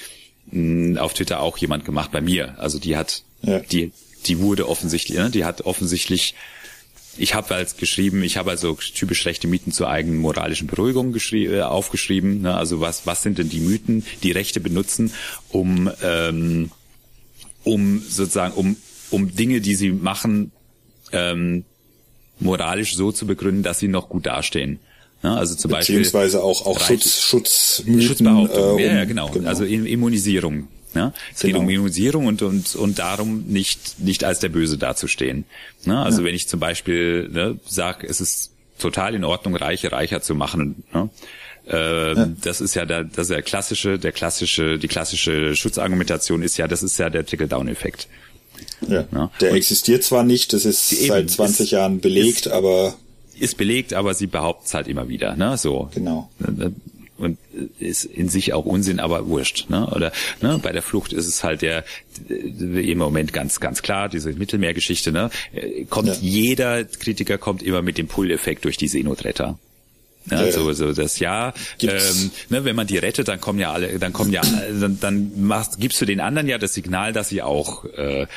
[0.51, 2.55] mh, auf Twitter auch jemand gemacht bei mir.
[2.59, 3.59] Also die hat, ja.
[3.59, 3.91] die,
[4.25, 6.35] die wurde offensichtlich, ne, die hat offensichtlich
[7.17, 11.61] ich habe als geschrieben, ich habe also typisch schlechte Mythen zur eigenen moralischen Beruhigung äh,
[11.61, 12.41] aufgeschrieben.
[12.41, 12.55] Ne?
[12.55, 15.13] Also was, was sind denn die Mythen, die Rechte benutzen,
[15.49, 16.71] um, ähm,
[17.63, 18.77] um sozusagen, um,
[19.09, 20.51] um Dinge, die sie machen,
[21.11, 21.65] ähm,
[22.39, 24.79] moralisch so zu begründen, dass sie noch gut dastehen.
[25.23, 28.01] Ja, also zum Beziehungsweise Beispiel auch, auch Schutz, Schutzmythen.
[28.01, 29.29] Schutzbehauptung, äh, um, ja, ja, genau.
[29.29, 29.47] genau.
[29.47, 30.67] Also Immunisierung.
[30.95, 31.13] Ja?
[31.33, 31.53] Es genau.
[31.53, 35.45] geht um Immunisierung und, und, und darum, nicht, nicht als der Böse dazustehen.
[35.85, 35.97] Ne?
[35.99, 36.27] Also ja.
[36.27, 40.83] wenn ich zum Beispiel ne, sage, es ist total in Ordnung, Reiche reicher zu machen.
[40.93, 41.09] Ne?
[41.67, 42.29] Äh, ja.
[42.41, 46.67] Das ist ja der, das ist der klassische, der klassische, die klassische Schutzargumentation ist ja,
[46.67, 48.07] das ist ja der Trickle-Down-Effekt.
[48.87, 49.05] Ja.
[49.11, 49.31] ja.
[49.39, 52.95] Der und existiert zwar nicht, das ist seit 20 ist, Jahren belegt, ist, aber
[53.41, 55.57] ist belegt, aber sie behauptet es halt immer wieder, ne?
[55.57, 55.89] So.
[55.93, 56.29] Genau.
[57.17, 57.37] Und
[57.79, 59.87] ist in sich auch Unsinn, aber wurscht, ne?
[59.87, 60.11] Oder
[60.41, 60.59] ne?
[60.61, 61.83] bei der Flucht ist es halt der
[62.29, 65.29] im Moment ganz ganz klar diese Mittelmeergeschichte, ne?
[65.89, 66.15] Kommt ja.
[66.19, 69.59] jeder Kritiker kommt immer mit dem Pull-Effekt durch die Seenotretter.
[70.29, 73.71] Ja, ja, so, so das ja, ähm, ne, wenn man die rettet, dann kommen ja
[73.71, 74.41] alle, dann kommen ja,
[74.79, 78.27] dann, dann machst, gibst du den anderen ja das Signal, dass sie auch äh,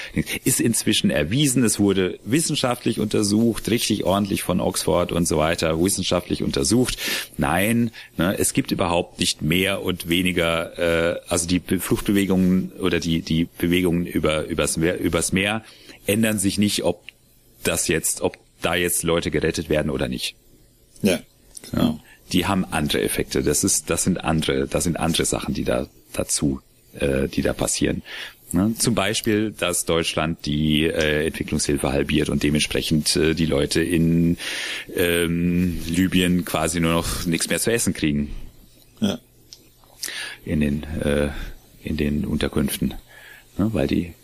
[0.45, 1.63] ist inzwischen erwiesen.
[1.63, 6.97] Es wurde wissenschaftlich untersucht, richtig ordentlich von Oxford und so weiter, wissenschaftlich untersucht.
[7.37, 10.79] Nein, ne, es gibt überhaupt nicht mehr und weniger.
[10.79, 15.63] Äh, also die Fluchtbewegungen oder die die Bewegungen über übers Meer, übers Meer
[16.07, 17.03] ändern sich nicht, ob
[17.63, 20.35] das jetzt, ob da jetzt Leute gerettet werden oder nicht.
[21.03, 21.21] Ja.
[21.73, 21.99] Ja.
[22.33, 23.43] Die haben andere Effekte.
[23.43, 26.61] Das ist, das sind andere, das sind andere Sachen, die da dazu,
[26.95, 28.03] äh, die da passieren.
[28.53, 28.75] Ne?
[28.79, 34.39] Zum Beispiel, dass Deutschland die äh, Entwicklungshilfe halbiert und dementsprechend äh, die Leute in
[34.95, 38.31] ähm, Libyen quasi nur noch nichts mehr zu essen kriegen.
[39.01, 39.19] Ja.
[40.45, 41.31] In den äh,
[41.83, 42.95] in den Unterkünften,
[43.59, 43.71] ne?
[43.73, 44.15] weil die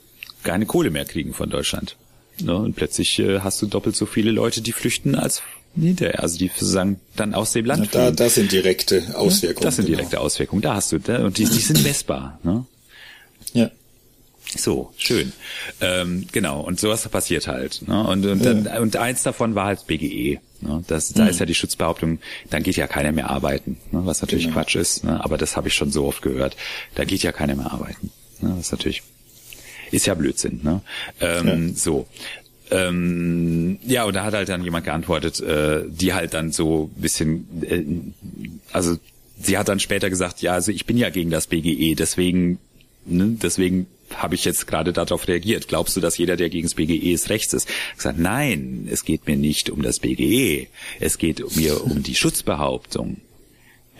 [0.42, 1.96] keine Kohle mehr kriegen von Deutschland.
[2.40, 2.54] Ne?
[2.54, 5.42] Und plötzlich äh, hast du doppelt so viele Leute, die flüchten, als
[5.74, 9.64] hinterher, also die sozusagen dann aus dem Land Na, da, Das sind direkte Auswirkungen.
[9.64, 9.98] Das sind genau.
[9.98, 10.62] direkte Auswirkungen.
[10.62, 12.38] Da hast du, da, und die, die sind messbar.
[12.42, 12.64] Ne?
[13.52, 13.70] Ja.
[14.56, 15.32] So, schön.
[15.80, 17.86] Ähm, genau, und sowas passiert halt.
[17.86, 18.06] Ne?
[18.06, 18.54] Und, und, ja.
[18.54, 20.40] dann, und eins davon war halt BGE.
[20.60, 20.84] Ne?
[20.88, 21.30] Das, da mhm.
[21.30, 22.18] ist ja die Schutzbehauptung,
[22.50, 24.00] dann geht ja keiner mehr arbeiten, ne?
[24.04, 24.56] was natürlich genau.
[24.56, 25.04] Quatsch ist.
[25.04, 25.22] Ne?
[25.22, 26.56] Aber das habe ich schon so oft gehört.
[26.96, 28.10] Da geht ja keiner mehr arbeiten.
[28.40, 28.54] Ne?
[28.56, 29.02] Das ist natürlich,
[29.92, 30.60] ist ja Blödsinn.
[30.62, 30.82] Ne?
[31.20, 31.74] Ähm, ja.
[31.74, 32.06] So.
[32.70, 37.46] Ähm, ja, und da hat halt dann jemand geantwortet, äh, die halt dann so bisschen,
[37.62, 37.84] äh,
[38.72, 38.96] also
[39.40, 42.58] sie hat dann später gesagt, ja, also ich bin ja gegen das BGE, deswegen,
[43.06, 45.68] ne, deswegen habe ich jetzt gerade darauf reagiert.
[45.68, 47.68] Glaubst du, dass jeder, der gegen das BGE ist, rechts ist?
[47.90, 50.66] Ich gesagt, nein, es geht mir nicht um das BGE.
[50.98, 53.18] Es geht mir um die Schutzbehauptung.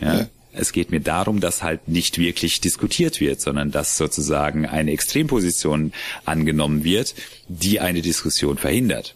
[0.01, 0.19] Ja.
[0.19, 0.29] ja.
[0.53, 5.93] Es geht mir darum, dass halt nicht wirklich diskutiert wird, sondern dass sozusagen eine Extremposition
[6.25, 7.15] angenommen wird,
[7.47, 9.15] die eine Diskussion verhindert.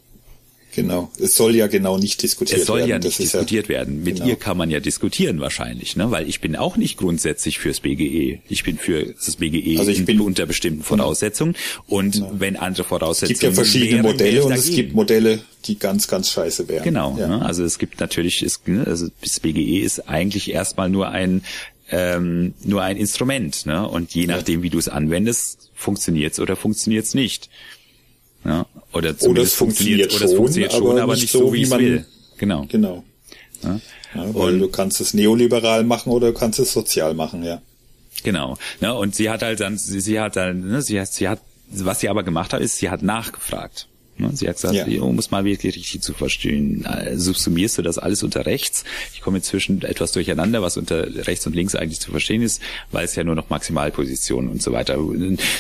[0.76, 1.10] Genau.
[1.20, 2.62] Es soll ja genau nicht diskutiert werden.
[2.62, 2.90] Es soll werden.
[2.90, 4.04] ja nicht diskutiert ja, werden.
[4.04, 4.28] Mit genau.
[4.28, 6.12] ihr kann man ja diskutieren wahrscheinlich, ne?
[6.12, 8.40] Weil ich bin auch nicht grundsätzlich fürs BGE.
[8.50, 11.56] Ich bin für das BGE also ich bin, unter bestimmten Voraussetzungen.
[11.88, 12.32] Und genau.
[12.34, 13.34] wenn andere Voraussetzungen.
[13.34, 16.84] Es gibt ja verschiedene wären, Modelle und es gibt Modelle, die ganz, ganz scheiße wären.
[16.84, 17.16] Genau.
[17.18, 17.28] Ja.
[17.28, 17.46] Ne?
[17.46, 18.86] Also es gibt natürlich, ist, ne?
[18.86, 21.44] also das BGE ist eigentlich erstmal nur ein
[21.92, 23.88] ähm, nur ein Instrument, ne?
[23.88, 27.50] Und je nachdem, wie du es anwendest, funktioniert's oder funktioniert's nicht.
[28.46, 31.64] Ja, oder zumindest oder es funktioniert, oder es funktioniert schon, aber, aber nicht so, wie,
[31.64, 32.06] wie man will.
[32.38, 32.66] Genau.
[32.70, 33.04] Genau.
[33.64, 33.80] Ja.
[34.14, 37.62] Ja, weil und, du kannst es neoliberal machen oder du kannst es sozial machen, ja.
[38.24, 38.58] Genau.
[38.80, 41.42] Ja, und sie hat halt dann, sie, sie hat dann, ne, sie hat, sie hat,
[41.70, 43.88] was sie aber gemacht hat, ist, sie hat nachgefragt.
[44.18, 44.32] Ne?
[44.34, 45.02] Sie hat gesagt, ja.
[45.02, 48.86] um es mal wirklich richtig zu verstehen, äh, subsumierst du das alles unter rechts.
[49.14, 52.62] Ich komme inzwischen etwas durcheinander, was unter rechts und links eigentlich zu verstehen ist,
[52.92, 54.98] weil es ja nur noch Maximalpositionen und so weiter.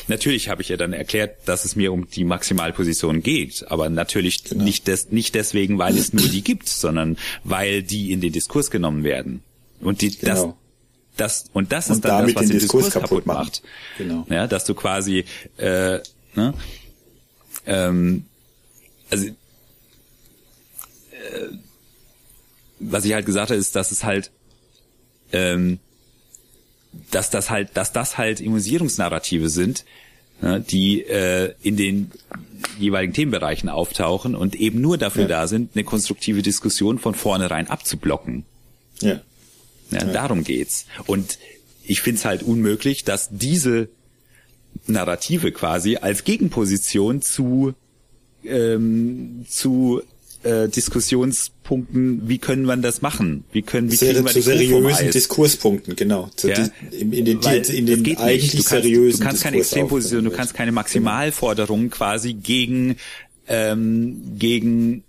[0.07, 4.45] Natürlich habe ich ja dann erklärt, dass es mir um die Maximalposition geht, aber natürlich
[4.45, 4.64] genau.
[4.64, 8.72] nicht, des, nicht deswegen, weil es nur die gibt, sondern weil die in den Diskurs
[8.72, 9.44] genommen werden.
[9.82, 10.56] Und die, genau.
[11.18, 13.38] das, das, und das ist und dann das, was den, den Diskurs, Diskurs kaputt macht.
[13.38, 13.61] macht.
[13.98, 14.26] Genau.
[14.30, 15.26] Ja, dass du quasi,
[15.57, 15.99] äh,
[16.36, 16.53] ne,
[17.65, 18.26] ähm,
[19.10, 19.34] also äh,
[22.80, 24.32] was ich halt gesagt habe, ist, dass es halt
[25.32, 25.80] ähm,
[27.11, 29.86] dass das halt, dass das halt Immunisierungsnarrative sind,
[30.41, 32.11] ja, die äh, in den
[32.77, 35.30] jeweiligen Themenbereichen auftauchen und eben nur dafür ja.
[35.30, 38.45] da sind, eine konstruktive Diskussion von vornherein abzublocken.
[39.02, 39.22] Ja.
[39.91, 40.06] ja, ja.
[40.06, 40.86] Darum geht's.
[41.06, 41.38] Und
[41.84, 43.90] ich finde es halt unmöglich, dass diese
[44.88, 47.73] Narrative quasi als Gegenposition zu
[48.47, 50.01] ähm, zu
[50.45, 53.43] äh, Diskussionspunkten, wie können wir das machen?
[53.51, 56.30] Wie können wie kriegen wir zu seriösen Diskurspunkten, genau.
[56.35, 56.69] Zu ja?
[56.91, 60.31] in, in den, Weil in den eigentlich du kannst, seriösen Du kannst keine Extremposition, du
[60.31, 62.97] kannst keine Maximalforderungen quasi gegen
[63.47, 65.03] ähm, gegen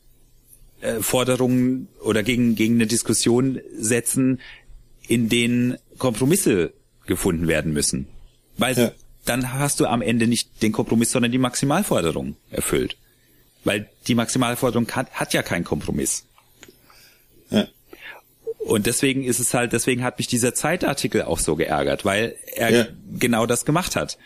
[0.80, 4.40] äh, Forderungen oder gegen gegen eine Diskussion setzen,
[5.06, 6.72] in denen Kompromisse
[7.06, 8.06] gefunden werden müssen.
[8.56, 8.92] Weil ja.
[9.26, 12.96] dann hast du am Ende nicht den Kompromiss, sondern die Maximalforderung erfüllt.
[13.66, 16.24] Weil die Maximalforderung hat, hat ja keinen Kompromiss.
[17.51, 17.66] Ja.
[18.60, 22.70] Und deswegen ist es halt, deswegen hat mich dieser Zeitartikel auch so geärgert, weil er
[22.70, 22.86] ja.
[23.18, 24.18] genau das gemacht hat.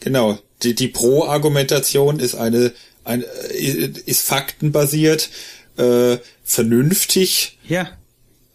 [0.00, 0.38] Genau.
[0.62, 2.72] Die, die Pro-Argumentation ist eine,
[3.04, 5.30] eine, ist faktenbasiert,
[5.76, 7.58] äh, vernünftig.
[7.68, 7.90] Ja.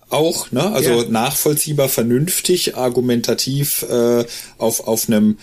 [0.09, 0.73] Auch, ne?
[0.73, 1.09] Also ja.
[1.09, 4.25] nachvollziehbar, vernünftig, argumentativ äh,
[4.57, 5.37] auf, auf einem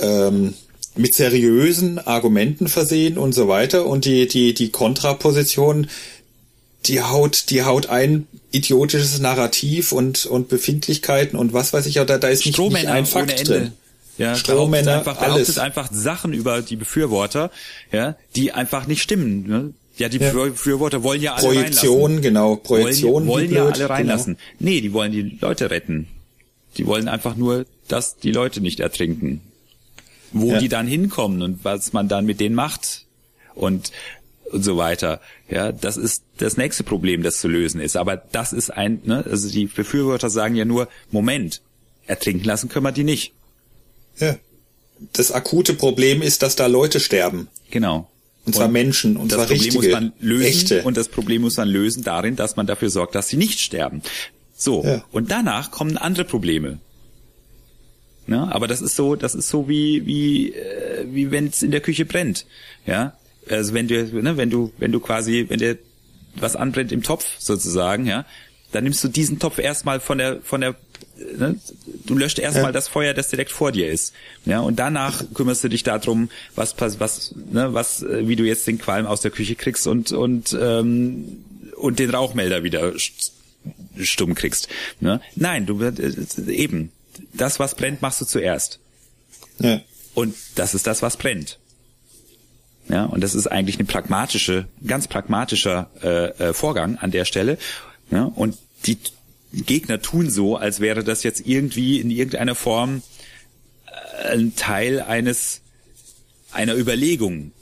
[0.00, 0.54] ähm,
[0.94, 5.88] mit seriösen Argumenten versehen und so weiter und die die die Kontraposition
[6.86, 12.06] die haut die haut ein idiotisches Narrativ und und Befindlichkeiten und was weiß ich auch
[12.06, 13.72] da da ist nicht, nicht ein Fakt drin.
[14.18, 15.58] Ja, Strohmänner, einfach, alles.
[15.58, 17.50] einfach Sachen über die Befürworter,
[17.92, 19.48] ja, die einfach nicht stimmen.
[19.48, 19.72] Ne?
[19.96, 20.32] Ja, die ja.
[20.32, 22.22] Befürworter wollen ja alle Projektion, reinlassen.
[22.22, 23.26] genau, Projektion.
[23.26, 24.34] Wollen, wollen ja alle reinlassen.
[24.34, 24.70] Genau.
[24.70, 26.08] Nee, die wollen die Leute retten.
[26.76, 29.40] Die wollen einfach nur, dass die Leute nicht ertrinken
[30.32, 30.58] wo ja.
[30.58, 33.06] die dann hinkommen und was man dann mit denen macht
[33.54, 33.92] und
[34.52, 35.20] und so weiter.
[35.48, 37.96] Ja, das ist das nächste Problem, das zu lösen ist.
[37.96, 41.62] Aber das ist ein, ne, also die Befürworter sagen ja nur, Moment,
[42.06, 43.32] ertrinken lassen können wir die nicht.
[44.18, 44.36] Ja.
[45.14, 47.48] Das akute Problem ist, dass da Leute sterben.
[47.70, 48.08] Genau.
[48.44, 50.82] Und zwar und Menschen, und zwar Problem richtige, muss man lösen, echte.
[50.82, 54.02] Und das Problem muss man lösen darin, dass man dafür sorgt, dass sie nicht sterben.
[54.54, 54.84] So.
[54.84, 55.04] Ja.
[55.12, 56.78] Und danach kommen andere Probleme.
[58.26, 58.48] Ne?
[58.52, 61.80] Aber das ist so, das ist so wie wie äh, wie wenn es in der
[61.80, 62.46] Küche brennt,
[62.86, 63.16] ja.
[63.50, 65.76] Also wenn du ne, wenn du wenn du quasi wenn der
[66.36, 68.24] was anbrennt im Topf sozusagen, ja,
[68.70, 70.76] dann nimmst du diesen Topf erstmal von der von der
[71.36, 71.56] ne,
[72.06, 72.72] du löscht erstmal ja.
[72.72, 76.76] das Feuer, das direkt vor dir ist, ja, und danach kümmerst du dich darum, was
[76.78, 80.56] was ne, was äh, wie du jetzt den Qualm aus der Küche kriegst und und
[80.60, 81.44] ähm,
[81.76, 82.92] und den Rauchmelder wieder
[84.00, 84.68] stumm kriegst.
[85.00, 85.20] Ne?
[85.34, 85.92] Nein, du äh,
[86.48, 86.92] eben
[87.32, 88.78] das, was brennt, machst du zuerst.
[89.58, 89.80] Ja.
[90.14, 91.58] Und das ist das, was brennt.
[92.88, 97.58] Ja, und das ist eigentlich eine pragmatische, ganz pragmatischer äh, äh, Vorgang an der Stelle.
[98.10, 98.98] Ja, und die
[99.52, 103.02] Gegner tun so, als wäre das jetzt irgendwie in irgendeiner Form
[103.86, 105.60] äh, ein Teil eines
[106.50, 107.52] einer Überlegung,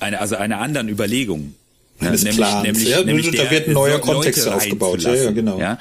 [0.00, 1.54] eine, also einer anderen Überlegung.
[2.00, 2.62] Ja, nämlich, Plans.
[2.62, 5.02] Nämlich, ja, nämlich da wird ein neuer Kontext aufgebaut.
[5.02, 5.58] Ja, ja, genau.
[5.58, 5.78] Ja,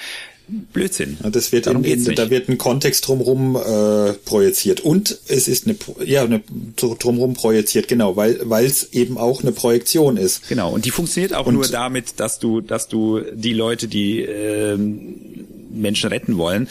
[0.47, 1.17] Blödsinn.
[1.23, 5.67] Ja, das wird in, in, da wird ein Kontext drumherum äh, projiziert und es ist
[5.67, 5.75] eine
[6.05, 6.41] ja eine
[6.75, 10.47] drumherum projiziert genau, weil weil es eben auch eine Projektion ist.
[10.47, 14.21] Genau und die funktioniert auch und nur damit, dass du dass du die Leute, die
[14.21, 16.69] ähm, Menschen retten wollen,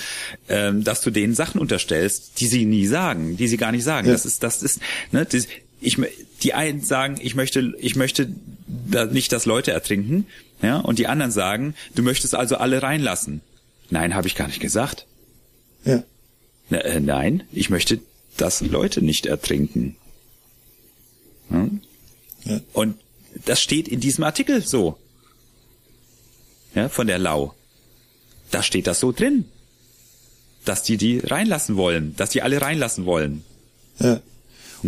[0.49, 4.07] ähm, dass du denen Sachen unterstellst, die sie nie sagen, die sie gar nicht sagen.
[4.07, 4.13] Ja.
[4.13, 4.81] Das ist, das ist,
[5.13, 5.47] ne, das,
[5.81, 5.99] ich,
[6.43, 8.29] die einen sagen, ich möchte, ich möchte
[8.91, 10.27] da nicht, dass Leute ertrinken,
[10.63, 13.43] ja, und die anderen sagen, du möchtest also alle reinlassen.
[13.91, 15.07] Nein, habe ich gar nicht gesagt.
[15.85, 16.03] Ja.
[16.71, 18.01] Na, äh, nein, ich möchte,
[18.37, 19.97] dass Leute nicht ertrinken.
[21.49, 21.81] Hm?
[22.45, 22.61] Ja.
[22.73, 22.97] Und
[23.45, 24.99] das steht in diesem Artikel so.
[26.75, 27.55] Ja, von der Lau.
[28.51, 29.47] Da steht das so drin.
[30.65, 33.45] Dass die die reinlassen wollen, dass die alle reinlassen wollen.
[33.99, 34.21] Ja.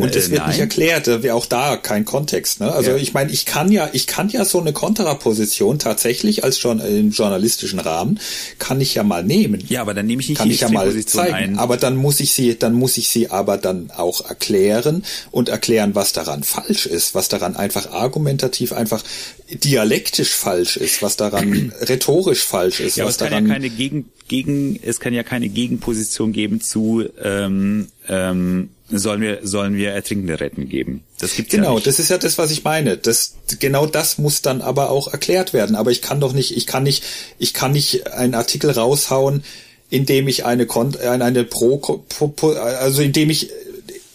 [0.01, 0.51] Und das äh, wird Nein.
[0.51, 2.61] nicht erklärt, auch da kein Kontext.
[2.61, 2.73] Ne?
[2.73, 2.97] Also ja.
[2.97, 7.11] ich meine, ich kann ja, ich kann ja so eine Kontraposition tatsächlich als schon im
[7.11, 8.21] journalistischen Rahmen
[8.59, 9.63] kann ich ja mal nehmen.
[9.69, 11.35] Ja, aber dann nehme ich nicht kann die ich ja mal zeigen.
[11.35, 11.59] Ein.
[11.59, 15.95] Aber dann muss ich sie, dann muss ich sie aber dann auch erklären und erklären,
[15.95, 19.03] was daran falsch ist, was daran einfach argumentativ einfach
[19.51, 23.71] dialektisch falsch ist, was daran rhetorisch falsch ist, ja, was es kann daran ja keine
[23.71, 29.91] Gegen, Gegen, es kann ja keine Gegenposition geben zu ähm, ähm, sollen wir sollen wir
[29.91, 31.05] Ertrinkende retten geben.
[31.19, 31.87] Das gibt's genau, ja nicht.
[31.87, 32.97] das ist ja das, was ich meine.
[32.97, 35.77] Das genau das muss dann aber auch erklärt werden.
[35.77, 37.05] Aber ich kann doch nicht, ich kann nicht,
[37.39, 39.45] ich kann nicht einen Artikel raushauen,
[39.91, 43.51] in dem ich eine eine, eine Pro, Pro also in dem ich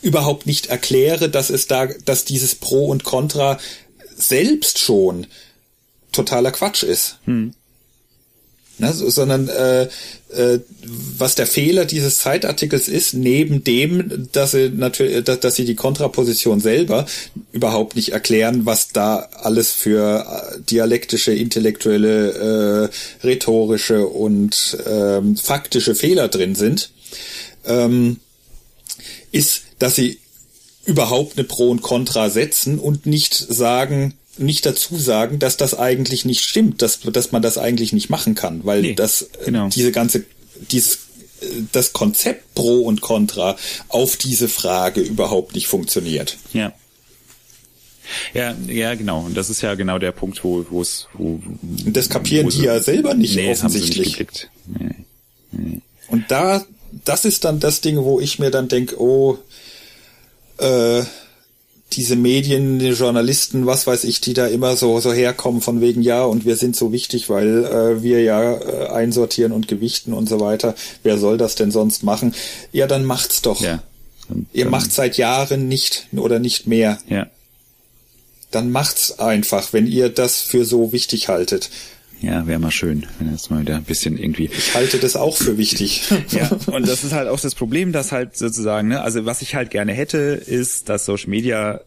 [0.02, 3.60] überhaupt nicht erkläre, dass es da, dass dieses Pro und Contra
[4.16, 5.28] selbst schon
[6.12, 7.20] totaler Quatsch ist.
[7.26, 7.54] Hm.
[8.80, 9.84] Ne, sondern äh,
[10.30, 10.60] äh,
[11.18, 15.76] was der Fehler dieses Zeitartikels ist, neben dem, dass sie natürlich, dass, dass sie die
[15.76, 17.06] Kontraposition selber
[17.52, 22.90] überhaupt nicht erklären, was da alles für äh, dialektische, intellektuelle,
[23.22, 26.90] äh, rhetorische und ähm, faktische Fehler drin sind,
[27.66, 28.18] ähm,
[29.32, 30.18] ist, dass sie
[30.86, 36.26] überhaupt eine Pro und Contra setzen und nicht sagen, nicht dazu sagen, dass das eigentlich
[36.26, 39.70] nicht stimmt, dass, dass man das eigentlich nicht machen kann, weil nee, das, äh, genau.
[39.70, 40.26] diese ganze,
[40.72, 40.96] dieses,
[41.42, 43.56] äh, das Konzept Pro und Contra
[43.90, 46.38] auf diese Frage überhaupt nicht funktioniert.
[46.54, 46.74] Ja.
[48.34, 49.22] Ja, ja, genau.
[49.22, 51.40] Und das ist ja genau der Punkt, wo, wo es, wo,
[51.86, 54.20] Und das kapieren die ja selber nicht nee, offensichtlich.
[54.20, 54.96] Nicht nee,
[55.52, 55.82] nee.
[56.10, 56.66] Und da,
[57.06, 59.38] das ist dann das Ding, wo ich mir dann denke, oh,
[60.58, 61.04] äh,
[61.96, 66.02] diese Medien, die Journalisten, was weiß ich, die da immer so, so herkommen von wegen,
[66.02, 70.28] ja, und wir sind so wichtig, weil äh, wir ja äh, einsortieren und gewichten und
[70.28, 70.76] so weiter.
[71.04, 72.34] Wer soll das denn sonst machen?
[72.72, 73.62] Ja, dann macht's doch.
[73.62, 73.84] Ja.
[74.30, 76.98] Und, Ihr macht seit Jahren nicht oder nicht mehr.
[77.08, 77.28] Ja.
[78.52, 81.70] Dann macht's einfach, wenn ihr das für so wichtig haltet.
[82.24, 84.46] Ja, wäre mal schön, wenn jetzt mal wieder ein bisschen irgendwie.
[84.46, 86.10] Ich halte das auch für wichtig.
[86.30, 89.56] ja, und das ist halt auch das Problem, dass halt sozusagen, ne, also was ich
[89.56, 91.82] halt gerne hätte, ist, dass Social Media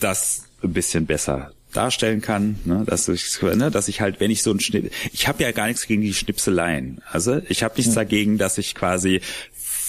[0.00, 4.42] das ein bisschen besser darstellen kann, ne, dass ich, ne, dass ich halt, wenn ich
[4.42, 7.02] so ein Schnipp, ich habe ja gar nichts gegen die Schnipseleien.
[7.10, 9.20] Also ich habe nichts dagegen, dass ich quasi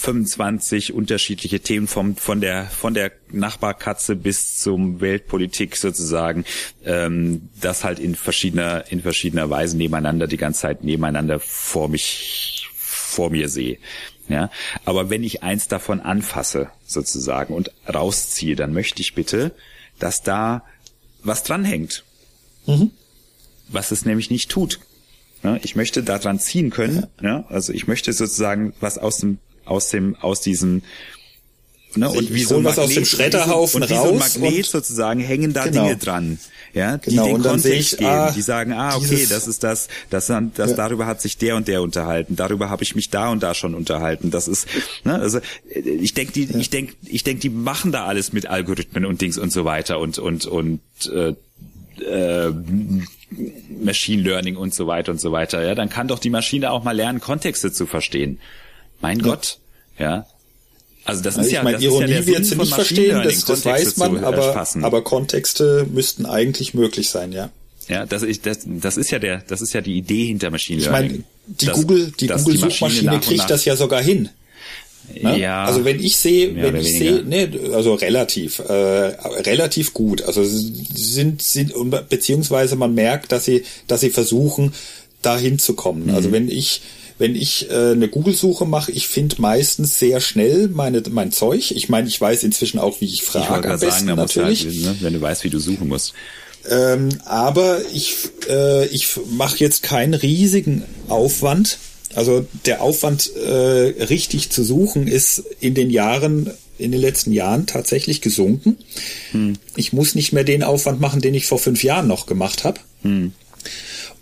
[0.04, 6.44] 25 unterschiedliche Themen vom, von der von der Nachbarkatze bis zum Weltpolitik sozusagen,
[6.84, 12.68] ähm, das halt in verschiedener in verschiedener Weise nebeneinander die ganze Zeit nebeneinander vor mich
[12.74, 13.78] vor mir sehe.
[14.28, 14.50] Ja,
[14.84, 19.52] aber wenn ich eins davon anfasse sozusagen und rausziehe, dann möchte ich bitte,
[19.98, 20.64] dass da
[21.22, 22.04] was dranhängt,
[22.66, 22.90] mhm.
[23.68, 24.80] was es nämlich nicht tut.
[25.42, 27.06] Ja, ich möchte da dran ziehen können.
[27.22, 30.82] Ja, also ich möchte sozusagen was aus dem aus dem, aus diesem,
[31.94, 35.20] ne, und wie so ein Magnet, aus dem Schredderhaufen und wie so ein Magnet sozusagen
[35.20, 35.84] hängen da genau.
[35.84, 36.38] Dinge dran,
[36.72, 39.88] ja, die genau, den Kontext ich, geben, ah, die sagen, ah, okay, das ist das,
[40.10, 40.76] das, das ja.
[40.76, 43.74] darüber hat sich der und der unterhalten, darüber habe ich mich da und da schon
[43.74, 44.66] unterhalten, das ist,
[45.04, 45.40] ne, also
[45.72, 46.58] ich denke, die, ja.
[46.58, 49.98] ich denke, ich denke, die machen da alles mit Algorithmen und Dings und so weiter
[49.98, 50.80] und und und
[51.12, 51.34] äh,
[52.02, 52.52] äh,
[53.82, 56.84] Machine Learning und so weiter und so weiter, ja, dann kann doch die Maschine auch
[56.84, 58.38] mal lernen, Kontexte zu verstehen.
[59.04, 59.24] Mein ja.
[59.24, 59.58] Gott,
[59.98, 60.26] ja.
[61.04, 63.44] Also das ist ich ja, meine, das Ironie ist ja wird sie nicht verstehen, das,
[63.44, 67.50] das weiß man, aber, aber Kontexte müssten eigentlich möglich sein, ja.
[67.86, 70.80] Ja, das ist, das, das ist ja der, das ist ja die Idee hinter Machine
[70.80, 71.04] Learning.
[71.04, 74.30] Ich meine, die dass, Google, die Google Suchmaschine kriegt das ja sogar hin.
[75.12, 75.38] Ne?
[75.38, 75.66] Ja.
[75.66, 80.22] Also wenn ich sehe, wenn ich sehe, ne, also relativ, äh, relativ gut.
[80.22, 81.74] Also sind, sind,
[82.08, 84.72] beziehungsweise man merkt, dass sie, dass sie versuchen,
[85.20, 86.06] da hinzukommen.
[86.06, 86.14] Mhm.
[86.14, 86.80] Also wenn ich,
[87.18, 91.70] wenn ich äh, eine Google-Suche mache, ich finde meistens sehr schnell meine, mein Zeug.
[91.70, 93.68] Ich meine, ich weiß inzwischen auch, wie ich frage.
[93.68, 94.64] Ich am besten, sagen, natürlich.
[94.64, 96.14] Halt, ne, wenn du weißt, wie du suchen musst.
[96.68, 98.16] Ähm, aber ich,
[98.48, 101.78] äh, ich mache jetzt keinen riesigen Aufwand.
[102.14, 107.66] Also der Aufwand, äh, richtig zu suchen, ist in den Jahren, in den letzten Jahren
[107.66, 108.78] tatsächlich gesunken.
[109.32, 109.54] Hm.
[109.76, 112.80] Ich muss nicht mehr den Aufwand machen, den ich vor fünf Jahren noch gemacht habe.
[113.02, 113.32] Hm.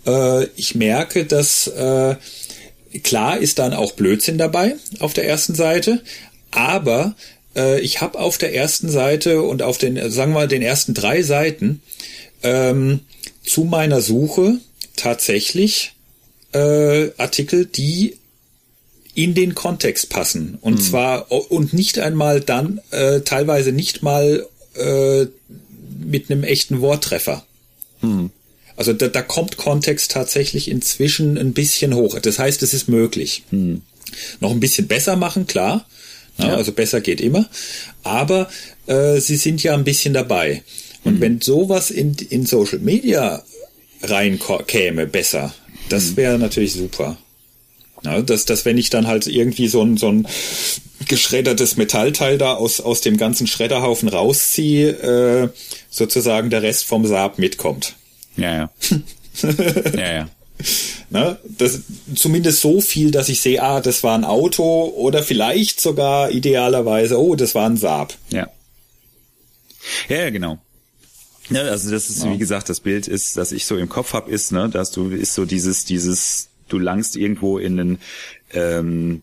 [0.05, 2.15] Äh, ich merke, dass äh,
[3.01, 6.01] klar ist dann auch Blödsinn dabei auf der ersten Seite,
[6.51, 7.15] aber
[7.55, 10.93] äh, ich habe auf der ersten Seite und auf den, sagen wir mal, den ersten
[10.93, 11.81] drei Seiten
[12.43, 13.01] ähm,
[13.43, 14.57] zu meiner Suche
[14.95, 15.93] tatsächlich
[16.53, 18.17] äh, Artikel, die
[19.15, 20.57] in den Kontext passen.
[20.61, 20.81] Und hm.
[20.81, 25.25] zwar und nicht einmal dann, äh, teilweise nicht mal äh,
[25.99, 27.45] mit einem echten Worttreffer.
[28.01, 28.31] Hm.
[28.75, 32.19] Also da, da kommt Kontext tatsächlich inzwischen ein bisschen hoch.
[32.19, 33.43] Das heißt, es ist möglich.
[33.49, 33.81] Hm.
[34.39, 35.85] Noch ein bisschen besser machen, klar.
[36.37, 36.55] Ja.
[36.55, 37.47] Also besser geht immer.
[38.03, 38.49] Aber
[38.87, 40.63] äh, sie sind ja ein bisschen dabei.
[41.03, 41.21] Und hm.
[41.21, 43.43] wenn sowas in, in Social Media
[44.01, 45.53] reinkäme, besser,
[45.89, 46.17] das hm.
[46.17, 47.17] wäre natürlich super.
[48.03, 50.27] Ja, dass, dass wenn ich dann halt irgendwie so ein, so ein
[51.07, 55.49] geschreddertes Metallteil da aus, aus dem ganzen Schredderhaufen rausziehe, äh,
[55.89, 57.95] sozusagen der Rest vom Saab mitkommt.
[58.35, 58.69] Ja, ja.
[59.95, 60.29] ja, ja.
[61.09, 61.37] Ne?
[61.43, 61.81] Das,
[62.15, 67.19] zumindest so viel, dass ich sehe, ah, das war ein Auto oder vielleicht sogar idealerweise,
[67.19, 68.15] oh, das war ein Saab.
[68.29, 68.47] Ja.
[70.07, 70.59] Ja, ja genau.
[71.49, 72.31] Ja, also das ist, ja.
[72.31, 75.09] wie gesagt, das Bild ist, das ich so im Kopf habe, ist, ne, dass du
[75.09, 77.97] ist so dieses, dieses, du langst irgendwo in den
[78.53, 79.21] ähm,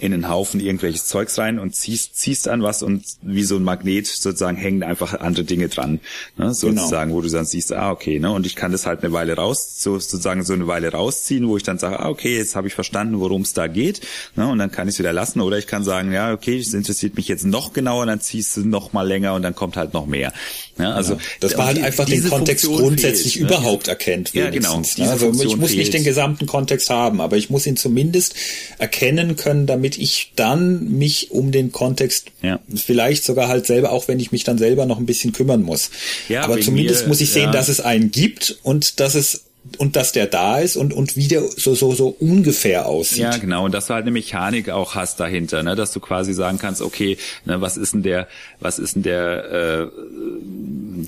[0.00, 3.62] in einen Haufen irgendwelches Zeugs rein und ziehst, ziehst an was und wie so ein
[3.62, 6.00] Magnet sozusagen hängen einfach andere Dinge dran,
[6.36, 7.18] ne, sozusagen, genau.
[7.18, 9.76] wo du dann siehst, ah, okay, ne, und ich kann das halt eine Weile raus,
[9.78, 12.74] so, sozusagen so eine Weile rausziehen, wo ich dann sage, ah, okay, jetzt habe ich
[12.74, 14.00] verstanden, worum es da geht,
[14.36, 16.72] ne, und dann kann ich es wieder lassen oder ich kann sagen, ja, okay, es
[16.72, 19.92] interessiert mich jetzt noch genauer, dann ziehst du noch mal länger und dann kommt halt
[19.92, 20.32] noch mehr.
[20.78, 23.56] Ja, also ja, das war halt einfach den Kontext Funktion grundsätzlich fehlt, ne?
[23.56, 24.32] überhaupt erkennt.
[24.32, 24.78] Ja, genau.
[24.78, 25.10] Ne?
[25.10, 25.78] Also ich muss fehlt.
[25.78, 28.34] nicht den gesamten Kontext haben, aber ich muss ihn zumindest
[28.78, 32.60] erkennen können, damit ich dann mich um den Kontext ja.
[32.74, 35.90] vielleicht sogar halt selber, auch wenn ich mich dann selber noch ein bisschen kümmern muss.
[36.28, 37.52] Ja, aber zumindest mir, muss ich sehen, ja.
[37.52, 39.44] dass es einen gibt und dass es
[39.78, 43.18] und dass der da ist und und wie der so so so ungefähr aussieht.
[43.18, 46.32] Ja, genau und dass du halt eine Mechanik auch hast dahinter, ne, dass du quasi
[46.32, 48.26] sagen kannst, okay, ne, was ist denn der,
[48.58, 49.86] was ist denn der, äh,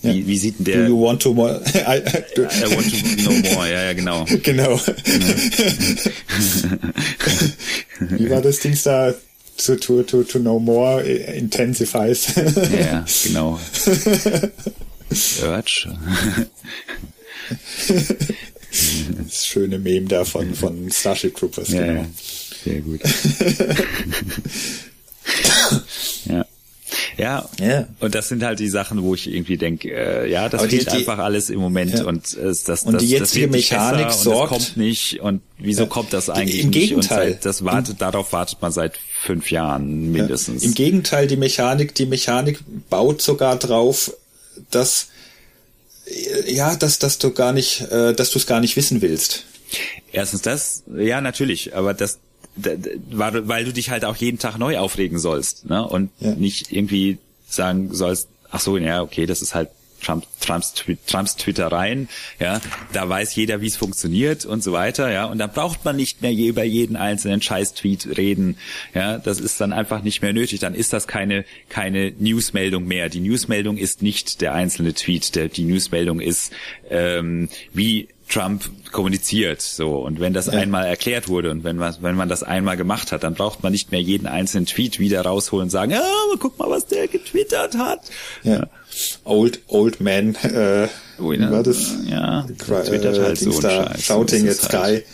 [0.03, 0.27] wie, ja.
[0.27, 0.77] wie sieht denn der?
[0.85, 1.61] Do you want to more?
[1.75, 3.71] I, I want to know more.
[3.71, 4.25] Ja, ja, genau.
[4.43, 4.79] Genau.
[8.01, 9.15] wie war das Ding da?
[9.59, 12.35] To, to, to, to know more intensifies.
[12.35, 13.61] ja, genau.
[15.43, 15.89] Urge.
[19.25, 20.55] Das schöne Meme da von,
[20.91, 21.69] Starship Troopers.
[21.69, 22.07] Ja, genau.
[22.65, 23.01] sehr gut.
[26.27, 26.45] ja.
[27.17, 27.89] Ja, yeah.
[28.01, 31.19] und das sind halt die Sachen, wo ich irgendwie denke, äh, ja, das fehlt einfach
[31.19, 32.05] alles im Moment ja.
[32.05, 35.43] und äh, das, und das, die jetzige das Mechanik sorgt, und das kommt nicht und
[35.59, 35.89] wieso ja.
[35.89, 36.89] kommt das eigentlich Im nicht?
[36.89, 37.33] Gegenteil.
[37.33, 40.63] Seit, das wartet, darauf wartet man seit fünf Jahren mindestens.
[40.63, 40.69] Ja.
[40.69, 44.13] Im Gegenteil, die Mechanik, die Mechanik baut sogar drauf,
[44.71, 45.09] dass
[46.47, 49.45] ja, dass, dass du gar nicht, äh, dass du es gar nicht wissen willst.
[50.13, 52.19] Erstens das, ja, natürlich, aber das,
[52.55, 55.87] weil, weil du dich halt auch jeden Tag neu aufregen sollst, ne?
[55.87, 56.35] Und ja.
[56.35, 57.19] nicht irgendwie
[57.49, 59.71] sagen sollst, ach so, ja, okay, das ist halt
[60.03, 60.75] Trump, Trumps,
[61.07, 62.09] Trumps Twittereien,
[62.39, 62.61] ja,
[62.93, 66.23] da weiß jeder, wie es funktioniert und so weiter, ja, und dann braucht man nicht
[66.23, 68.57] mehr über jeden einzelnen Scheiß-Tweet reden,
[68.95, 73.09] ja, das ist dann einfach nicht mehr nötig, dann ist das keine, keine Newsmeldung mehr.
[73.09, 76.53] Die Newsmeldung ist nicht der einzelne Tweet, der, die Newsmeldung ist,
[76.91, 79.61] ähm, wie Trump kommuniziert.
[79.61, 80.55] So und wenn das ja.
[80.55, 83.73] einmal erklärt wurde und wenn man wenn man das einmal gemacht hat, dann braucht man
[83.73, 86.03] nicht mehr jeden einzelnen Tweet wieder rausholen und sagen, ja,
[86.39, 88.11] guck mal, was der getwittert hat.
[88.43, 88.67] Ja.
[89.25, 90.35] Old Old Man.
[90.37, 90.89] Äh,
[91.19, 91.51] Ui, ne?
[91.51, 91.93] war das?
[92.07, 92.43] Ja.
[92.43, 94.75] Der twittert halt so da, Shouting at Sky.
[94.77, 95.05] Halt.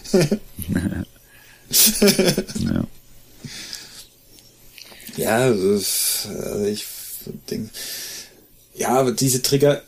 [2.60, 2.84] ja.
[5.16, 6.86] Ja, also ich
[7.50, 7.70] denke,
[8.74, 9.82] ja, aber diese Trigger,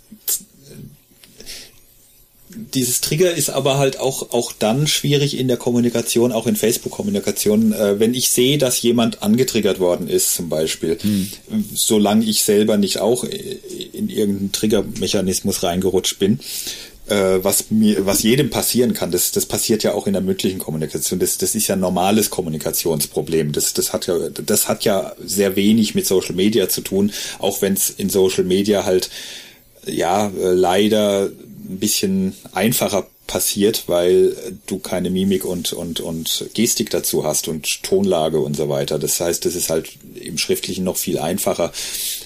[2.74, 7.72] dieses Trigger ist aber halt auch, auch dann schwierig in der Kommunikation, auch in Facebook-Kommunikation,
[7.72, 11.31] äh, wenn ich sehe, dass jemand angetriggert worden ist, zum Beispiel, hm.
[11.74, 16.40] solange ich selber nicht auch in irgendeinen Triggermechanismus reingerutscht bin,
[17.09, 20.59] äh, was mir, was jedem passieren kann, das, das passiert ja auch in der mündlichen
[20.59, 21.20] Kommunikation.
[21.20, 23.52] Das, das ist ja ein normales Kommunikationsproblem.
[23.52, 27.62] Das, das hat ja, das hat ja sehr wenig mit Social Media zu tun, auch
[27.62, 29.10] wenn es in Social Media halt
[29.86, 31.31] ja äh, leider
[31.71, 34.35] ein bisschen einfacher passiert, weil
[34.67, 38.99] du keine Mimik und, und, und Gestik dazu hast und Tonlage und so weiter.
[38.99, 41.73] Das heißt, es ist halt im Schriftlichen noch viel einfacher,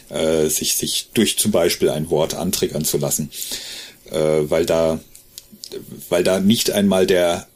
[0.09, 3.31] äh, sich, sich durch zum Beispiel ein Wort antriggern zu lassen,
[4.11, 4.99] äh, weil da,
[6.09, 7.47] weil da nicht einmal der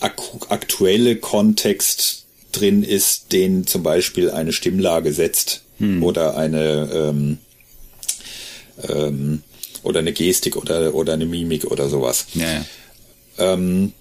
[0.00, 6.02] aktuelle Kontext drin ist, den zum Beispiel eine Stimmlage setzt hm.
[6.02, 7.38] oder eine ähm,
[8.88, 9.42] ähm,
[9.88, 12.26] oder eine Gestik oder, oder eine Mimik oder sowas.
[12.34, 12.64] Ja, ja.
[13.38, 13.92] Ähm,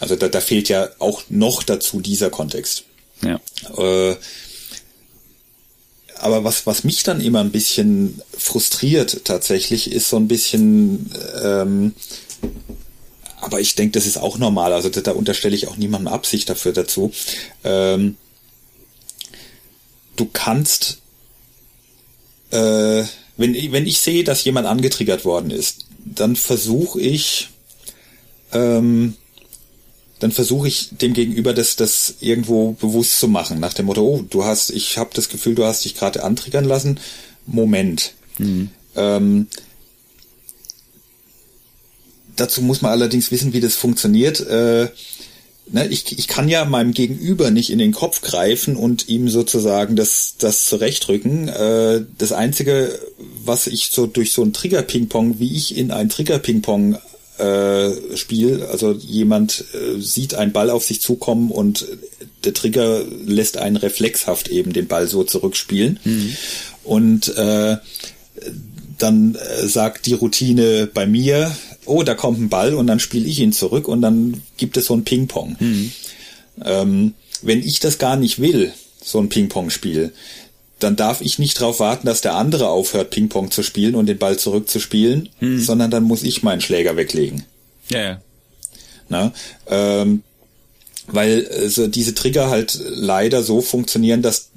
[0.00, 2.84] Also da, da fehlt ja auch noch dazu dieser Kontext.
[3.22, 3.40] Ja.
[3.76, 4.16] Äh,
[6.20, 11.10] aber was, was mich dann immer ein bisschen frustriert tatsächlich, ist so ein bisschen,
[11.42, 11.94] ähm,
[13.40, 16.48] aber ich denke, das ist auch normal, also da, da unterstelle ich auch niemandem Absicht
[16.48, 17.12] dafür dazu.
[17.64, 18.16] Ähm,
[20.16, 20.98] du kannst,
[22.50, 23.04] äh,
[23.38, 27.48] wenn, wenn ich sehe, dass jemand angetriggert worden ist, dann versuche ich,
[28.52, 29.14] ähm,
[30.18, 34.24] dann versuche ich dem Gegenüber das, das irgendwo bewusst zu machen, nach dem Motto, oh,
[34.28, 36.98] du hast, ich habe das Gefühl, du hast dich gerade antriggern lassen.
[37.46, 38.12] Moment.
[38.38, 38.70] Mhm.
[38.96, 39.46] Ähm,
[42.34, 44.40] dazu muss man allerdings wissen, wie das funktioniert.
[44.40, 44.88] Äh,
[45.70, 49.96] ne, ich, ich kann ja meinem Gegenüber nicht in den Kopf greifen und ihm sozusagen
[49.96, 51.48] das, das zurechtrücken.
[51.48, 52.98] Äh, das Einzige,
[53.44, 56.98] was ich so durch so ein Trigger-Ping-Pong, wie ich in ein Trigger-Ping-Pong
[57.38, 58.64] äh, Spiel.
[58.64, 61.86] Also jemand äh, sieht einen Ball auf sich zukommen und
[62.44, 66.00] der Trigger lässt einen reflexhaft eben den Ball so zurückspielen.
[66.04, 66.36] Mhm.
[66.84, 67.76] Und äh,
[68.98, 71.56] dann äh, sagt die Routine bei mir,
[71.88, 74.86] oh, da kommt ein Ball und dann spiele ich ihn zurück und dann gibt es
[74.86, 75.56] so ein Ping-Pong.
[75.58, 75.92] Mhm.
[76.64, 80.12] Ähm, wenn ich das gar nicht will, so ein Ping-Pong-Spiel,
[80.78, 84.18] dann darf ich nicht darauf warten, dass der andere aufhört, Ping-Pong zu spielen und den
[84.18, 85.60] Ball zurückzuspielen, hm.
[85.60, 87.44] sondern dann muss ich meinen Schläger weglegen.
[87.90, 88.20] Ja, ja.
[89.08, 89.32] Na,
[89.66, 90.22] ähm,
[91.06, 94.50] weil also diese Trigger halt leider so funktionieren, dass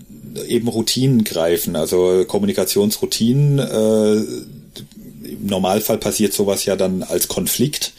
[0.47, 3.59] eben Routinen greifen, also Kommunikationsroutinen.
[3.59, 4.21] Äh,
[5.31, 7.93] Im Normalfall passiert sowas ja dann als Konflikt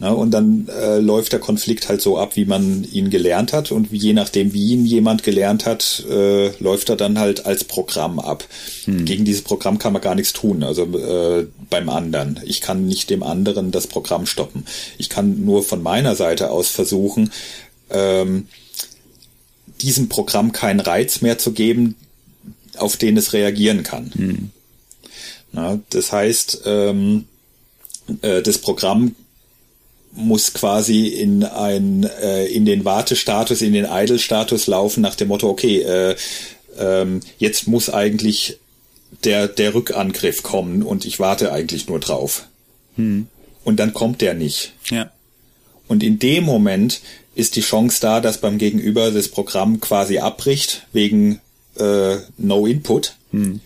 [0.00, 0.14] Ne?
[0.14, 3.72] Und dann äh, läuft der Konflikt halt so ab, wie man ihn gelernt hat.
[3.72, 8.20] Und je nachdem, wie ihn jemand gelernt hat, äh, läuft er dann halt als Programm
[8.20, 8.44] ab.
[8.84, 9.04] Hm.
[9.04, 12.38] Gegen dieses Programm kann man gar nichts tun, also äh, beim anderen.
[12.44, 14.64] Ich kann nicht dem anderen das Programm stoppen.
[14.98, 17.32] Ich kann nur von meiner Seite aus versuchen,
[17.90, 18.46] ähm,
[19.80, 21.96] diesem Programm keinen Reiz mehr zu geben,
[22.76, 24.12] auf den es reagieren kann.
[24.14, 24.50] Hm.
[25.52, 27.26] Na, das heißt, ähm,
[28.22, 29.14] äh, das Programm
[30.12, 35.48] muss quasi in ein äh, in den Wartestatus, in den Idle-Status laufen nach dem Motto,
[35.48, 36.16] okay, äh,
[36.78, 38.58] ähm, jetzt muss eigentlich
[39.24, 42.46] der der Rückangriff kommen und ich warte eigentlich nur drauf.
[42.96, 43.28] Hm.
[43.64, 44.72] Und dann kommt der nicht.
[44.90, 45.10] Ja.
[45.88, 47.00] Und in dem Moment
[47.34, 51.40] ist die Chance da, dass beim Gegenüber das Programm quasi abbricht wegen
[51.78, 53.60] äh, No Input hm.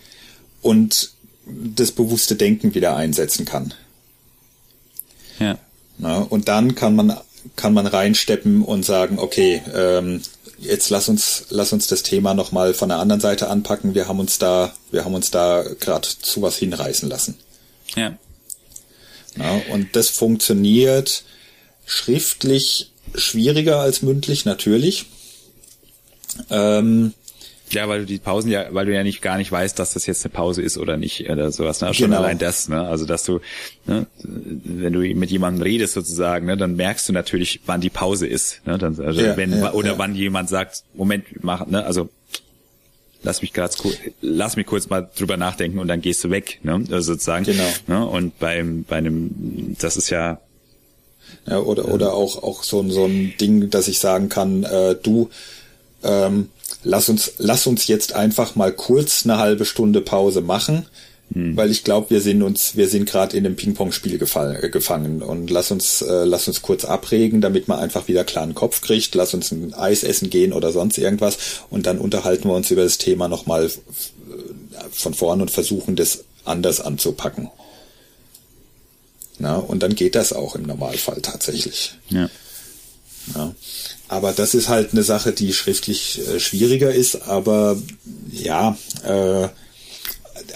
[0.61, 1.12] und
[1.45, 3.73] das bewusste Denken wieder einsetzen kann.
[5.39, 5.57] Ja.
[5.97, 7.17] Na, und dann kann man,
[7.55, 10.21] kann man reinsteppen und sagen, okay, ähm,
[10.59, 13.95] jetzt lass uns, lass uns das Thema nochmal von der anderen Seite anpacken.
[13.95, 17.37] Wir haben uns da, wir haben uns da gerade zu was hinreißen lassen.
[17.95, 18.17] Ja.
[19.35, 21.23] Na, und das funktioniert
[21.85, 25.07] schriftlich schwieriger als mündlich, natürlich.
[26.49, 27.13] Ähm,
[27.73, 30.05] ja, weil du die Pausen ja, weil du ja nicht gar nicht weißt, dass das
[30.05, 31.81] jetzt eine Pause ist oder nicht oder sowas.
[31.81, 31.93] Ne?
[31.93, 32.21] Schon genau.
[32.21, 32.81] allein das, ne?
[32.81, 33.39] Also dass du,
[33.85, 38.27] ne, wenn du mit jemandem redest sozusagen, ne, dann merkst du natürlich, wann die Pause
[38.27, 38.65] ist.
[38.65, 38.77] Ne?
[38.77, 39.97] Dann, also ja, wenn ja, oder ja.
[39.97, 42.09] wann jemand sagt, Moment, mach, ne, also
[43.23, 43.73] lass mich gerade
[44.21, 46.83] lass mich kurz mal drüber nachdenken und dann gehst du weg, ne?
[46.91, 47.45] Also sozusagen.
[47.45, 47.69] Genau.
[47.87, 48.05] Ne?
[48.05, 50.39] Und beim bei einem, das ist ja
[51.47, 55.29] ja, oder, oder auch, auch so, so ein Ding, dass ich sagen kann, äh, du,
[56.03, 56.49] ähm,
[56.83, 60.85] lass uns, lass uns jetzt einfach mal kurz eine halbe Stunde Pause machen,
[61.33, 61.55] hm.
[61.57, 65.49] weil ich glaube, wir sind uns, wir sind gerade in einem Ping-Pong-Spiel äh, gefangen und
[65.49, 69.15] lass uns, äh, lass uns kurz abregen, damit man einfach wieder klaren Kopf kriegt.
[69.15, 71.37] Lass uns ein Eis essen gehen oder sonst irgendwas
[71.69, 73.69] und dann unterhalten wir uns über das Thema nochmal
[74.91, 77.49] von vorn und versuchen das anders anzupacken.
[79.39, 81.95] Na, und dann geht das auch im Normalfall tatsächlich.
[82.09, 82.29] Ja.
[83.35, 83.53] Ja.
[84.13, 87.77] Aber das ist halt eine Sache, die schriftlich äh, schwieriger ist, aber
[88.31, 89.47] ja, äh,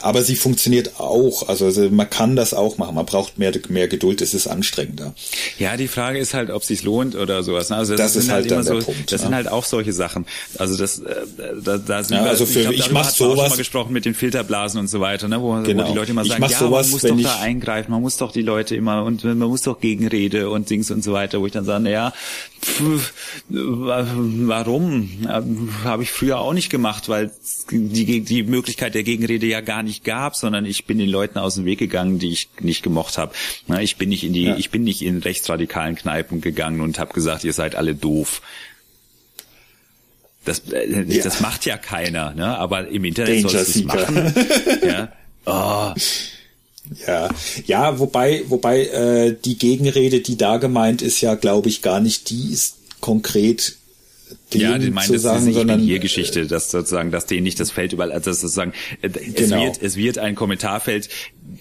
[0.02, 1.48] aber sie funktioniert auch.
[1.48, 2.96] Also, also, man kann das auch machen.
[2.96, 4.22] Man braucht mehr, mehr Geduld.
[4.22, 5.14] Es ist anstrengender.
[5.60, 7.70] Ja, die Frage ist halt, ob es sich lohnt oder sowas.
[7.70, 7.78] Ne?
[7.78, 8.86] Also das, das ist halt, halt immer so.
[8.86, 9.28] Punkt, das ja.
[9.28, 10.26] sind halt auch solche Sachen.
[10.58, 11.16] Also das, äh,
[11.64, 13.40] da, da sind ja, also für, ich, glaub, ich mach sowas.
[13.40, 15.42] Schon mal gesprochen mit den Filterblasen und so weiter, ne?
[15.42, 15.84] wo, genau.
[15.84, 18.32] wo die Leute immer sagen, ja, sowas, man muss doch da eingreifen, man muss doch
[18.32, 21.54] die Leute immer und man muss doch Gegenrede und Dings und so weiter, wo ich
[21.54, 22.14] dann sage, ja,
[23.50, 25.10] warum?
[25.84, 27.32] Habe ich früher auch nicht gemacht, weil
[27.72, 31.56] die, die Möglichkeit der Gegenrede ja gar nicht gab, sondern ich bin den Leuten aus
[31.56, 33.34] dem Weg gegangen, die ich nicht gemocht habe.
[33.80, 34.58] Ich bin nicht in die, ja.
[34.58, 38.42] ich bin nicht in rechtsradikalen Kneipen gegangen und habe gesagt, ihr seid alle doof.
[40.46, 41.24] Das, äh, ja.
[41.24, 42.58] das macht ja keiner, ne?
[42.58, 44.34] aber im Internet Danger sollst du es machen.
[44.88, 45.12] ja.
[45.46, 45.94] Oh.
[47.06, 47.30] Ja,
[47.66, 52.30] ja, wobei, wobei äh, die Gegenrede, die da gemeint ist, ja, glaube ich, gar nicht.
[52.30, 53.76] Die ist konkret
[54.54, 57.72] ja, die meint, das ist diese sondern, Ich Geschichte, dass sozusagen, dass denen nicht das
[57.72, 59.64] Feld überall, also sozusagen, äh, es genau.
[59.64, 61.10] wird, es wird ein Kommentarfeld,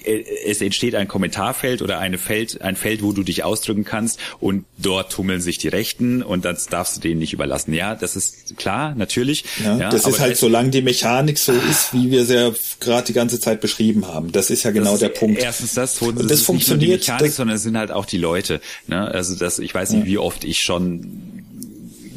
[0.05, 4.21] äh, es entsteht ein Kommentarfeld oder eine Feld, ein Feld, wo du dich ausdrücken kannst
[4.41, 7.75] und dort tummeln sich die Rechten und das darfst du denen nicht überlassen.
[7.75, 9.45] Ja, das ist klar, natürlich.
[9.65, 13.07] Ja, ja das ist halt, solange die Mechanik so ist, wie wir sie ja gerade
[13.07, 14.31] die ganze Zeit beschrieben haben.
[14.33, 15.41] Das ist ja genau ist der Punkt.
[15.41, 16.91] Erstens das, zweitens, das, das funktioniert.
[16.91, 18.61] Nicht nur die Mechanik, sondern es sind halt auch die Leute.
[18.87, 19.09] Ne?
[19.09, 20.07] Also das, ich weiß nicht, ja.
[20.07, 21.36] wie oft ich schon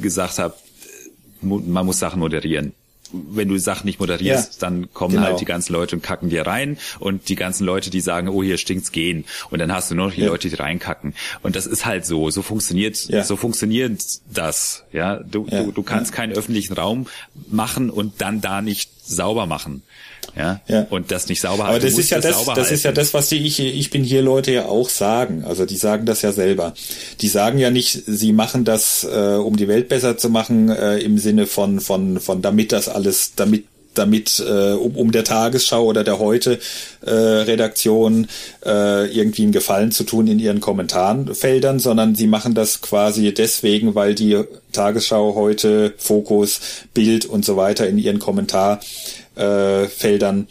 [0.02, 0.56] gesagt habe,
[1.42, 2.74] man muss Sachen moderieren
[3.12, 5.28] wenn du Sachen nicht moderierst, ja, dann kommen genau.
[5.28, 8.44] halt die ganzen Leute und kacken dir rein und die ganzen Leute, die sagen, oh,
[8.44, 9.26] hier stinkt's, gehen.
[9.50, 10.28] Und dann hast du nur noch die ja.
[10.28, 11.14] Leute, die reinkacken.
[11.42, 12.30] Und das ist halt so.
[12.30, 13.24] So funktioniert, ja.
[13.24, 14.02] so funktioniert
[14.32, 14.84] das.
[14.92, 17.08] Ja, du, du, du kannst keinen öffentlichen Raum
[17.50, 19.84] machen und dann da nicht sauber machen
[20.36, 20.88] ja, ja.
[20.90, 23.30] und das nicht sauber Aber das ist ja das, das, das ist ja das, was
[23.30, 25.44] die ich, ich bin hier Leute ja auch sagen.
[25.46, 26.74] Also die sagen das ja selber.
[27.22, 30.98] Die sagen ja nicht, sie machen das, äh, um die Welt besser zu machen, äh,
[31.00, 35.84] im Sinne von, von, von damit das alles, damit damit äh, um, um der Tagesschau
[35.84, 36.60] oder der heute
[37.02, 38.28] äh, Redaktion
[38.66, 43.96] äh, irgendwie einen Gefallen zu tun in ihren Kommentarfeldern, sondern sie machen das quasi deswegen,
[43.96, 44.42] weil die
[44.72, 46.62] Tagesschau heute Fokus,
[46.94, 48.80] Bild und so weiter in ihren Kommentar
[49.40, 50.48] äh, Feldern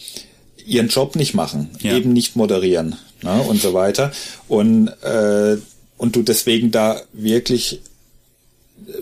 [0.64, 1.96] ihren Job nicht machen, ja.
[1.96, 4.12] eben nicht moderieren ne, und so weiter.
[4.48, 5.56] Und, äh,
[5.96, 7.80] und du deswegen da wirklich,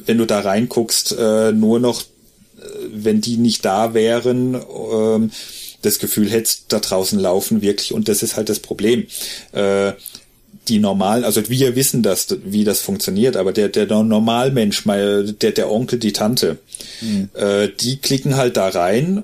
[0.04, 5.28] wenn du da reinguckst, äh, nur noch, äh, wenn die nicht da wären, äh,
[5.82, 9.06] das Gefühl hättest, da draußen laufen wirklich, und das ist halt das Problem.
[9.52, 9.92] Äh,
[10.68, 15.52] die normalen, also wir wissen das, wie das funktioniert, aber der, der Normalmensch, mal, der,
[15.52, 16.58] der Onkel, die Tante,
[17.00, 17.28] mhm.
[17.34, 19.22] äh, die klicken halt da rein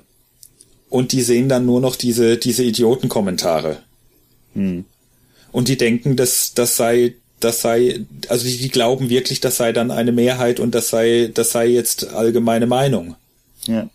[0.93, 3.79] und die sehen dann nur noch diese, diese Idiotenkommentare.
[4.53, 4.85] Hm.
[5.51, 9.73] Und die denken, dass das sei, das sei, also die, die glauben wirklich, das sei
[9.73, 13.15] dann eine Mehrheit und das sei, das sei jetzt allgemeine Meinung.
[13.65, 13.89] Ja.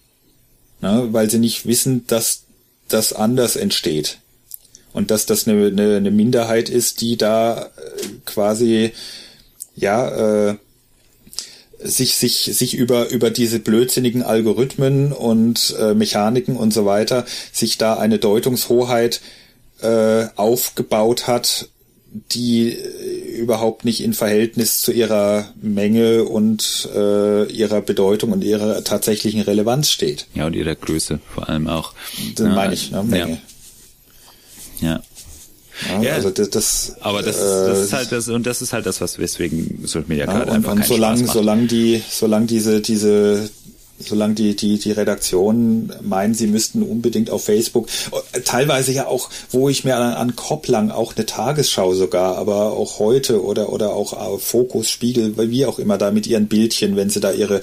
[0.80, 2.42] Na, weil sie nicht wissen, dass
[2.88, 4.18] das anders entsteht.
[4.92, 7.68] Und dass das eine, eine, eine Minderheit ist, die da äh,
[8.24, 8.90] quasi,
[9.76, 10.56] ja, äh,
[11.82, 17.78] sich, sich, sich über, über diese blödsinnigen Algorithmen und äh, Mechaniken und so weiter, sich
[17.78, 19.20] da eine Deutungshoheit
[19.80, 21.68] äh, aufgebaut hat,
[22.10, 28.82] die äh, überhaupt nicht in Verhältnis zu ihrer Menge und äh, ihrer Bedeutung und ihrer
[28.82, 30.26] tatsächlichen Relevanz steht.
[30.34, 31.92] Ja, und ihrer Größe vor allem auch.
[32.34, 33.04] Das meine ich, ne?
[33.04, 33.40] Menge.
[34.80, 34.88] Ja.
[34.88, 35.02] ja.
[35.86, 38.72] Ja, ja, also das, das aber das, äh, das ist halt das und das ist
[38.72, 42.80] halt das, was weswegen Social Media ja, gerade einfach und solange solange die solange diese
[42.80, 43.48] diese
[43.98, 47.88] solange die, die, die Redaktion meinen, sie müssten unbedingt auf Facebook,
[48.44, 52.98] teilweise ja auch, wo ich mir an, an Koplang auch eine Tagesschau sogar, aber auch
[52.98, 57.20] heute oder, oder auch Fokus, Spiegel, wie auch immer da mit ihren Bildchen, wenn sie
[57.20, 57.60] da ihre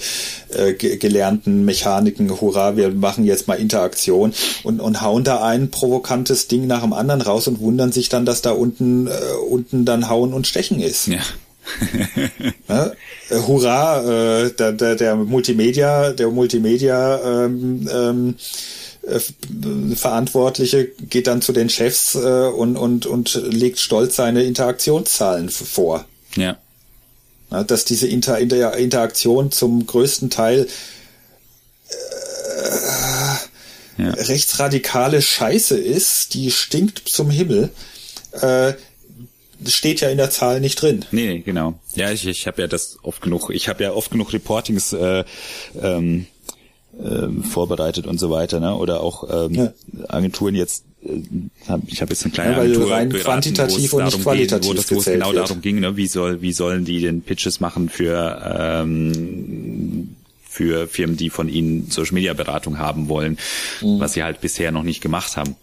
[0.49, 4.33] äh, gelernten Mechaniken, hurra, wir machen jetzt mal Interaktion
[4.63, 8.25] und, und hauen da ein provokantes Ding nach dem anderen raus und wundern sich dann,
[8.25, 9.11] dass da unten, äh,
[9.49, 11.07] unten dann Hauen und Stechen ist.
[11.07, 11.19] Ja.
[12.67, 12.91] Ja,
[13.29, 18.35] äh, hurra, äh, der, der, der Multimedia, der Multimedia ähm, ähm,
[19.07, 19.19] äh,
[19.95, 26.05] Verantwortliche geht dann zu den Chefs äh, und, und, und legt stolz seine Interaktionszahlen vor.
[26.35, 26.57] Ja.
[27.51, 30.67] ja dass diese Inter, Inter Interaktion zum größten Teil
[31.87, 31.93] äh,
[34.03, 34.09] ja.
[34.11, 37.69] rechtsradikale Scheiße ist, die stinkt zum Himmel.
[38.31, 38.73] Äh,
[39.67, 41.05] steht ja in der Zahl nicht drin.
[41.11, 41.79] Nee, nee genau.
[41.95, 45.23] Ja, ich, ich habe ja das oft genug, ich habe ja oft genug Reportings äh,
[45.81, 46.27] ähm,
[47.01, 48.75] äh, vorbereitet und so weiter, ne?
[48.75, 49.73] Oder auch ähm, ja.
[50.07, 51.21] Agenturen jetzt äh,
[51.67, 54.61] hab, ich habe jetzt eine kleine ja, weil Agentur rein beraten, quantitativ und nicht qualitativ
[54.61, 55.49] ging, wo, das, wo es genau wird.
[55.49, 55.97] darum ging, ne?
[55.97, 60.15] wie soll wie sollen die den Pitches machen für ähm,
[60.55, 63.37] für Firmen, die von ihnen Social Media Beratung haben wollen,
[63.81, 63.99] mhm.
[63.99, 65.55] was sie halt bisher noch nicht gemacht haben.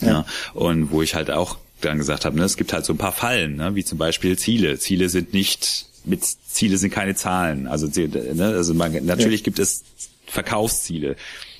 [0.00, 0.08] Ja.
[0.08, 0.26] ja.
[0.52, 3.12] Und wo ich halt auch dann gesagt habe, ne, es gibt halt so ein paar
[3.12, 4.78] Fallen, ne, wie zum Beispiel Ziele.
[4.78, 7.66] Ziele sind nicht mit Ziele sind keine Zahlen.
[7.66, 9.44] Also, ne, also man, natürlich ja.
[9.44, 9.82] gibt es
[10.26, 11.16] Verkaufsziele.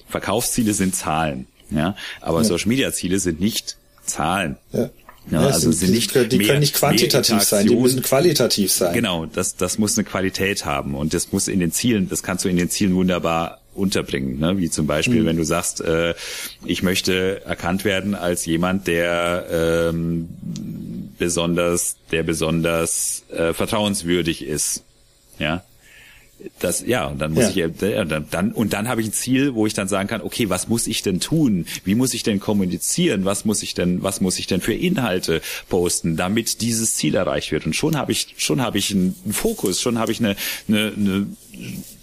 [0.08, 2.44] Verkaufsziele sind Zahlen, ja, aber ja.
[2.44, 4.56] Social Media Ziele sind nicht Zahlen.
[4.72, 4.90] Ja.
[5.28, 8.94] Ja, ja, also sind, nicht die mehr, können nicht quantitativ sein, die müssen qualitativ sein.
[8.94, 12.44] Genau, das, das muss eine Qualität haben und das muss in den Zielen, das kannst
[12.44, 14.58] du in den Zielen wunderbar unterbringen, ne?
[14.58, 15.26] wie zum Beispiel, mhm.
[15.26, 16.14] wenn du sagst, äh,
[16.64, 20.28] ich möchte erkannt werden als jemand, der ähm,
[21.18, 24.82] besonders, der besonders äh, vertrauenswürdig ist,
[25.38, 25.64] ja,
[26.58, 27.66] das ja und dann muss ja.
[27.66, 30.20] ich ja, dann, dann und dann habe ich ein Ziel, wo ich dann sagen kann,
[30.20, 31.66] okay, was muss ich denn tun?
[31.84, 33.24] Wie muss ich denn kommunizieren?
[33.24, 37.52] Was muss ich denn was muss ich denn für Inhalte posten, damit dieses Ziel erreicht
[37.52, 37.64] wird?
[37.64, 40.36] Und schon habe ich schon habe ich einen Fokus, schon habe ich eine,
[40.68, 41.26] eine, eine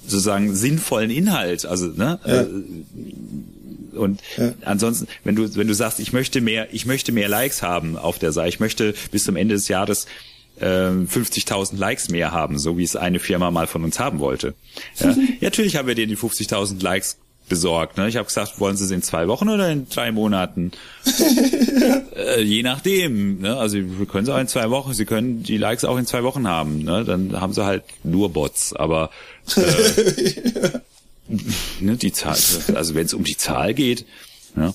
[0.03, 2.41] sozusagen sinnvollen Inhalt, also ne ja.
[2.41, 2.47] Äh,
[3.95, 4.53] und ja.
[4.65, 8.17] ansonsten, wenn du wenn du sagst, ich möchte mehr, ich möchte mehr Likes haben auf
[8.17, 10.07] der Seite, ich möchte bis zum Ende des Jahres
[10.59, 14.53] 50.000 ähm, Likes mehr haben, so wie es eine Firma mal von uns haben wollte.
[14.99, 17.17] Ja, natürlich haben wir dir die 50.000 Likes
[17.49, 17.97] besorgt.
[17.97, 18.07] Ne?
[18.07, 20.71] Ich habe gesagt, wollen Sie es in zwei Wochen oder in drei Monaten?
[22.15, 23.41] äh, je nachdem.
[23.41, 23.57] Ne?
[23.57, 24.93] Also wir können es auch in zwei Wochen.
[24.93, 26.83] Sie können die Likes auch in zwei Wochen haben.
[26.83, 27.03] Ne?
[27.03, 28.73] Dann haben Sie halt nur Bots.
[28.73, 29.09] Aber
[29.55, 30.79] äh,
[31.79, 32.37] ne, die Zahl,
[32.75, 34.05] also wenn es um die Zahl geht,
[34.55, 34.73] ja,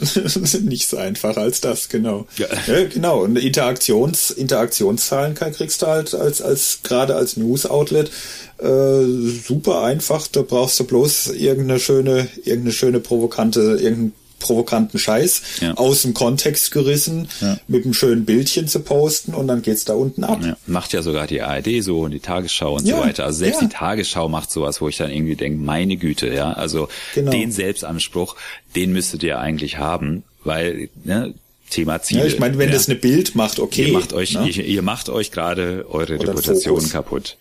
[0.62, 2.26] nicht so einfach als das, genau.
[2.36, 2.46] Ja.
[2.66, 3.22] ja genau.
[3.22, 8.10] Und Interaktions, Interaktionszahlen kriegst du halt als, als, gerade als News-Outlet,
[8.58, 9.04] äh,
[9.46, 10.26] super einfach.
[10.28, 15.74] Da brauchst du bloß irgendeine schöne, irgendeine schöne provokante, irgendein provokanten Scheiß ja.
[15.74, 17.58] aus dem Kontext gerissen, ja.
[17.68, 20.40] mit einem schönen Bildchen zu posten und dann geht's da unten ab.
[20.42, 20.56] Ja.
[20.66, 23.24] Macht ja sogar die ARD so und die Tagesschau und so weiter.
[23.24, 26.88] Also selbst die Tagesschau macht sowas, wo ich dann irgendwie denke, meine Güte, ja, also
[27.14, 27.30] genau.
[27.30, 28.34] den Selbstanspruch,
[28.74, 31.34] den müsstet ihr eigentlich haben, weil ne,
[31.68, 32.22] Thema Ziele.
[32.22, 33.88] Ja, ich meine, wenn das eine Bild macht, okay.
[33.88, 34.48] Ihr macht euch, ne?
[34.48, 37.36] ihr, ihr, macht euch gerade eure Oder Reputation kaputt.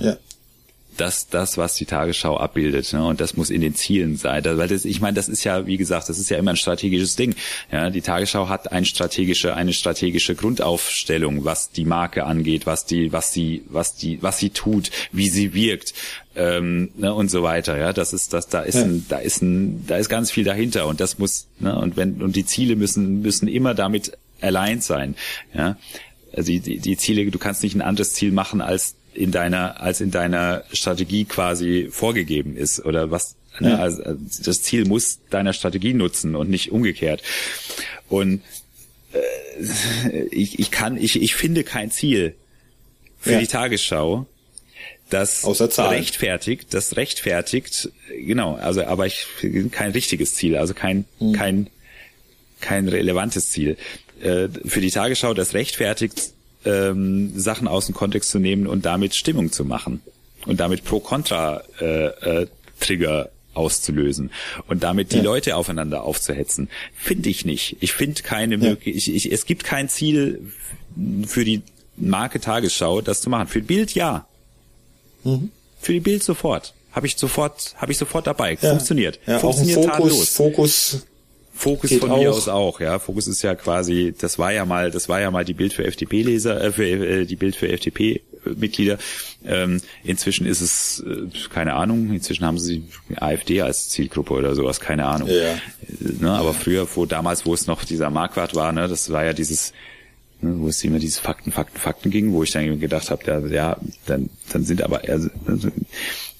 [0.00, 0.16] Ja
[1.00, 2.92] das, das, was die Tagesschau abbildet.
[2.92, 3.04] Ne?
[3.04, 4.44] Und das muss in den Zielen sein.
[4.44, 7.16] Weil das, ich meine, das ist ja, wie gesagt, das ist ja immer ein strategisches
[7.16, 7.34] Ding.
[7.72, 13.12] Ja, die Tagesschau hat eine strategische, eine strategische Grundaufstellung, was die Marke angeht, was die,
[13.12, 15.94] was sie, was die, was sie tut, wie sie wirkt.
[16.36, 18.82] Ähm, ne, und so weiter, ja, das ist das, da ist ja.
[18.82, 22.22] ein, da ist ein, da ist ganz viel dahinter und das muss, ne, und wenn
[22.22, 25.16] und die Ziele müssen müssen immer damit allein sein,
[25.52, 25.76] ja,
[26.32, 30.00] also die, die Ziele, du kannst nicht ein anderes Ziel machen als in deiner, als
[30.00, 33.78] in deiner Strategie quasi vorgegeben ist oder was, ne?
[33.78, 34.02] also
[34.44, 37.22] das Ziel muss deiner Strategie nutzen und nicht umgekehrt.
[38.08, 38.42] Und
[39.12, 42.34] äh, ich, ich kann, ich, ich finde kein Ziel
[43.18, 43.40] für ja.
[43.40, 44.26] die Tagesschau,
[45.10, 45.44] das
[45.78, 49.26] rechtfertigt, das rechtfertigt, genau, also aber ich
[49.72, 51.32] kein richtiges Ziel, also kein, mhm.
[51.32, 51.70] kein,
[52.60, 53.76] kein relevantes Ziel.
[54.22, 56.32] Äh, für die Tagesschau, das rechtfertigt
[56.64, 60.02] ähm, Sachen aus dem Kontext zu nehmen und damit Stimmung zu machen
[60.46, 64.30] und damit Pro-Contra-Trigger äh, äh, auszulösen
[64.68, 65.22] und damit die ja.
[65.22, 66.68] Leute aufeinander aufzuhetzen.
[66.94, 67.76] Finde ich nicht.
[67.80, 68.70] Ich finde keine ja.
[68.70, 70.52] Möglichkeit, ich, es gibt kein Ziel
[71.26, 71.62] für die
[71.96, 73.48] Marke Tagesschau, das zu machen.
[73.48, 74.26] Für Bild ja.
[75.24, 75.50] Mhm.
[75.80, 76.74] Für die Bild sofort.
[76.92, 78.58] Habe ich sofort, habe ich sofort dabei.
[78.60, 78.70] Ja.
[78.70, 79.20] Funktioniert.
[79.26, 81.06] Ja, Funktioniert auch ein Fokus, Fokus
[81.60, 82.98] Fokus Geht von mir aus auch, ja.
[82.98, 85.84] Fokus ist ja quasi, das war ja mal, das war ja mal die Bild für
[85.84, 88.96] FDP-Leser, äh, für äh, die Bild für FDP-Mitglieder.
[89.44, 92.84] Ähm, inzwischen ist es, äh, keine Ahnung, inzwischen haben sie
[93.16, 95.28] AfD als Zielgruppe oder sowas, keine Ahnung.
[95.28, 95.58] Ja.
[95.98, 99.34] Ne, aber früher, wo damals, wo es noch dieser Marquardt war, ne, das war ja
[99.34, 99.74] dieses,
[100.40, 103.38] ne, wo es immer dieses Fakten, Fakten, Fakten ging, wo ich dann gedacht habe, ja,
[103.48, 103.76] ja,
[104.06, 105.28] dann, dann sind aber, also,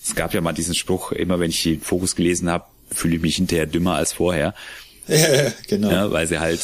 [0.03, 3.23] es gab ja mal diesen Spruch, immer wenn ich den Fokus gelesen habe, fühle ich
[3.23, 4.55] mich hinterher dümmer als vorher.
[5.11, 5.91] Ja, genau.
[5.91, 6.61] Ja, weil sie halt,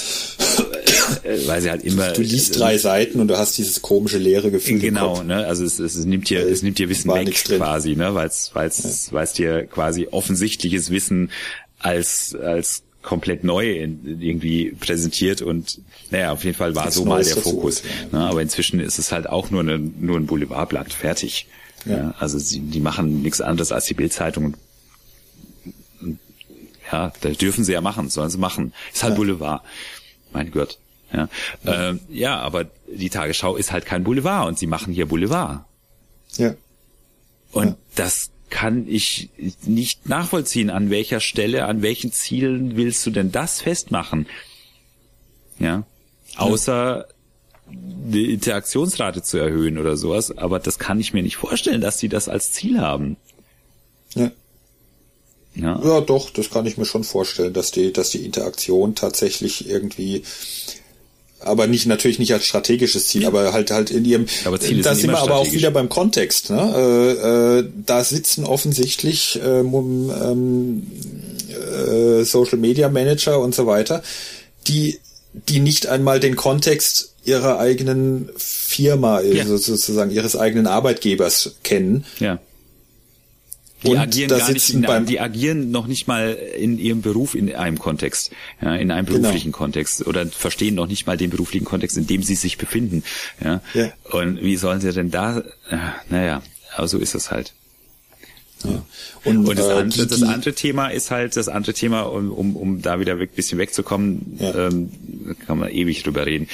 [1.23, 2.12] äh, weil sie halt immer.
[2.12, 4.78] Du liest drei Seiten und du hast dieses komische leere Gefühl.
[4.78, 5.47] Genau, ne?
[5.47, 8.14] Also es, es nimmt dir, es nimmt dir Wissen weg quasi, ne?
[8.14, 11.31] Weil es, weil es, weil es dir quasi offensichtliches Wissen
[11.78, 17.36] als als komplett neu irgendwie präsentiert und naja, auf jeden Fall war so mal der
[17.36, 17.82] Fokus.
[18.12, 18.18] Ja.
[18.18, 18.24] Ne?
[18.27, 21.47] Aber inzwischen ist es halt auch nur, eine, nur ein Boulevardblatt, fertig.
[21.85, 21.97] Ja.
[21.97, 24.56] ja also sie, die machen nichts anderes als die Bildzeitung und
[26.92, 28.72] ja, das dürfen sie ja machen, sollen sie machen.
[28.92, 29.16] Ist halt ja.
[29.16, 29.62] Boulevard.
[30.32, 30.78] Mein Gott.
[31.12, 31.28] Ja.
[31.62, 31.90] Ja.
[31.90, 35.64] Ähm, ja, aber die Tagesschau ist halt kein Boulevard und sie machen hier Boulevard.
[36.36, 36.54] Ja.
[37.52, 37.76] Und ja.
[37.94, 39.30] das kann ich
[39.64, 40.70] nicht nachvollziehen.
[40.70, 44.26] An welcher Stelle, an welchen Zielen willst du denn das festmachen?
[45.58, 45.84] Ja.
[46.36, 47.06] Außer
[47.68, 50.36] die Interaktionsrate zu erhöhen oder sowas.
[50.36, 53.16] Aber das kann ich mir nicht vorstellen, dass sie das als Ziel haben.
[54.14, 54.30] Ja.
[55.57, 55.81] Ja.
[55.83, 60.23] ja, doch, das kann ich mir schon vorstellen, dass die, dass die Interaktion tatsächlich irgendwie
[61.41, 63.28] aber nicht natürlich nicht als strategisches Ziel, ja.
[63.28, 64.27] aber halt halt in ihrem.
[64.45, 66.51] Aber Ziele da sind, wir aber auch wieder beim Kontext.
[66.51, 66.74] Ne?
[66.77, 70.87] Äh, äh, da sitzen offensichtlich ähm, ähm,
[71.51, 74.03] äh, Social Media Manager und so weiter,
[74.66, 74.99] die
[75.49, 79.43] die nicht einmal den Kontext ihrer eigenen Firma, ja.
[79.43, 82.05] also sozusagen ihres eigenen Arbeitgebers kennen.
[82.19, 82.39] Ja.
[83.82, 87.35] Die und agieren gar nicht, in, beim die agieren noch nicht mal in ihrem Beruf
[87.35, 88.32] in einem Kontext,
[88.62, 89.19] ja, in einem genau.
[89.19, 89.59] beruflichen genau.
[89.59, 93.05] Kontext oder verstehen noch nicht mal den beruflichen Kontext, in dem sie sich befinden.
[93.44, 93.61] Ja.
[93.74, 93.93] ja.
[94.11, 95.43] Und wie sollen sie denn da?
[96.09, 96.43] Naja,
[96.74, 97.53] aber so ist es halt.
[98.65, 98.82] Ja.
[99.24, 102.57] Und, und das, äh, andere, das andere Thema ist halt, das andere Thema, um, um,
[102.57, 104.69] um da wieder ein bisschen wegzukommen, ja.
[104.69, 104.90] ähm,
[105.47, 106.48] kann man ewig drüber reden.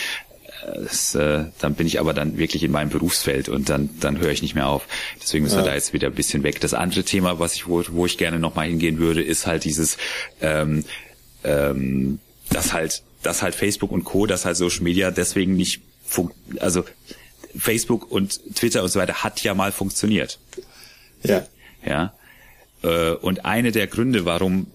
[0.64, 4.30] Das, äh, dann bin ich aber dann wirklich in meinem Berufsfeld und dann dann höre
[4.30, 4.86] ich nicht mehr auf.
[5.20, 5.64] Deswegen müssen ja.
[5.64, 6.60] wir da jetzt wieder ein bisschen weg.
[6.60, 9.64] Das andere Thema, was ich wo, wo ich gerne noch mal hingehen würde, ist halt
[9.64, 9.96] dieses,
[10.40, 10.84] ähm,
[11.42, 12.20] ähm,
[12.50, 16.84] dass halt dass halt Facebook und Co, dass halt Social Media deswegen nicht funkt, also
[17.56, 20.38] Facebook und Twitter und so weiter hat ja mal funktioniert.
[21.22, 21.46] Ja.
[21.84, 22.14] Ja.
[22.82, 24.66] Äh, und eine der Gründe, warum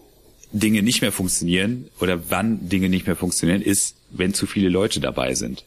[0.52, 5.00] Dinge nicht mehr funktionieren oder wann Dinge nicht mehr funktionieren, ist, wenn zu viele Leute
[5.00, 5.66] dabei sind.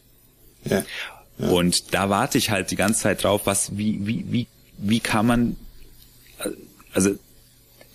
[0.65, 0.83] Ja.
[1.37, 1.47] ja.
[1.49, 4.47] Und da warte ich halt die ganze Zeit drauf, was, wie, wie, wie,
[4.77, 5.55] wie kann man,
[6.93, 7.11] also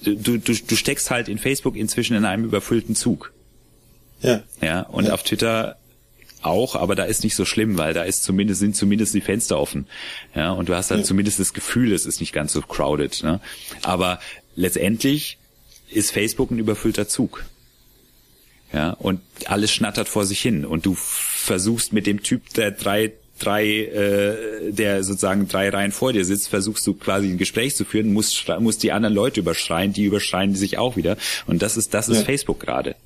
[0.02, 3.32] du, du, du steckst halt in Facebook inzwischen in einem überfüllten Zug.
[4.22, 4.42] Ja.
[4.60, 5.14] Ja, und ja.
[5.14, 5.76] auf Twitter
[6.42, 9.58] auch, aber da ist nicht so schlimm, weil da ist zumindest, sind zumindest die Fenster
[9.58, 9.86] offen.
[10.34, 11.04] Ja, und du hast dann ja.
[11.04, 13.22] zumindest das Gefühl, es ist nicht ganz so crowded.
[13.22, 13.40] Ne?
[13.82, 14.20] Aber
[14.54, 15.38] letztendlich
[15.90, 17.44] ist Facebook ein überfüllter Zug.
[18.72, 23.12] Ja, und alles schnattert vor sich hin und du versuchst mit dem Typ, der drei
[23.38, 27.84] drei, äh, der sozusagen drei Reihen vor dir sitzt, versuchst du quasi ein Gespräch zu
[27.84, 31.16] führen, musst, musst die anderen Leute überschreien, die überschreien sich auch wieder.
[31.46, 32.24] Und das ist, das ist ja.
[32.24, 32.96] Facebook gerade.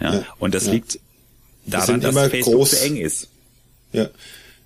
[0.00, 0.14] Ja?
[0.14, 0.26] ja?
[0.38, 0.72] Und das ja.
[0.72, 0.98] liegt
[1.66, 3.28] daran, das dass Facebook groß, zu eng ist.
[3.92, 4.08] Ja.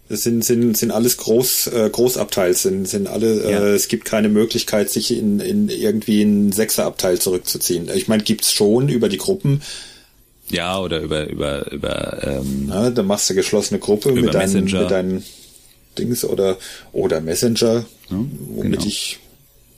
[0.08, 3.64] Das sind, sind, sind alles Groß, äh, Großabteils, sind, sind alle, äh, ja.
[3.68, 7.88] es gibt keine Möglichkeit, sich in, in irgendwie einen Sechserabteil zurückzuziehen.
[7.94, 9.62] Ich meine, gibt's schon über die Gruppen.
[10.50, 14.90] Ja, oder über, über, über, ähm, ja, dann machst du geschlossene Gruppe mit deinen, mit
[14.90, 15.24] deinen
[15.98, 16.58] Dings oder,
[16.92, 18.86] oder Messenger, ja, womit genau.
[18.86, 19.20] ich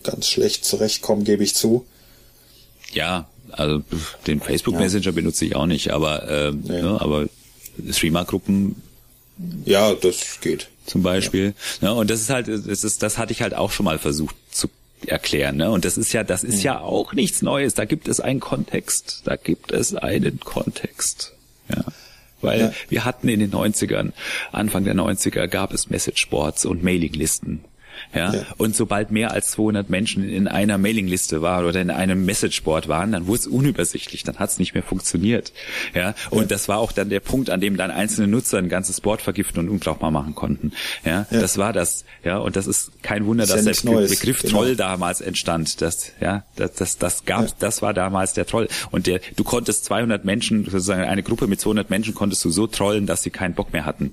[0.02, 1.86] ganz schlecht zurechtkomme, gebe ich zu.
[2.93, 3.82] Ja, also
[4.26, 4.80] den Facebook ja.
[4.80, 6.82] Messenger benutze ich auch nicht, aber, ähm, ja.
[6.82, 7.26] ne, aber
[7.90, 8.76] Streamer-Gruppen
[9.64, 10.68] ja, das geht.
[10.86, 11.55] Zum Beispiel.
[11.80, 11.88] Ja.
[11.88, 14.34] Ne, und das ist halt, das ist, das hatte ich halt auch schon mal versucht
[14.51, 14.68] zu
[15.06, 15.56] erklären.
[15.56, 15.70] Ne?
[15.70, 16.62] Und das ist ja, das ist mhm.
[16.62, 17.74] ja auch nichts Neues.
[17.74, 19.23] Da gibt es einen Kontext.
[19.24, 21.35] Da gibt es einen Kontext.
[21.68, 21.85] Ja.
[22.40, 22.73] Weil ja.
[22.89, 24.12] wir hatten in den 90ern,
[24.52, 27.64] Anfang der 90er, gab es Messageboards und Mailinglisten.
[28.14, 28.35] Ja?
[28.35, 28.47] ja?
[28.56, 33.12] Und sobald mehr als 200 Menschen in einer Mailingliste waren oder in einem Messageboard waren,
[33.12, 35.52] dann wurde es unübersichtlich, dann hat es nicht mehr funktioniert.
[35.94, 36.14] Ja?
[36.31, 36.47] Und ja.
[36.47, 39.60] das war auch dann der Punkt, an dem dann einzelne Nutzer ein ganzes Board vergiften
[39.60, 40.73] und unbrauchbar machen konnten.
[41.05, 41.27] Ja?
[41.31, 41.40] ja?
[41.40, 42.05] Das war das.
[42.24, 44.10] Ja, und das ist kein Wunder, das dass der Neues.
[44.10, 44.59] Begriff genau.
[44.59, 45.81] Troll damals entstand.
[45.81, 48.68] Das, ja, das, das, das gab, das war damals der Troll.
[48.90, 52.66] Und der, du konntest 200 Menschen, sozusagen eine Gruppe mit 200 Menschen konntest du so
[52.66, 54.12] trollen, dass sie keinen Bock mehr hatten.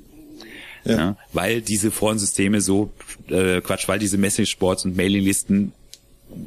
[0.86, 0.98] Ja.
[0.98, 1.18] ja.
[1.32, 2.92] weil diese Forensysteme so
[3.30, 5.74] äh, Quatsch, weil diese Messageboards und Mailinglisten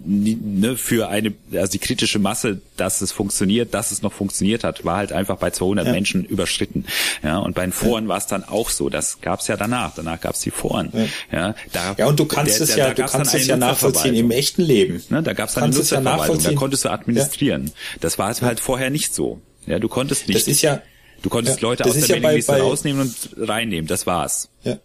[0.05, 4.85] ne, für eine, also die kritische Masse, dass es funktioniert, dass es noch funktioniert hat,
[4.85, 5.93] war halt einfach bei 200 ja.
[5.93, 6.85] Menschen überschritten.
[7.23, 8.11] Ja, und bei den Foren ja.
[8.11, 8.89] war es dann auch so.
[8.89, 9.95] Das gab es ja danach.
[9.95, 10.93] Danach gab es die Foren.
[10.93, 11.07] Ja.
[11.33, 14.31] Ja, da, ja, und du kannst der, es ja, du kannst es ja nachvollziehen im
[14.31, 15.03] echten Leben.
[15.11, 16.43] Ne, da gab es dann eine Nutzerverwaltung.
[16.43, 17.73] Da konntest du administrieren.
[18.01, 19.41] Das war halt vorher nicht so.
[19.67, 20.41] Ja, du konntest nicht.
[20.41, 20.81] Das ist ja
[21.27, 24.49] Du konntest ja, Leute aus der ja Mailingliste rausnehmen und reinnehmen, das war's.
[24.63, 24.79] Ja.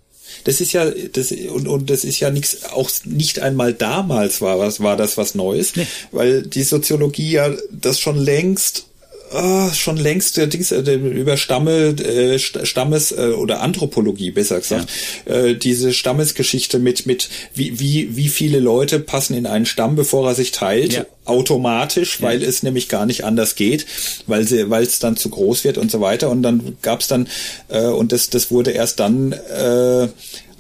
[0.44, 4.58] Das ist ja, das, und, und das ist ja nichts, auch nicht einmal damals war
[4.58, 5.86] was, war das was Neues, nee.
[6.12, 8.88] weil die Soziologie ja das schon längst
[9.34, 14.90] oh, schon längst der Dings, äh, über Stamme, äh, Stammes äh, oder Anthropologie besser gesagt,
[15.26, 15.34] ja.
[15.34, 20.28] äh, diese Stammesgeschichte mit mit wie wie wie viele Leute passen in einen Stamm, bevor
[20.28, 21.06] er sich teilt, ja.
[21.26, 22.28] automatisch, ja.
[22.28, 23.86] weil es nämlich gar nicht anders geht,
[24.28, 27.08] weil sie weil es dann zu groß wird und so weiter und dann gab es
[27.08, 27.28] dann
[27.70, 30.08] äh, und das das wurde erst dann äh,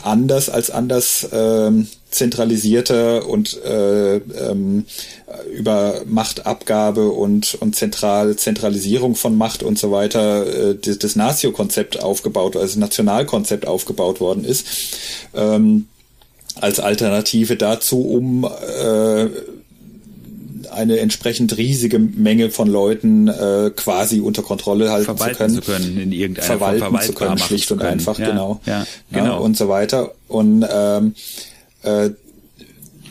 [0.03, 4.85] anders als anders ähm, zentralisierter und äh, ähm,
[5.51, 12.03] über Machtabgabe und, und Zentral, Zentralisierung von Macht und so weiter äh, das, das Nazio-Konzept
[12.03, 14.67] aufgebaut, also das Nationalkonzept aufgebaut worden ist,
[15.33, 15.87] ähm,
[16.59, 19.27] als Alternative dazu, um äh,
[20.69, 25.61] eine entsprechend riesige Menge von Leuten äh, quasi unter Kontrolle halten verwalten zu können, zu
[25.61, 29.25] können in irgendeiner verwalten zu können, schlicht und einfach, ja, genau, ja, genau.
[29.25, 30.13] Ja, und so weiter.
[30.27, 31.13] Und ähm,
[31.83, 32.11] äh,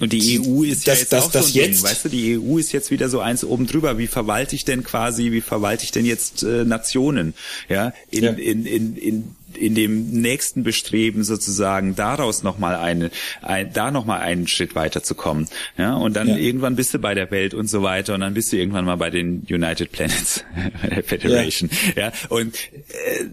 [0.01, 2.05] und die EU ist ja das, jetzt das, auch das so ein jetzt, Ding, weißt
[2.07, 3.99] du, die EU ist jetzt wieder so eins oben drüber.
[3.99, 7.35] Wie verwalte ich denn quasi, wie verwalte ich denn jetzt äh, Nationen?
[7.69, 8.31] Ja, in, ja.
[8.31, 13.11] in, in, in in dem nächsten Bestreben sozusagen daraus nochmal eine,
[13.43, 15.49] ein, da nochmal einen Schritt weiterzukommen.
[15.77, 16.37] Ja, und dann ja.
[16.37, 18.97] irgendwann bist du bei der Welt und so weiter und dann bist du irgendwann mal
[18.97, 20.45] bei den United Planets
[21.05, 21.71] Federation.
[21.97, 23.27] Ja, ja und äh,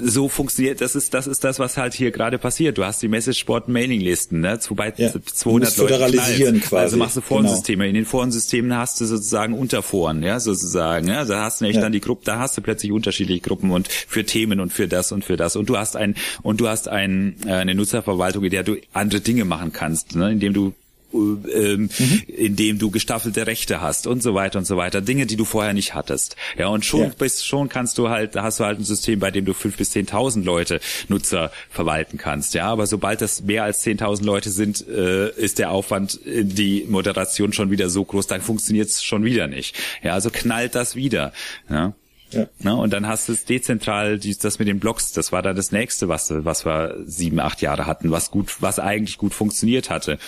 [0.00, 2.78] so funktioniert, das ist, das ist das, was halt hier gerade passiert.
[2.78, 4.58] Du hast die Messageboard-Mailinglisten, ne?
[4.68, 5.10] Wobei ja.
[5.10, 6.76] 200 Leute föderalisieren quasi.
[6.76, 7.84] Also machst du Forensysteme.
[7.84, 7.88] Genau.
[7.88, 11.24] In den Forensystemen hast du sozusagen Unterforen, ja, sozusagen, ja.
[11.24, 11.82] Da hast du nämlich ja.
[11.82, 15.12] dann die Gruppe, da hast du plötzlich unterschiedliche Gruppen und für Themen und für das
[15.12, 15.56] und für das.
[15.56, 19.20] Und du hast ein, und du hast ein, äh, eine Nutzerverwaltung, in der du andere
[19.20, 20.32] Dinge machen kannst, ne?
[20.32, 20.74] Indem du
[21.14, 22.22] ähm, mhm.
[22.26, 25.00] indem du gestaffelte Rechte hast und so weiter und so weiter.
[25.00, 26.36] Dinge, die du vorher nicht hattest.
[26.58, 27.12] Ja, und schon ja.
[27.16, 29.76] bist, schon kannst du halt, da hast du halt ein System, bei dem du fünf
[29.76, 32.54] bis zehntausend Leute, Nutzer verwalten kannst.
[32.54, 37.52] Ja, aber sobald das mehr als zehntausend Leute sind, äh, ist der Aufwand, die Moderation
[37.52, 39.76] schon wieder so groß, dann funktioniert es schon wieder nicht.
[40.02, 41.32] Ja, also knallt das wieder.
[41.70, 41.94] Ja.
[42.34, 42.46] Ja.
[42.60, 42.76] Ne?
[42.76, 46.08] Und dann hast du es dezentral, das mit den Blogs, das war dann das nächste,
[46.08, 50.18] was, was wir sieben, acht Jahre hatten, was gut, was eigentlich gut funktioniert hatte.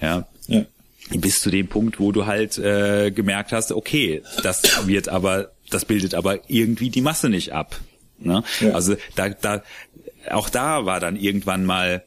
[0.00, 0.26] Ja.
[0.46, 0.64] ja.
[1.10, 5.84] Bis zu dem Punkt, wo du halt äh, gemerkt hast, okay, das wird aber, das
[5.84, 7.78] bildet aber irgendwie die Masse nicht ab.
[8.18, 8.42] Ne?
[8.60, 8.72] Ja.
[8.72, 9.62] Also da, da,
[10.30, 12.04] auch da war dann irgendwann mal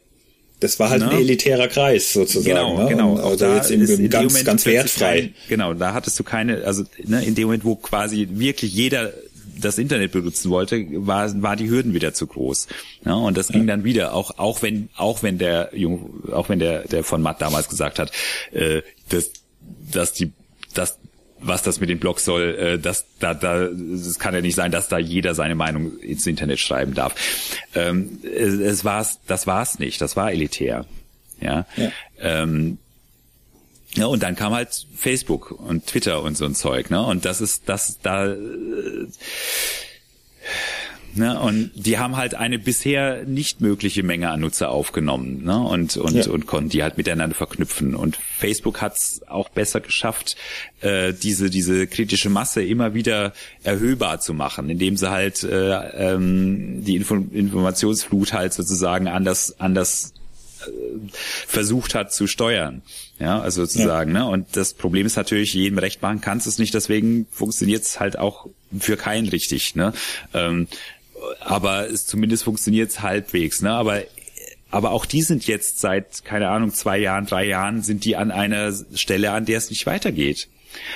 [0.60, 1.10] das war halt ne?
[1.10, 2.56] ein elitärer Kreis sozusagen.
[2.56, 2.88] Genau, ne?
[2.88, 3.16] genau.
[3.16, 5.20] Also da jetzt im, im ganz, Moment ganz wertfrei.
[5.20, 9.12] Kein, genau, da hattest du keine, also ne, in dem Moment, wo quasi wirklich jeder
[9.60, 12.68] das Internet benutzen wollte, war, war die Hürden wieder zu groß.
[13.04, 16.58] Ja, und das ging dann wieder, auch, auch wenn, auch wenn der Jung, auch wenn
[16.58, 18.12] der, der von Matt damals gesagt hat,
[18.52, 19.30] äh, dass,
[19.92, 20.32] dass die,
[20.74, 20.98] dass
[21.40, 24.72] was das mit den Blogs soll, äh, dass da, da, es kann ja nicht sein,
[24.72, 27.14] dass da jeder seine Meinung ins Internet schreiben darf.
[27.74, 30.84] Ähm, es, es war's, das war's nicht, das war elitär.
[31.40, 31.66] Ja.
[31.76, 31.92] ja.
[32.20, 32.78] Ähm,
[33.98, 37.04] ja, und dann kam halt Facebook und Twitter und so ein Zeug, ne?
[37.04, 38.36] Und das ist das da äh,
[41.14, 41.40] ne?
[41.40, 45.58] und die haben halt eine bisher nicht mögliche Menge an Nutzer aufgenommen, ne?
[45.58, 46.30] Und und ja.
[46.30, 50.36] und konnten die halt miteinander verknüpfen und Facebook hat's auch besser geschafft,
[50.80, 53.32] äh, diese diese kritische Masse immer wieder
[53.64, 55.72] erhöhbar zu machen, indem sie halt äh,
[56.12, 60.14] ähm, die Info Informationsflut halt sozusagen anders anders
[60.60, 60.70] äh,
[61.48, 62.82] versucht hat zu steuern.
[63.18, 64.24] Ja, also sozusagen, ja.
[64.24, 64.30] ne?
[64.30, 68.18] Und das Problem ist natürlich, jedem recht machen kannst es nicht, deswegen funktioniert es halt
[68.18, 68.46] auch
[68.78, 69.92] für keinen richtig, ne?
[70.34, 70.68] Ähm,
[71.40, 73.72] aber es zumindest funktioniert es halbwegs, ne?
[73.72, 74.02] Aber
[74.70, 78.30] aber auch die sind jetzt seit, keine Ahnung, zwei Jahren, drei Jahren, sind die an
[78.30, 80.48] einer Stelle, an der es nicht weitergeht.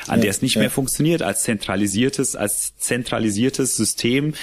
[0.07, 0.61] An ja, der es nicht ja.
[0.61, 4.35] mehr funktioniert als zentralisiertes, als zentralisiertes System,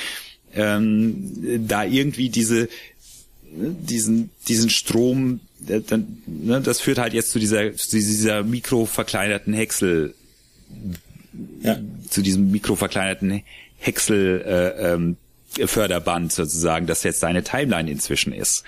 [0.56, 2.70] ähm, da irgendwie diese,
[3.52, 10.16] diesen, diesen Strom dann, ne, das führt halt jetzt zu dieser, zu dieser mikroverkleinerten Häcksel,
[11.62, 11.78] ja.
[12.10, 13.44] zu diesem mikroverkleinerten
[13.78, 15.18] Häcksel äh, ähm,
[15.66, 18.64] Förderband sozusagen, das jetzt seine Timeline inzwischen ist.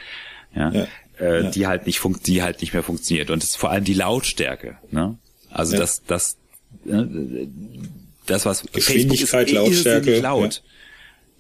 [0.55, 0.72] Ja.
[0.72, 0.88] ja.
[1.19, 1.49] Äh, ja.
[1.51, 3.30] die halt nicht funkt, die halt nicht mehr funktioniert.
[3.30, 5.18] Und es ist vor allem die Lautstärke, ne?
[5.51, 5.80] Also ja.
[5.80, 6.38] das, das,
[6.88, 7.03] äh,
[8.26, 10.19] das, was Geschwindigkeit, Facebook ist Lautstärke.
[10.19, 10.63] laut.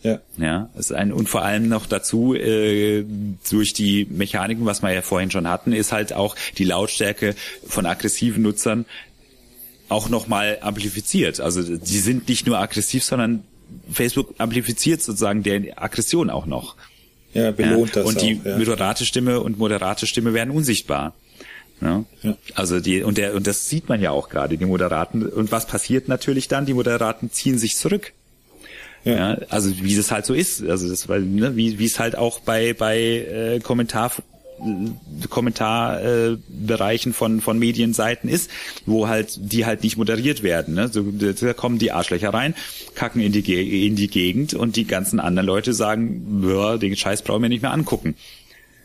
[0.03, 0.19] Ja.
[0.37, 3.05] Ja, ist ein, und vor allem noch dazu, äh,
[3.49, 7.35] durch die Mechaniken, was wir ja vorhin schon hatten, ist halt auch die Lautstärke
[7.67, 8.85] von aggressiven Nutzern
[9.89, 11.39] auch nochmal amplifiziert.
[11.39, 13.43] Also die sind nicht nur aggressiv, sondern
[13.91, 16.75] Facebook amplifiziert sozusagen der Aggression auch noch.
[17.33, 18.01] Ja, belohnt ja.
[18.01, 18.05] das.
[18.05, 18.57] Und die ja.
[18.57, 21.13] moderate Stimme und moderate Stimme werden unsichtbar.
[21.81, 22.05] Ja?
[22.23, 22.37] ja.
[22.55, 25.67] Also die und der und das sieht man ja auch gerade die Moderaten und was
[25.67, 26.65] passiert natürlich dann?
[26.65, 28.13] Die Moderaten ziehen sich zurück.
[29.03, 29.13] Ja.
[29.13, 29.37] ja.
[29.49, 32.39] also wie es halt so ist, also das weil ne, wie wie es halt auch
[32.39, 34.11] bei bei äh, Kommentar
[35.29, 38.49] Kommentarbereichen äh, von von Medienseiten ist,
[38.85, 40.75] wo halt die halt nicht moderiert werden.
[40.75, 40.87] Ne?
[40.87, 42.53] So, da kommen die Arschlöcher rein,
[42.93, 46.43] kacken in die in die Gegend und die ganzen anderen Leute sagen,
[46.79, 48.15] den Scheiß brauchen wir nicht mehr angucken.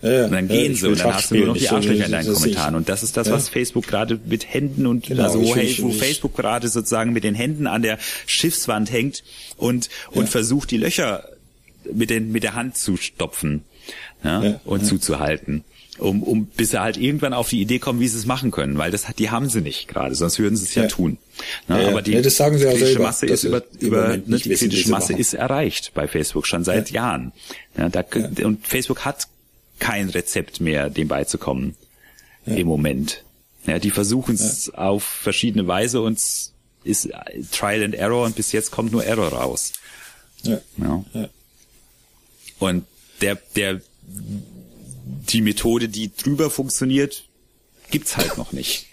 [0.07, 2.13] Ja, und dann gehen ja, sie und dann hast du nur noch die Arschlöcher in
[2.13, 2.75] deinen Kommentaren.
[2.75, 5.91] Und das ist das, was Facebook gerade mit Händen und genau, also wo, ich, wo
[5.91, 9.25] Facebook gerade sozusagen mit den Händen an der Schiffswand hängt
[9.57, 11.25] und, und versucht, die Löcher
[11.93, 13.63] mit, den, mit der Hand zu stopfen
[14.25, 15.65] ja, und zuzuhalten.
[15.99, 18.77] Um, um bis sie halt irgendwann auf die Idee kommen, wie sie es machen können,
[18.77, 21.17] weil das die haben sie nicht gerade, sonst würden sie es ja, tun.
[21.69, 25.15] Na, aber die das sagen sie kritische Masse ist über, über ne, die kritische Masse
[25.15, 27.33] ist erreicht bei Facebook schon seit Jahren.
[27.79, 28.05] Ja, da,
[28.45, 29.27] Und Facebook hat
[29.79, 31.77] kein Rezept mehr, dem beizukommen
[32.47, 32.55] ja.
[32.55, 33.25] im Moment.
[33.67, 34.75] Ja, die versuchen es ja.
[34.75, 36.21] auf verschiedene Weise und
[36.85, 37.09] ist
[37.51, 39.73] Trial and Error und bis jetzt kommt nur Error raus.
[40.43, 40.61] Ja.
[40.79, 41.29] ja.
[42.59, 42.87] Und
[43.21, 47.25] der, der, die Methode, die drüber funktioniert,
[47.91, 48.87] gibt's halt noch nicht.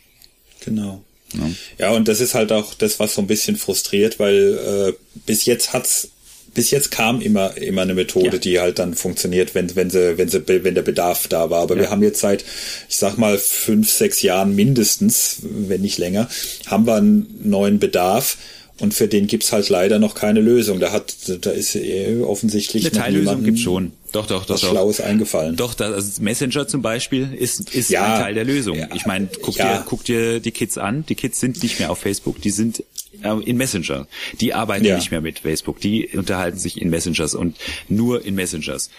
[0.61, 1.03] Genau.
[1.33, 1.49] Ja.
[1.79, 5.45] ja, und das ist halt auch das, was so ein bisschen frustriert, weil äh, bis
[5.45, 6.09] jetzt hat's
[6.53, 8.37] bis jetzt kam immer immer eine Methode, ja.
[8.37, 11.61] die halt dann funktioniert, wenn wenn sie wenn sie wenn der Bedarf da war.
[11.61, 11.81] Aber ja.
[11.81, 12.43] wir haben jetzt seit
[12.89, 16.29] ich sag mal fünf sechs Jahren mindestens, wenn nicht länger,
[16.67, 18.37] haben wir einen neuen Bedarf.
[18.79, 20.79] Und für den gibt's halt leider noch keine Lösung.
[20.79, 21.77] Da hat, da ist
[22.25, 23.93] offensichtlich eine Teillösung gibt's schon.
[24.11, 24.55] Doch, doch, doch.
[24.55, 24.71] Was doch.
[24.71, 25.55] Schlaues eingefallen.
[25.55, 28.77] Doch, das, also Messenger zum Beispiel ist, ist ja, ein Teil der Lösung.
[28.77, 29.77] Ja, ich meine, guck, ja.
[29.77, 31.05] dir, guck dir die Kids an.
[31.07, 32.41] Die Kids sind nicht mehr auf Facebook.
[32.41, 32.83] Die sind äh,
[33.23, 34.07] in Messenger.
[34.39, 34.95] Die arbeiten ja.
[34.95, 35.79] nicht mehr mit Facebook.
[35.79, 37.57] Die unterhalten sich in Messengers und
[37.89, 38.89] nur in Messengers.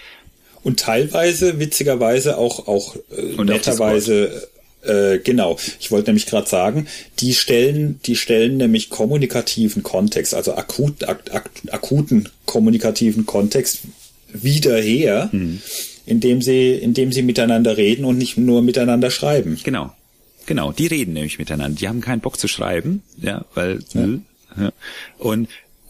[0.62, 4.48] Und teilweise, witzigerweise, auch, auch äh, netterweise
[4.84, 5.56] Äh, genau.
[5.80, 6.86] Ich wollte nämlich gerade sagen,
[7.18, 13.80] die stellen, die stellen nämlich kommunikativen Kontext, also akut, ak, ak, akuten kommunikativen Kontext
[14.32, 15.60] wieder her, mhm.
[16.06, 19.58] indem sie, indem sie miteinander reden und nicht nur miteinander schreiben.
[19.64, 19.92] Genau.
[20.46, 21.78] Genau, die reden nämlich miteinander.
[21.78, 24.70] Die haben keinen Bock zu schreiben, ja, weil ja.
[25.18, 25.48] Und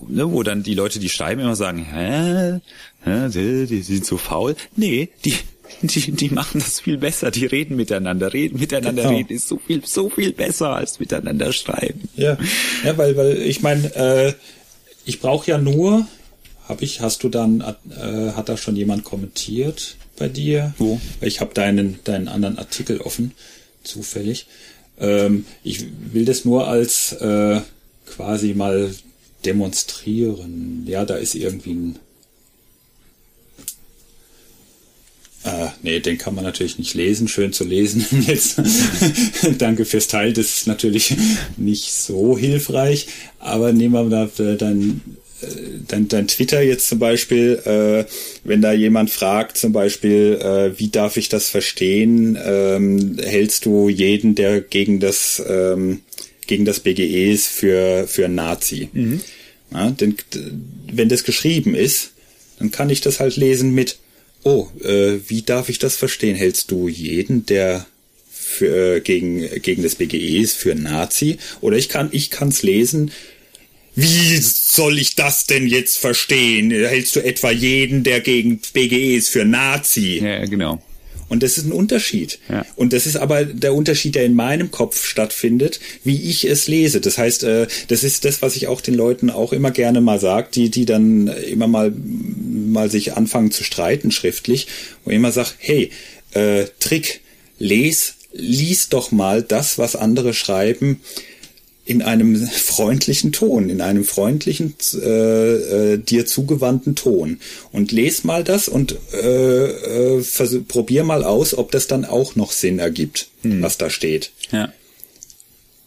[0.08, 2.60] ne, wo dann die Leute, die schreiben, immer sagen, hä,
[3.04, 4.56] hä die, die sind so faul.
[4.76, 5.34] Nee, die
[5.82, 8.32] die, die machen das viel besser, die reden miteinander.
[8.32, 9.16] Reden miteinander genau.
[9.16, 12.08] reden ist so viel, so viel besser als miteinander schreiben.
[12.16, 12.36] Ja,
[12.84, 14.32] ja weil, weil ich meine, äh,
[15.04, 16.06] ich brauche ja nur,
[16.68, 20.74] habe ich, hast du dann, äh, hat da schon jemand kommentiert bei dir?
[20.78, 21.00] Wo?
[21.20, 23.32] Ich habe deinen, deinen anderen Artikel offen,
[23.84, 24.46] zufällig.
[24.98, 27.60] Ähm, ich will das nur als äh,
[28.06, 28.94] quasi mal
[29.44, 30.84] demonstrieren.
[30.86, 31.98] Ja, da ist irgendwie ein
[35.44, 37.28] Äh, nee, den kann man natürlich nicht lesen.
[37.28, 38.06] Schön zu lesen.
[38.26, 38.60] Jetzt
[39.58, 40.32] danke fürs Teil.
[40.32, 41.14] Das ist natürlich
[41.58, 43.08] nicht so hilfreich.
[43.38, 45.23] Aber nehmen wir da dann äh,
[45.88, 48.04] dein, dein Twitter jetzt zum Beispiel, äh,
[48.44, 53.88] wenn da jemand fragt, zum Beispiel, äh, wie darf ich das verstehen, ähm, hältst du
[53.88, 56.00] jeden, der gegen das ähm,
[56.46, 58.88] gegen das BGE ist, für für Nazi?
[58.92, 59.20] Mhm.
[59.72, 60.16] Ja, denn
[60.92, 62.12] wenn das geschrieben ist,
[62.58, 63.98] dann kann ich das halt lesen mit
[64.44, 66.36] Oh, äh, wie darf ich das verstehen?
[66.36, 67.86] Hältst du jeden, der
[68.30, 71.38] für, äh, gegen, gegen das BGE ist, für Nazi?
[71.62, 73.10] Oder ich kann ich kann's lesen.
[73.94, 76.70] Wie soll ich das denn jetzt verstehen?
[76.70, 80.20] Hältst du etwa jeden, der gegen BGE ist, für Nazi?
[80.22, 80.82] Ja, genau.
[81.28, 82.38] Und das ist ein Unterschied.
[82.48, 82.64] Ja.
[82.76, 87.00] Und das ist aber der Unterschied, der in meinem Kopf stattfindet, wie ich es lese.
[87.00, 90.20] Das heißt, äh, das ist das, was ich auch den Leuten auch immer gerne mal
[90.20, 94.66] sage, die, die dann immer mal, mal sich anfangen zu streiten schriftlich
[95.04, 95.90] und immer sag, hey,
[96.32, 97.20] äh, Trick,
[97.58, 101.00] les, lies doch mal das, was andere schreiben,
[101.84, 107.40] in einem freundlichen Ton, in einem freundlichen, äh, äh, dir zugewandten Ton.
[107.72, 110.24] Und les mal das und äh, äh,
[110.66, 113.62] probier mal aus, ob das dann auch noch Sinn ergibt, hm.
[113.62, 114.30] was da steht.
[114.50, 114.72] Ja.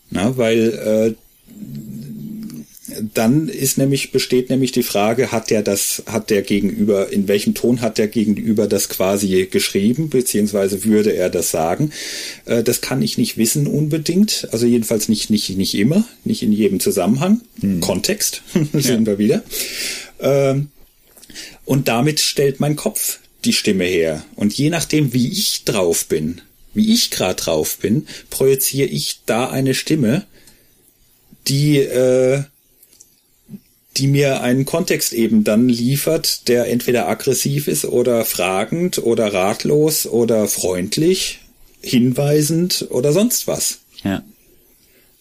[0.09, 1.15] Na, weil äh,
[3.13, 7.53] dann ist nämlich, besteht nämlich die Frage, hat der das, hat der Gegenüber, in welchem
[7.53, 11.91] Ton hat der Gegenüber das quasi geschrieben, beziehungsweise würde er das sagen?
[12.45, 16.51] Äh, das kann ich nicht wissen unbedingt, also jedenfalls nicht, nicht, nicht immer, nicht in
[16.51, 17.41] jedem Zusammenhang.
[17.61, 17.81] Hm.
[17.81, 18.41] Kontext,
[18.73, 19.05] sind ja.
[19.05, 19.43] wir wieder.
[20.19, 20.69] Ähm,
[21.65, 24.25] und damit stellt mein Kopf die Stimme her.
[24.35, 26.41] Und je nachdem, wie ich drauf bin,
[26.73, 30.25] wie ich gerade drauf bin, projiziere ich da eine Stimme,
[31.47, 32.43] die äh,
[33.97, 40.05] die mir einen Kontext eben dann liefert, der entweder aggressiv ist oder fragend oder ratlos
[40.05, 41.39] oder freundlich,
[41.81, 43.79] hinweisend oder sonst was.
[44.03, 44.23] Ja.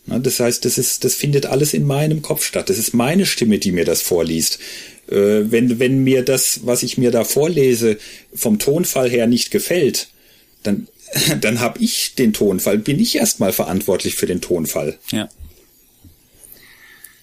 [0.07, 2.71] Na, das heißt, das ist, das findet alles in meinem Kopf statt.
[2.71, 4.59] Das ist meine Stimme, die mir das vorliest.
[5.09, 7.99] Äh, wenn, wenn mir das, was ich mir da vorlese,
[8.35, 10.09] vom Tonfall her nicht gefällt,
[10.63, 10.89] dann,
[11.41, 14.99] dann habe ich den Tonfall, bin ich erstmal verantwortlich für den Tonfall.
[15.11, 15.29] Ja.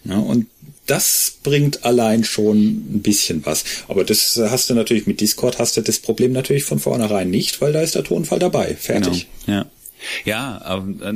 [0.06, 0.48] Ja, und
[0.86, 3.64] das bringt allein schon ein bisschen was.
[3.88, 7.62] Aber das hast du natürlich mit Discord hast du das Problem natürlich von vornherein nicht,
[7.62, 8.76] weil da ist der Tonfall dabei.
[8.76, 9.28] Fertig.
[9.46, 9.60] Genau.
[9.60, 9.66] Ja.
[10.26, 10.58] Ja,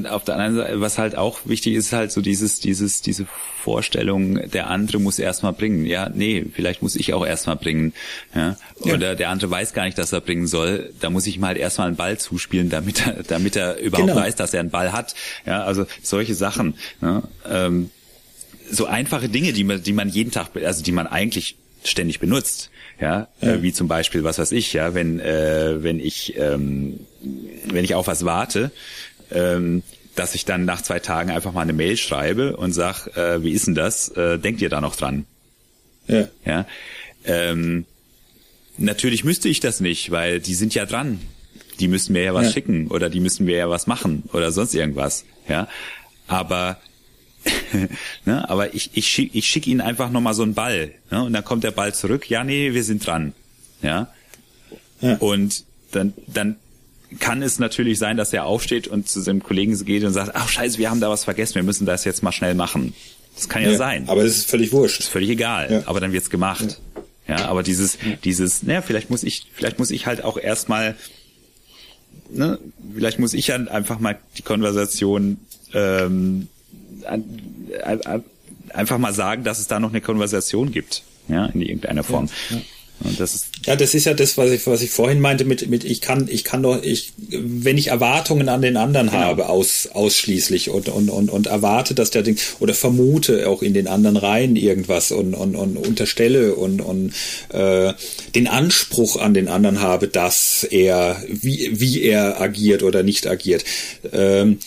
[0.09, 3.27] auf der anderen Seite, was halt auch wichtig ist, halt so dieses, dieses, diese
[3.61, 5.85] Vorstellung, der andere muss erstmal bringen.
[5.85, 7.93] Ja, nee, vielleicht muss ich auch erstmal bringen.
[8.33, 8.55] Ja?
[8.79, 9.15] Oder ja.
[9.15, 10.93] der andere weiß gar nicht, dass er bringen soll.
[11.01, 14.21] Da muss ich ihm halt erstmal einen Ball zuspielen, damit er, damit er überhaupt genau.
[14.21, 15.15] weiß, dass er einen Ball hat.
[15.45, 16.75] Ja, also solche Sachen.
[17.01, 17.23] Ja?
[17.49, 17.89] Ähm,
[18.69, 22.69] so einfache Dinge, die man, die man jeden Tag, also die man eigentlich ständig benutzt,
[22.99, 23.53] ja, ja.
[23.53, 26.99] Äh, wie zum Beispiel, was weiß ich, ja, wenn äh, wenn ich ähm,
[27.65, 28.71] wenn ich auf was warte,
[29.31, 29.83] ähm,
[30.15, 33.51] dass ich dann nach zwei Tagen einfach mal eine Mail schreibe und sag, äh, wie
[33.51, 34.09] ist denn das?
[34.09, 35.25] Äh, denkt ihr da noch dran?
[36.07, 36.27] Ja.
[36.43, 36.65] Ja.
[37.25, 37.85] Ähm,
[38.77, 41.19] natürlich müsste ich das nicht, weil die sind ja dran.
[41.79, 42.51] Die müssen mir ja was ja.
[42.53, 45.25] schicken oder die müssen mir ja was machen oder sonst irgendwas.
[45.47, 45.67] Ja.
[46.27, 46.79] Aber
[48.25, 48.49] ne?
[48.49, 50.91] Aber ich, ich schicke ich schick ihnen einfach nochmal so einen Ball.
[51.11, 51.23] Ne?
[51.23, 52.29] Und dann kommt der Ball zurück.
[52.29, 53.33] Ja, nee, wir sind dran.
[53.81, 54.07] Ja.
[55.01, 55.15] ja.
[55.17, 56.57] Und dann, dann
[57.19, 60.49] kann es natürlich sein, dass er aufsteht und zu seinem Kollegen geht und sagt, ach
[60.49, 62.93] scheiße, wir haben da was vergessen, wir müssen das jetzt mal schnell machen.
[63.35, 64.09] Das kann ja, ja sein.
[64.09, 64.99] Aber es ist völlig wurscht.
[64.99, 65.71] ist völlig egal.
[65.71, 65.83] Ja.
[65.85, 66.81] Aber dann wird's gemacht.
[67.27, 67.45] Ja.
[67.45, 70.95] aber dieses, dieses, naja, vielleicht muss ich, vielleicht muss ich halt auch erstmal,
[72.29, 72.57] ne,
[72.95, 75.37] vielleicht muss ich halt einfach mal die Konversation
[75.73, 76.47] ähm,
[78.73, 82.29] einfach mal sagen, dass es da noch eine Konversation gibt, ja, in irgendeiner Form.
[82.49, 82.61] Ja, ja.
[82.99, 85.69] Und das ist ja, das ist ja das, was ich, was ich vorhin meinte mit,
[85.69, 89.19] mit ich kann, ich kann doch, ich, wenn ich Erwartungen an den anderen genau.
[89.19, 93.75] habe, aus, ausschließlich und, und, und, und erwarte, dass der Ding, oder vermute auch in
[93.75, 97.13] den anderen Reihen irgendwas und, und, und unterstelle und, und
[97.49, 97.93] äh,
[98.33, 103.63] den Anspruch an den anderen habe, dass er, wie, wie er agiert oder nicht agiert.
[104.11, 104.57] Ähm,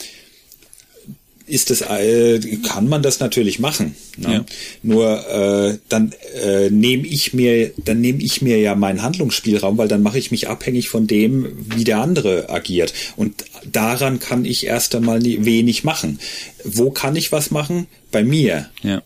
[1.51, 3.97] ist das, äh, kann man das natürlich machen.
[4.17, 4.33] Ne?
[4.33, 4.45] Ja.
[4.83, 6.13] Nur äh, dann
[6.43, 10.31] äh, nehme ich mir, dann nehme ich mir ja meinen Handlungsspielraum, weil dann mache ich
[10.31, 12.95] mich abhängig von dem, wie der andere agiert.
[13.17, 16.21] Und daran kann ich erst einmal nie, wenig machen.
[16.65, 17.87] Wo kann ich was machen?
[18.13, 18.71] Bei mir.
[18.83, 19.03] Ja.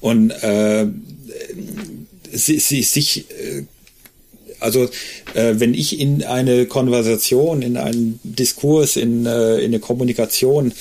[0.00, 0.86] Und äh,
[2.32, 3.64] sie, sie, sich äh,
[4.60, 4.84] also
[5.34, 10.72] äh, wenn ich in eine Konversation, in einen Diskurs, in, äh, in eine Kommunikation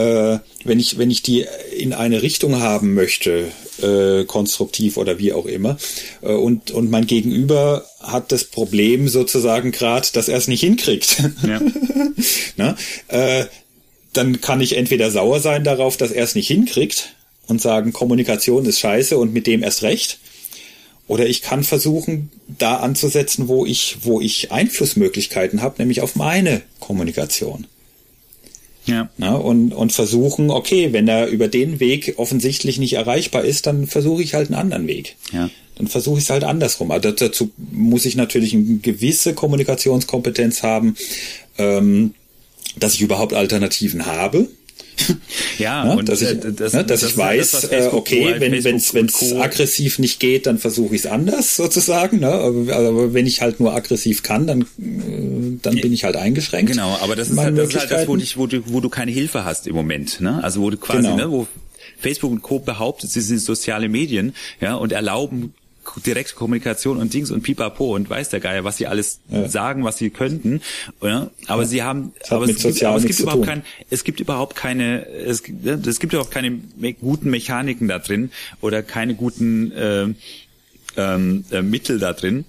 [0.00, 1.46] äh, wenn ich wenn ich die
[1.76, 3.48] in eine Richtung haben möchte,
[3.82, 5.76] äh, konstruktiv oder wie auch immer,
[6.22, 11.22] äh, und und mein Gegenüber hat das Problem sozusagen gerade, dass er es nicht hinkriegt,
[11.46, 11.60] ja.
[12.56, 12.76] Na,
[13.08, 13.44] äh,
[14.12, 17.14] dann kann ich entweder sauer sein darauf, dass er es nicht hinkriegt
[17.46, 20.18] und sagen, Kommunikation ist scheiße und mit dem erst recht.
[21.06, 26.62] Oder ich kann versuchen, da anzusetzen, wo ich, wo ich Einflussmöglichkeiten habe, nämlich auf meine
[26.78, 27.66] Kommunikation.
[28.86, 29.08] Ja.
[29.18, 29.34] ja.
[29.34, 34.22] und, und versuchen, okay, wenn er über den Weg offensichtlich nicht erreichbar ist, dann versuche
[34.22, 35.16] ich halt einen anderen Weg.
[35.32, 35.50] Ja.
[35.76, 36.90] Dann versuche ich es halt andersrum.
[36.90, 40.96] Also dazu muss ich natürlich eine gewisse Kommunikationskompetenz haben,
[41.58, 42.14] ähm,
[42.78, 44.48] dass ich überhaupt Alternativen habe.
[45.58, 48.36] Ja, ja und dass ich, äh, das, ne, dass das ich weiß, das, äh, okay,
[48.38, 52.20] wenn es wenn es aggressiv nicht geht, dann versuche ich es anders sozusagen.
[52.20, 52.28] Ne?
[52.28, 56.72] Aber, aber, wenn ich halt nur aggressiv kann, dann äh, dann bin ich halt eingeschränkt.
[56.72, 58.88] Genau, aber das ist, halt, das, ist halt das, wo, dich, wo, du, wo du
[58.88, 60.20] keine Hilfe hast im Moment.
[60.20, 60.42] Ne?
[60.42, 61.16] Also wo du quasi, genau.
[61.16, 61.46] ne, wo
[61.98, 62.58] Facebook und Co.
[62.58, 65.54] behauptet, sie sind soziale Medien, ja, und erlauben
[66.04, 69.48] direkte Kommunikation und Dings und Pipapo und weiß der Geier, was sie alles ja.
[69.48, 70.60] sagen, was sie könnten.
[71.00, 71.30] Oder?
[71.46, 71.68] Aber ja.
[71.68, 75.42] sie haben, aber es, gibt, aber es gibt überhaupt kein, es gibt überhaupt keine, es,
[75.42, 78.30] es gibt überhaupt keine me guten Mechaniken da drin
[78.60, 80.08] oder keine guten äh,
[80.96, 82.44] ähm, äh, Mittel da drin.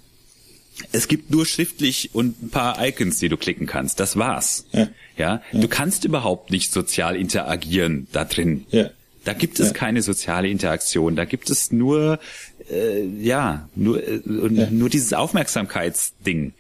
[0.91, 3.99] Es gibt nur schriftlich und ein paar Icons, die du klicken kannst.
[3.99, 4.65] Das war's.
[4.71, 4.87] Ja.
[5.17, 5.41] ja?
[5.51, 8.65] Du kannst überhaupt nicht sozial interagieren da drin.
[8.71, 8.89] Ja.
[9.23, 9.73] Da gibt es ja.
[9.73, 11.15] keine soziale Interaktion.
[11.15, 12.19] Da gibt es nur,
[12.71, 14.67] äh, ja, nur, äh, ja.
[14.69, 16.53] nur dieses Aufmerksamkeitsding.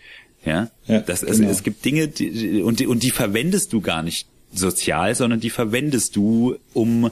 [0.45, 1.51] Ja, ja das, also, genau.
[1.51, 5.49] es gibt Dinge, die, und, die, und die verwendest du gar nicht sozial, sondern die
[5.49, 7.11] verwendest du, um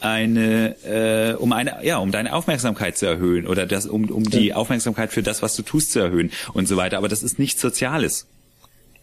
[0.00, 4.52] eine, äh, um eine, ja, um deine Aufmerksamkeit zu erhöhen oder das, um, um die
[4.52, 6.98] Aufmerksamkeit für das, was du tust, zu erhöhen und so weiter.
[6.98, 8.26] Aber das ist nichts Soziales.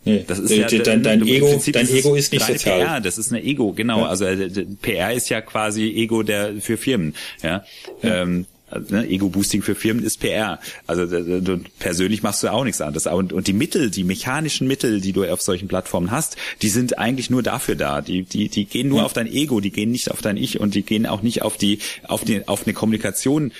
[0.06, 2.80] Nee, das ist ja, dein, dein Ego, dein Ego ist nicht sozial.
[2.80, 4.02] PR, das ist eine Ego, genau.
[4.02, 4.07] Ja.
[4.07, 7.16] Also äh, PR ist ja quasi Ego der für Firmen.
[7.44, 7.66] Ja.
[8.02, 8.22] ja.
[8.22, 10.60] Ähm, also, ne, Ego-Boosting für Firmen ist PR.
[10.88, 13.08] Also du, persönlich machst du auch nichts anderes.
[13.08, 16.98] Und, und die Mittel, die mechanischen Mittel, die du auf solchen Plattformen hast, die sind
[16.98, 18.02] eigentlich nur dafür da.
[18.02, 19.06] Die, die, die gehen nur ja.
[19.06, 21.58] auf dein Ego, die gehen nicht auf dein Ich und die gehen auch nicht auf
[21.58, 23.52] die, auf die, auf eine Kommunikation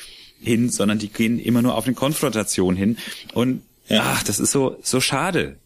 [0.42, 2.98] hin, sondern die gehen immer nur auf eine Konfrontation hin.
[3.34, 4.04] Und ja.
[4.06, 5.58] ach, das ist so, so schade.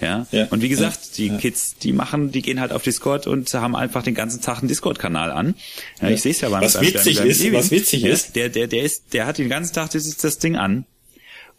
[0.00, 0.26] Ja?
[0.30, 0.46] ja.
[0.50, 1.10] Und wie gesagt, ja.
[1.16, 1.38] die ja.
[1.38, 4.68] Kids, die machen, die gehen halt auf Discord und haben einfach den ganzen Tag einen
[4.68, 5.54] Discord-Kanal an.
[6.00, 8.66] Ja, Ich sehe es ja beim Was witzig beim, ist, was witzig ist, der, der,
[8.66, 10.84] der ist, der hat den ganzen Tag dieses das Ding an.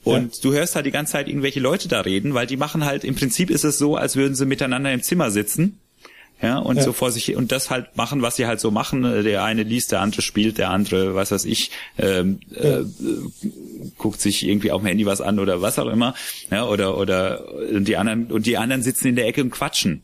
[0.03, 3.03] Und du hörst halt die ganze Zeit irgendwelche Leute da reden, weil die machen halt,
[3.03, 5.79] im Prinzip ist es so, als würden sie miteinander im Zimmer sitzen
[6.41, 6.83] ja, und ja.
[6.83, 9.03] so vor sich und das halt machen, was sie halt so machen.
[9.23, 11.69] Der eine liest, der andere spielt, der andere, was weiß ich,
[11.99, 12.79] ähm, ja.
[12.79, 12.85] äh,
[13.97, 16.15] guckt sich irgendwie auf dem Handy was an oder was auch immer,
[16.49, 20.03] ja, oder oder und die anderen und die anderen sitzen in der Ecke und quatschen.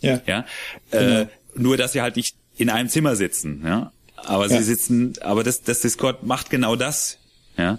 [0.00, 0.20] Ja.
[0.26, 0.46] Ja.
[0.90, 1.20] Äh, genau.
[1.20, 3.92] Äh, nur dass sie halt nicht in einem Zimmer sitzen, ja.
[4.16, 4.56] Aber ja.
[4.56, 7.18] sie sitzen, aber das, das Discord macht genau das,
[7.58, 7.78] ja.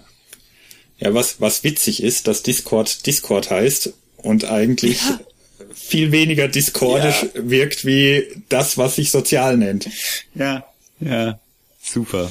[0.98, 5.18] Ja, was, was witzig ist, dass Discord Discord heißt und eigentlich ja
[5.74, 7.50] viel weniger diskordisch ja.
[7.50, 9.88] wirkt wie das, was sich sozial nennt.
[10.34, 10.64] Ja,
[11.00, 11.38] ja,
[11.82, 12.30] super.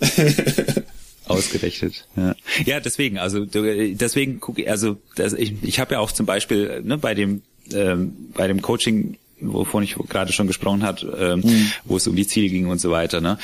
[1.26, 2.06] Ausgerechnet.
[2.16, 2.34] Ja.
[2.64, 6.80] ja, deswegen, also deswegen gucke ich, also das, ich, ich habe ja auch zum Beispiel
[6.82, 7.42] ne, bei dem
[7.74, 11.72] ähm, bei dem Coaching, wovon ich gerade schon gesprochen hat, ähm, mhm.
[11.84, 13.38] wo es um die Ziele ging und so weiter, ne,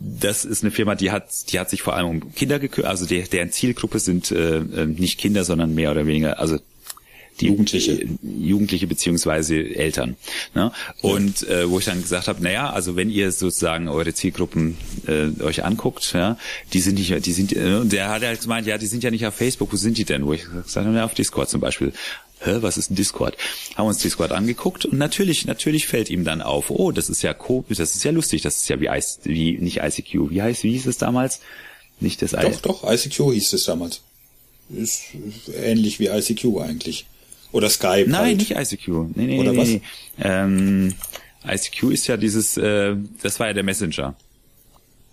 [0.00, 2.90] das ist eine Firma, die hat, die hat sich vor allem um Kinder gekümmert.
[2.90, 6.58] Also der, deren Zielgruppe sind äh, äh nicht Kinder, sondern mehr oder weniger, also
[7.40, 10.16] die Jugendliche, äh, Jugendliche beziehungsweise Eltern.
[10.54, 10.72] Ne?
[11.02, 11.60] Und ja.
[11.60, 14.76] äh, wo ich dann gesagt habe, naja, also wenn ihr sozusagen eure Zielgruppen
[15.06, 16.38] äh, euch anguckt, ja,
[16.72, 19.10] die sind nicht, die sind, äh, und der hat halt gemeint, ja, die sind ja
[19.10, 20.26] nicht auf Facebook, wo sind die denn?
[20.26, 21.92] Wo ich gesagt habe, ja, auf Discord zum Beispiel.
[22.40, 23.36] Hä, was ist ein Discord?
[23.76, 27.32] Haben uns Discord angeguckt und natürlich, natürlich fällt ihm dann auf, oh, das ist ja
[27.32, 30.62] Co das ist ja lustig, das ist ja wie, I, wie nicht ICQ, wie heißt,
[30.62, 31.40] wie hieß es damals?
[31.98, 34.02] Nicht das Doch, doch, ICQ hieß es damals.
[34.68, 35.04] Ist
[35.54, 37.06] ähnlich wie ICQ eigentlich.
[37.52, 38.06] Oder Skype.
[38.08, 38.38] Nein, halt.
[38.38, 38.88] nicht ICQ.
[39.14, 39.68] Nee, nee, Oder nee, was?
[39.68, 39.82] nee.
[40.20, 40.94] Ähm,
[41.46, 44.14] ICQ ist ja dieses, äh, das war ja der Messenger.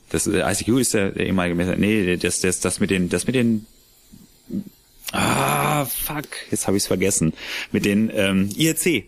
[0.10, 1.78] Das äh, ICQ ist der, der ehemalige Messenger.
[1.78, 3.66] Nee, das, das, das mit den, das mit den
[5.14, 7.34] Ah, fuck, jetzt habe ich es vergessen.
[7.72, 9.06] Mit den ähm, IRC.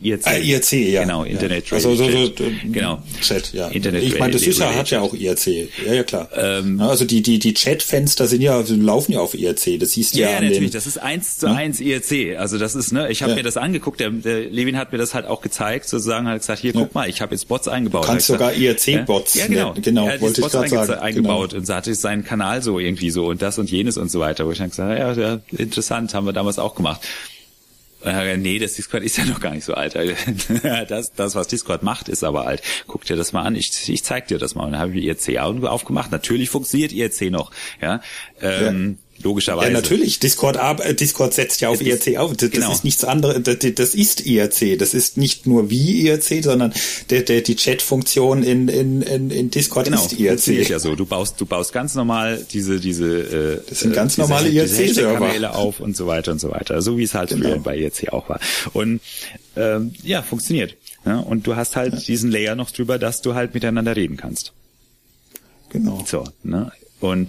[0.00, 0.26] IRC.
[0.26, 1.02] Ah, IRC, ja.
[1.02, 1.30] Genau, ja.
[1.30, 2.32] Internet also, so, so, so,
[2.70, 3.02] Genau.
[3.22, 3.68] Chat, ja.
[3.68, 5.46] Internet ich meine, das ist ja, hat ja auch IRC.
[5.86, 6.28] Ja, ja, klar.
[6.36, 9.78] Ähm, Ja, also die, die, die Chatfenster sind ja, laufen ja auf IRC.
[9.80, 10.58] Das siehst du Ja, ja, ja, natürlich.
[10.58, 12.36] den, Das ist eins zu eins IRC.
[12.38, 13.36] Also das ist, ne, ich habe Ja.
[13.36, 14.00] mir das angeguckt.
[14.00, 17.08] Der, der Levin hat mir das halt auch gezeigt, sozusagen, hat gesagt, hier, guck mal,
[17.08, 18.04] ich habe jetzt Bots eingebaut.
[18.04, 19.70] Du kannst sogar IRC-Bots Ja, genau.
[19.72, 19.82] nennen.
[19.82, 21.00] Genau, er hat wollte ich Bots grad einge- sagen.
[21.00, 24.20] eingebaut und so hatte seinen Kanal so irgendwie so und das und jenes und so
[24.20, 24.44] weiter.
[24.46, 27.00] Wo ich dann gesagt habe, ja, ja, interessant, haben wir damals auch gemacht.
[28.04, 29.94] Gesagt, Nee, das Discord ist ja noch gar nicht so alt.
[30.88, 32.62] Das, das, was Discord macht, ist aber alt.
[32.86, 33.54] Guck dir das mal an.
[33.56, 34.64] Ich, ich zeig dir das mal.
[34.64, 36.10] Und dann habe ich IRC aufgemacht.
[36.10, 37.50] Natürlich funktioniert IRC noch.
[37.80, 38.00] Ja,
[38.40, 39.68] ähm, logischerweise.
[39.68, 40.18] Ja, natürlich.
[40.18, 42.36] Discord, äh, Discord setzt ja auf ist- IRC auf.
[42.36, 42.68] Das, genau.
[42.68, 43.42] das ist nichts anderes.
[43.42, 44.78] Das, das ist IRC.
[44.78, 46.72] Das ist nicht nur wie IRC, sondern
[47.10, 50.68] der, der, die Chat-Funktion in, in, in, Discord Genau, ist IRC.
[50.68, 50.94] ja so.
[50.96, 54.50] Du baust, du baust ganz normal diese, diese, äh, Das sind ganz diese- normale.
[54.50, 56.82] Hashtag-Kanäle auf und so weiter und so weiter.
[56.82, 57.48] So wie es halt Genau.
[57.48, 58.40] früher bei IRC auch war.
[58.72, 59.00] Und
[59.56, 60.76] ähm, ja, funktioniert.
[61.06, 64.52] Ja, und du hast halt diesen Layer noch drüber, dass du halt miteinander reden kannst.
[65.70, 66.04] Genau.
[66.06, 66.72] So, ne?
[67.00, 67.28] Und äh,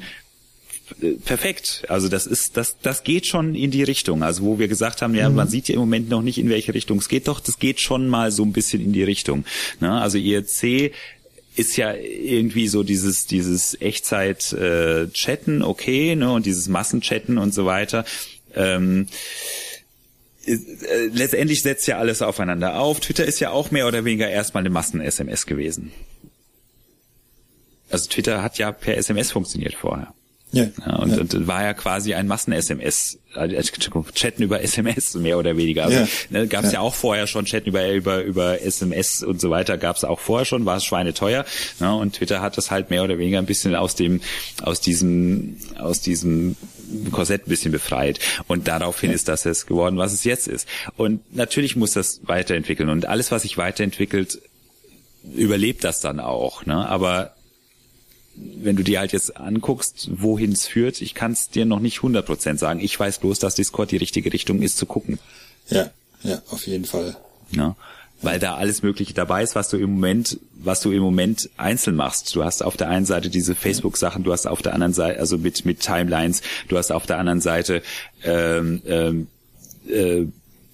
[1.24, 1.84] perfekt.
[1.88, 4.24] Also das ist, das, das geht schon in die Richtung.
[4.24, 6.74] Also wo wir gesagt haben, ja, man sieht ja im Moment noch nicht, in welche
[6.74, 7.28] Richtung es geht.
[7.28, 9.46] Doch, das geht schon mal so ein bisschen in die Richtung.
[9.80, 9.92] Ne?
[9.92, 10.92] Also IRC
[11.56, 17.54] ist ja irgendwie so dieses dieses Echtzeit äh, Chatten okay ne und dieses Massenchatten und
[17.54, 18.04] so weiter
[18.54, 19.08] ähm,
[20.46, 20.58] äh,
[21.14, 23.00] letztendlich setzt ja alles aufeinander auf.
[23.00, 25.92] Twitter ist ja auch mehr oder weniger erstmal eine Massen-SMS gewesen.
[27.90, 30.14] Also Twitter hat ja per SMS funktioniert vorher.
[30.56, 30.68] Ja.
[30.86, 31.18] Ja, und, ja.
[31.20, 33.56] und war ja quasi ein Massen-SMS, also
[34.14, 35.84] Chatten über SMS mehr oder weniger.
[35.86, 36.08] Also Ja.
[36.30, 36.80] ne, gab es ja.
[36.80, 36.80] Ja.
[36.82, 40.46] auch vorher schon Chatten über über über SMS und so weiter, gab es auch vorher
[40.46, 41.46] schon, war es schweineteuer.
[41.80, 44.22] Ne, und Twitter hat das halt mehr oder weniger ein bisschen aus dem
[44.62, 46.56] aus diesem aus diesem
[47.12, 48.20] Korsett ein bisschen befreit.
[48.48, 50.68] Und daraufhin ist das es geworden, was es jetzt ist.
[50.96, 52.90] Und natürlich muss das weiterentwickeln.
[52.90, 54.40] Und alles, was sich weiterentwickelt,
[55.36, 56.66] überlebt das dann auch.
[56.66, 56.88] Ne?
[56.88, 57.35] Aber
[58.66, 62.00] wenn du dir halt jetzt anguckst, wohin es führt, ich kann es dir noch nicht
[62.00, 62.80] 100% sagen.
[62.82, 65.20] Ich weiß bloß, dass Discord die richtige Richtung ist zu gucken.
[65.70, 65.92] ja,
[66.24, 67.16] ja, auf jeden Fall.
[67.52, 67.76] Ne?
[68.22, 71.96] Weil da alles Mögliche dabei ist, was du im Moment, was du im Moment einzeln
[71.96, 72.36] machst.
[72.36, 75.38] Du hast auf der einen Seite diese Facebook-Sachen, du hast auf der anderen Seite, also
[75.38, 77.84] mit, mit Timelines, du hast auf der anderen Seite
[78.24, 79.28] ähm, ähm,
[79.88, 80.26] äh,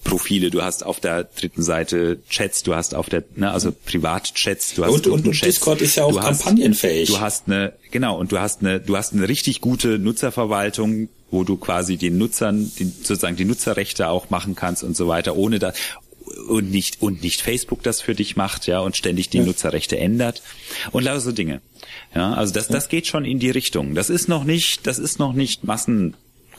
[0.03, 4.73] Profile, du hast auf der dritten Seite Chats, du hast auf der, ne, also Privatchats,
[4.73, 7.07] du hast Und, und, und Gruppenchats, Discord ist ja auch du hast- kampagnenfähig.
[7.09, 11.43] Du hast eine, genau, und du hast eine, du hast eine richtig gute Nutzerverwaltung, wo
[11.43, 15.59] du quasi den Nutzern, die, sozusagen die Nutzerrechte auch machen kannst und so weiter, ohne
[15.59, 15.71] da,
[16.47, 19.45] und nicht, und nicht Facebook das für dich macht, ja, und ständig die Ja.
[19.45, 20.41] Nutzerrechte ändert
[20.91, 21.61] und lauter so Dinge.
[22.15, 23.95] Ja, also das, das geht schon in die Richtung.
[23.95, 25.63] Das ist noch nicht, das ist noch nicht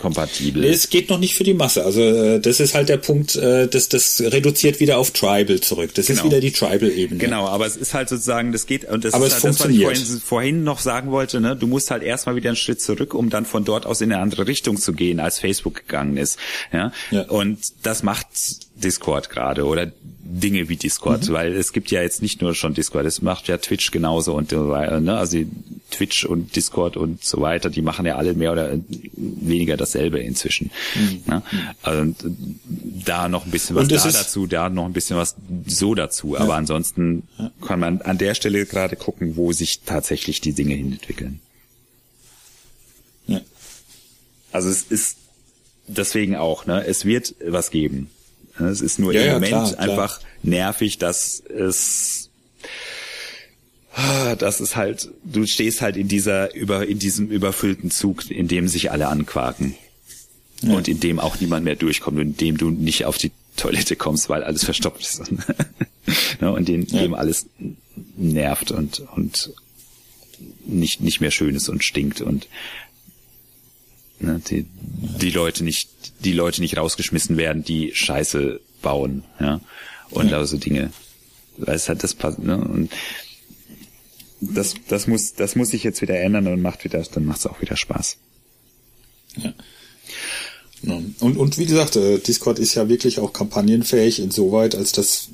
[0.03, 0.65] massenkompatibel.
[0.65, 1.85] Es geht noch nicht für die Masse.
[1.85, 5.95] Also äh, das ist halt der Punkt, äh, das, das reduziert wieder auf Tribal zurück.
[5.95, 6.31] Das ist Genau.
[6.31, 7.19] wieder die Tribal-Ebene.
[7.21, 9.61] Genau, aber es ist halt sozusagen, das geht, und das Aber ist es halt das,
[9.61, 11.57] was ich vorhin, vorhin noch sagen wollte, ne?
[11.57, 14.23] du musst halt erstmal wieder einen Schritt zurück, um dann von dort aus in eine
[14.23, 16.39] andere Richtung zu gehen, als Facebook gegangen ist.
[16.73, 16.93] Ja?
[17.11, 17.23] Ja.
[17.23, 18.27] Und das macht
[18.75, 19.93] Discord gerade oder
[20.25, 21.33] Dinge wie Discord, Mhm.
[21.35, 24.51] weil es gibt ja jetzt nicht nur schon Discord, es macht ja Twitch genauso und
[24.51, 25.17] so weiter, ne?
[25.19, 25.39] also
[25.91, 28.79] Twitch und Discord und so weiter, die machen ja alle mehr oder
[29.15, 30.71] weniger dasselbe inzwischen.
[31.27, 31.43] Ne?
[31.83, 32.15] Also
[33.05, 33.89] da noch ein bisschen was Mhm.
[33.91, 35.37] Da dazu, da noch ein bisschen was
[35.67, 37.25] so dazu, aber ansonsten
[37.67, 41.41] kann man an der Stelle gerade gucken, wo sich tatsächlich die Dinge hin entwickeln.
[43.27, 43.41] Ja.
[44.51, 45.19] Also es ist
[45.89, 48.09] deswegen auch, ne, es wird was geben.
[48.59, 49.81] Es ist nur Ja, im Moment klar, klar.
[49.81, 52.29] einfach nervig, dass es
[53.95, 58.49] ah, das ist halt, du stehst halt in dieser über in diesem überfüllten Zug, in
[58.49, 59.75] dem sich alle anquaken
[60.63, 60.75] Ja.
[60.75, 63.97] und in dem auch niemand mehr durchkommt und in dem du nicht auf die Toilette
[63.97, 65.21] kommst, weil alles verstopft ist
[66.41, 67.01] und in Ja.
[67.03, 67.47] dem alles
[68.17, 69.53] nervt und und
[70.67, 72.49] nicht nicht mehr schön ist und stinkt und
[74.23, 74.67] ne, die,
[75.21, 75.91] die Leute nicht
[76.25, 79.61] die Leute nicht rausgeschmissen werden, die Scheiße bauen, ja
[80.11, 80.39] und Ja.
[80.39, 80.93] also Dinge,
[81.67, 82.57] es halt das passt, ne?
[82.57, 82.91] und
[84.41, 87.47] das das muss das muss sich jetzt wieder ändern und macht wieder dann macht es
[87.47, 88.17] auch wieder Spaß.
[89.37, 89.53] Ja.
[91.21, 95.29] Und, und wie gesagt, äh, Discord ist ja wirklich auch kampagnenfähig insoweit, als dass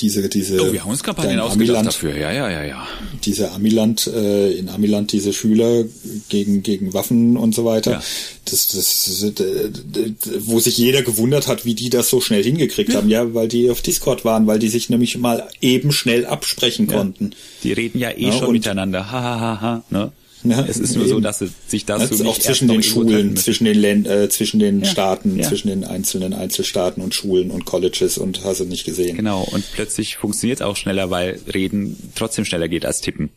[0.00, 0.60] diese, diese.
[0.60, 2.16] Oh, wir haben uns Kampagnen ausgedacht dafür.
[2.16, 2.86] Ja, ja, ja, ja.
[3.24, 5.84] Diese Amiland, äh, in Amiland diese Schüler
[6.28, 7.92] gegen, gegen Waffen und so weiter.
[7.92, 8.02] Ja.
[8.44, 12.96] Das, das, das, wo sich jeder gewundert hat, wie die das so schnell hingekriegt ja.
[12.96, 13.08] haben.
[13.08, 16.96] Ja, weil die auf Discord waren, weil die sich nämlich mal eben schnell absprechen ja.
[16.96, 17.30] konnten.
[17.62, 19.10] Die reden ja eh schon miteinander.
[19.10, 20.12] Ha, ha, ha, ha, ne?
[20.44, 21.14] Ja, es ist nur eben.
[21.14, 24.80] so, dass sich das also auch zwischen den Schulen, zwischen den Länd äh, zwischen den
[24.80, 25.48] ja, Staaten, ja.
[25.48, 29.16] zwischen den einzelnen Einzelstaaten und Schulen und Colleges und hast du nicht gesehen.
[29.16, 33.30] Genau, und plötzlich funktioniert es auch schneller, weil Reden trotzdem schneller geht als Tippen.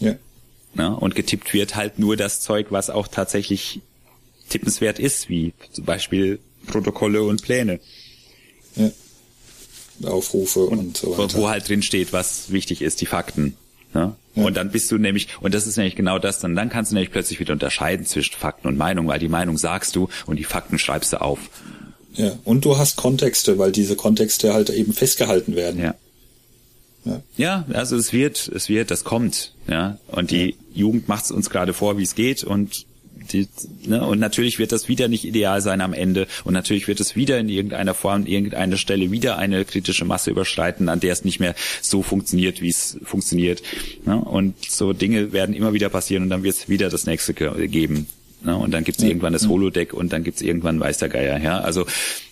[0.00, 0.16] Ja.
[0.76, 0.88] ja.
[0.88, 3.80] Und getippt wird halt nur das Zeug, was auch tatsächlich
[4.50, 7.80] tippenswert ist, wie zum Beispiel Protokolle und Pläne.
[8.76, 8.90] Ja.
[10.04, 11.38] Aufrufe und, und so weiter.
[11.38, 13.56] Wo halt drin steht, was wichtig ist, die Fakten.
[13.94, 14.16] Ja.
[14.34, 16.94] Und dann bist du nämlich, und das ist nämlich genau das, dann, dann kannst du
[16.94, 20.44] nämlich plötzlich wieder unterscheiden zwischen Fakten und Meinung, weil die Meinung sagst du und die
[20.44, 21.40] Fakten schreibst du auf.
[22.14, 25.80] Ja, und du hast Kontexte, weil diese Kontexte halt eben festgehalten werden.
[25.80, 25.94] Ja.
[27.04, 29.98] Ja, ja also es wird, es wird, das kommt, ja.
[30.08, 30.56] Und die.
[30.74, 32.86] Jugend macht es uns gerade vor, wie es geht und
[33.32, 33.48] die,
[33.86, 34.04] ne?
[34.06, 36.26] Und natürlich wird das wieder nicht ideal sein am Ende.
[36.44, 40.88] Und natürlich wird es wieder in irgendeiner Form, irgendeiner Stelle wieder eine kritische Masse überschreiten,
[40.88, 43.62] an der es nicht mehr so funktioniert, wie es funktioniert.
[44.04, 44.16] Ne?
[44.16, 48.06] Und so Dinge werden immer wieder passieren und dann wird es wieder das nächste geben.
[48.42, 48.56] Ne?
[48.56, 51.08] Und dann gibt es ja, irgendwann das Holodeck und dann gibt es irgendwann Weiß der
[51.08, 51.40] Geier.
[51.40, 51.60] Ja?
[51.60, 51.86] Also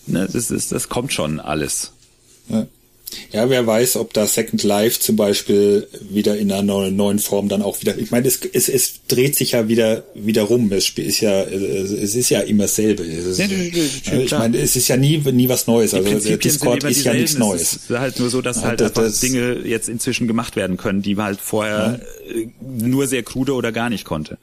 [0.06, 1.92] ne, das, ist, das kommt schon alles.
[2.48, 2.66] Ja.
[3.32, 7.48] Ja, wer weiß, ob da Second Life zum Beispiel wieder in einer neuen, neuen Form
[7.48, 7.96] dann auch wieder.
[7.98, 10.70] Ich meine, es, es, es dreht sich ja wieder wieder rum.
[10.72, 13.04] Es ist ja es ist ja immer dasselbe.
[13.04, 15.94] Ist, ja, ich meine, es ist ja nie nie was Neues.
[15.94, 17.62] Also der Discord ist ja nichts Neues.
[17.62, 20.76] Es ist halt nur so, dass ja, halt das, einfach Dinge jetzt inzwischen gemacht werden
[20.76, 22.34] können, die man halt vorher ja.
[22.60, 24.38] nur sehr krude oder gar nicht konnte.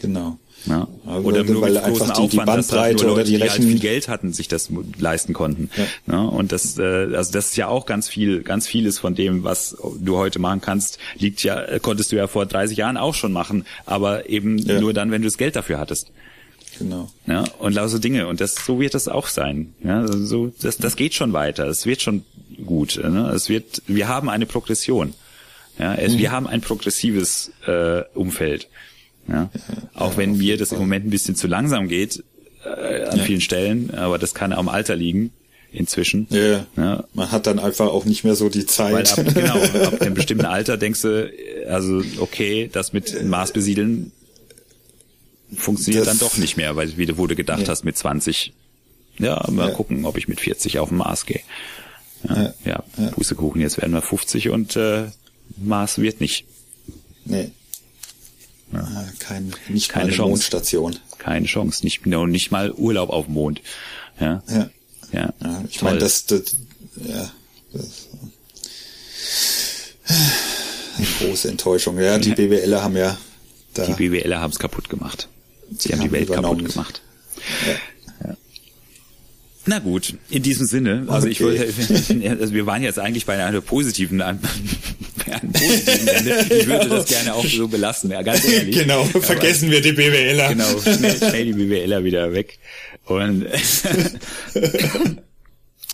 [0.00, 0.38] Genau.
[0.66, 0.88] Ja.
[1.06, 3.78] Also oder nur weil mit großen die, die Bandbreite Leute, oder die, die halt viel
[3.78, 4.68] Geld hatten, sich das
[4.98, 5.70] leisten konnten.
[5.76, 6.14] Ja.
[6.14, 6.22] ja.
[6.22, 9.76] und das, äh, also das ist ja auch ganz viel, ganz vieles von dem, was
[9.98, 13.32] du heute machen kannst, liegt ja, äh, konntest du ja vor 30 Jahren auch schon
[13.32, 14.80] machen, aber eben ja.
[14.80, 16.10] nur dann, wenn du das Geld dafür hattest.
[16.78, 17.10] Genau.
[17.26, 18.26] Ja, und lauter Dinge.
[18.26, 19.74] Und das, so wird das auch sein.
[19.84, 21.66] Ja, so, das, das geht schon weiter.
[21.66, 22.24] Es wird schon
[22.64, 22.98] gut.
[23.02, 23.30] Ne?
[23.34, 25.14] Es wird, wir haben eine Progression.
[25.78, 26.18] Ja, es, mhm.
[26.18, 28.68] wir haben ein progressives äh, Umfeld.
[29.30, 29.50] Ja?
[29.94, 32.22] Auch wenn mir das im Moment ein bisschen zu langsam geht
[32.64, 35.32] äh, an vielen Stellen, aber das kann am Alter liegen
[35.72, 36.26] inzwischen.
[36.30, 37.04] Ja, ja.
[37.14, 38.92] Man hat dann einfach auch nicht mehr so die Zeit.
[38.92, 39.54] Weil ab, genau,
[39.86, 41.32] ab einem bestimmten Alter denkst du,
[41.68, 44.12] also okay, das mit Mars besiedeln
[45.56, 47.68] funktioniert das, dann doch nicht mehr, weil wie du wurde gedacht ja.
[47.68, 48.52] hast mit 20.
[49.18, 49.74] Ja, mal ja.
[49.74, 51.40] gucken, ob ich mit 40 auf den Mars gehe.
[52.28, 53.08] Ja, ja, ja.
[53.10, 55.06] Pustekuchen, jetzt werden wir 50 und äh,
[55.56, 56.44] Mars wird nicht.
[57.24, 57.50] Nee.
[58.72, 58.80] Ja.
[58.80, 60.30] Ah, kein, nicht keine Chance.
[60.30, 60.96] Mondstation.
[61.18, 61.84] Keine Chance.
[61.84, 63.60] Nicht, nicht mal Urlaub auf dem Mond.
[64.20, 64.42] Ja.
[64.48, 64.70] Ja.
[65.12, 65.32] ja.
[65.42, 66.56] ja ich meine, das, das,
[66.96, 67.30] ja,
[67.72, 68.08] das,
[70.96, 71.98] eine große Enttäuschung.
[71.98, 73.16] Ja, die BWLer haben ja
[73.74, 73.86] da.
[73.86, 75.28] Die BWLer haben es kaputt gemacht.
[75.78, 76.58] Sie haben die Welt übernommen.
[76.58, 77.02] kaputt gemacht.
[77.66, 77.74] Ja.
[79.66, 81.32] Na gut, in diesem Sinne, also okay.
[81.32, 81.64] ich wollte,
[82.40, 84.40] also wir waren jetzt eigentlich bei einer positiven, einem
[85.52, 86.46] positiven Ende.
[86.50, 88.76] Ich würde das gerne auch so belassen, ja, ganz ehrlich.
[88.76, 90.48] Genau, Aber, vergessen wir die BWLer.
[90.48, 92.58] Genau, schnell, schnell die BWLer wieder weg.
[93.04, 93.46] Und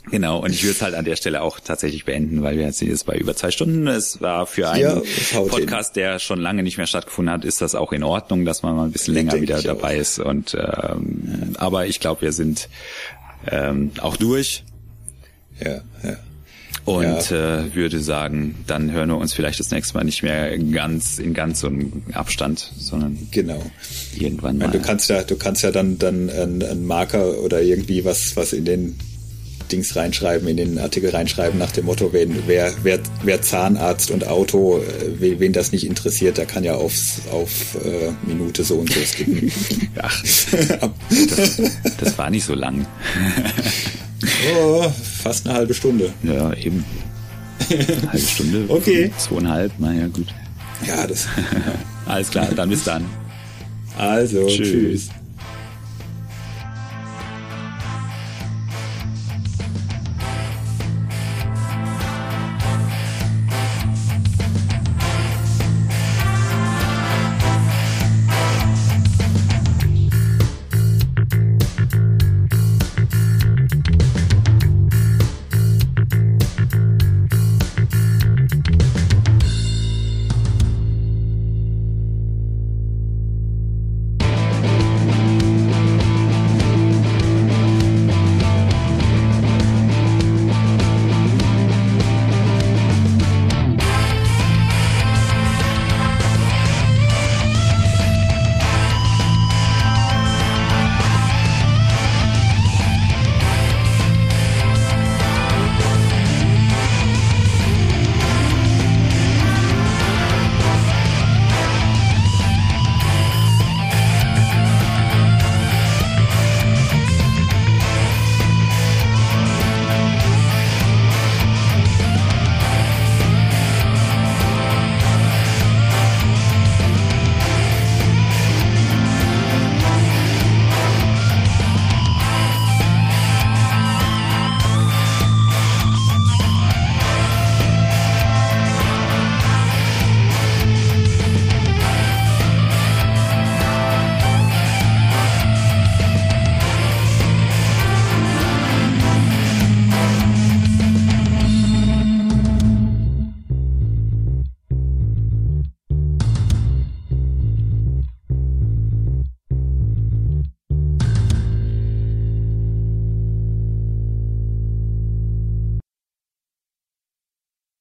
[0.08, 2.88] Genau, und ich würde es halt an der Stelle auch tatsächlich beenden, weil wir sind
[2.88, 3.88] jetzt bei über zwei Stunden.
[3.88, 5.02] Es war für einen ja,
[5.48, 8.76] Podcast, der schon lange nicht mehr stattgefunden hat, ist das auch in Ordnung, dass man
[8.76, 10.00] mal ein bisschen länger wieder dabei auch.
[10.00, 10.20] ist.
[10.20, 12.68] Und ähm, aber ich glaube, wir sind
[13.50, 14.64] ähm, auch durch.
[15.60, 16.16] Ja, ja.
[16.84, 17.62] Und ja.
[17.62, 21.34] äh, würde sagen, dann hören wir uns vielleicht das nächste Mal nicht mehr ganz in
[21.34, 23.60] ganz so einem Abstand, sondern genau
[24.16, 24.70] irgendwann mal.
[24.70, 28.64] du kannst ja, du kannst ja dann dann einen Marker oder irgendwie was was in
[28.64, 28.96] den
[29.68, 34.26] Dings reinschreiben, in den Artikel reinschreiben nach dem Motto, wen, wer, wer, wer Zahnarzt und
[34.26, 38.92] Auto, äh, wen das nicht interessiert, der kann ja aufs, auf äh, Minute so und
[38.92, 39.50] so skippen.
[40.00, 41.62] Ach, das,
[41.98, 42.86] das war nicht so lang.
[44.56, 44.90] oh,
[45.22, 46.12] fast eine halbe Stunde.
[46.22, 46.84] Ja, eben.
[47.68, 48.64] Eine halbe Stunde.
[48.68, 49.10] okay.
[49.18, 50.28] Zweieinhalb, naja, gut.
[50.86, 51.26] Ja, das.
[52.04, 53.04] Alles klar, dann bis dann.
[53.96, 54.68] Also, tschüss.
[54.68, 55.08] tschüss.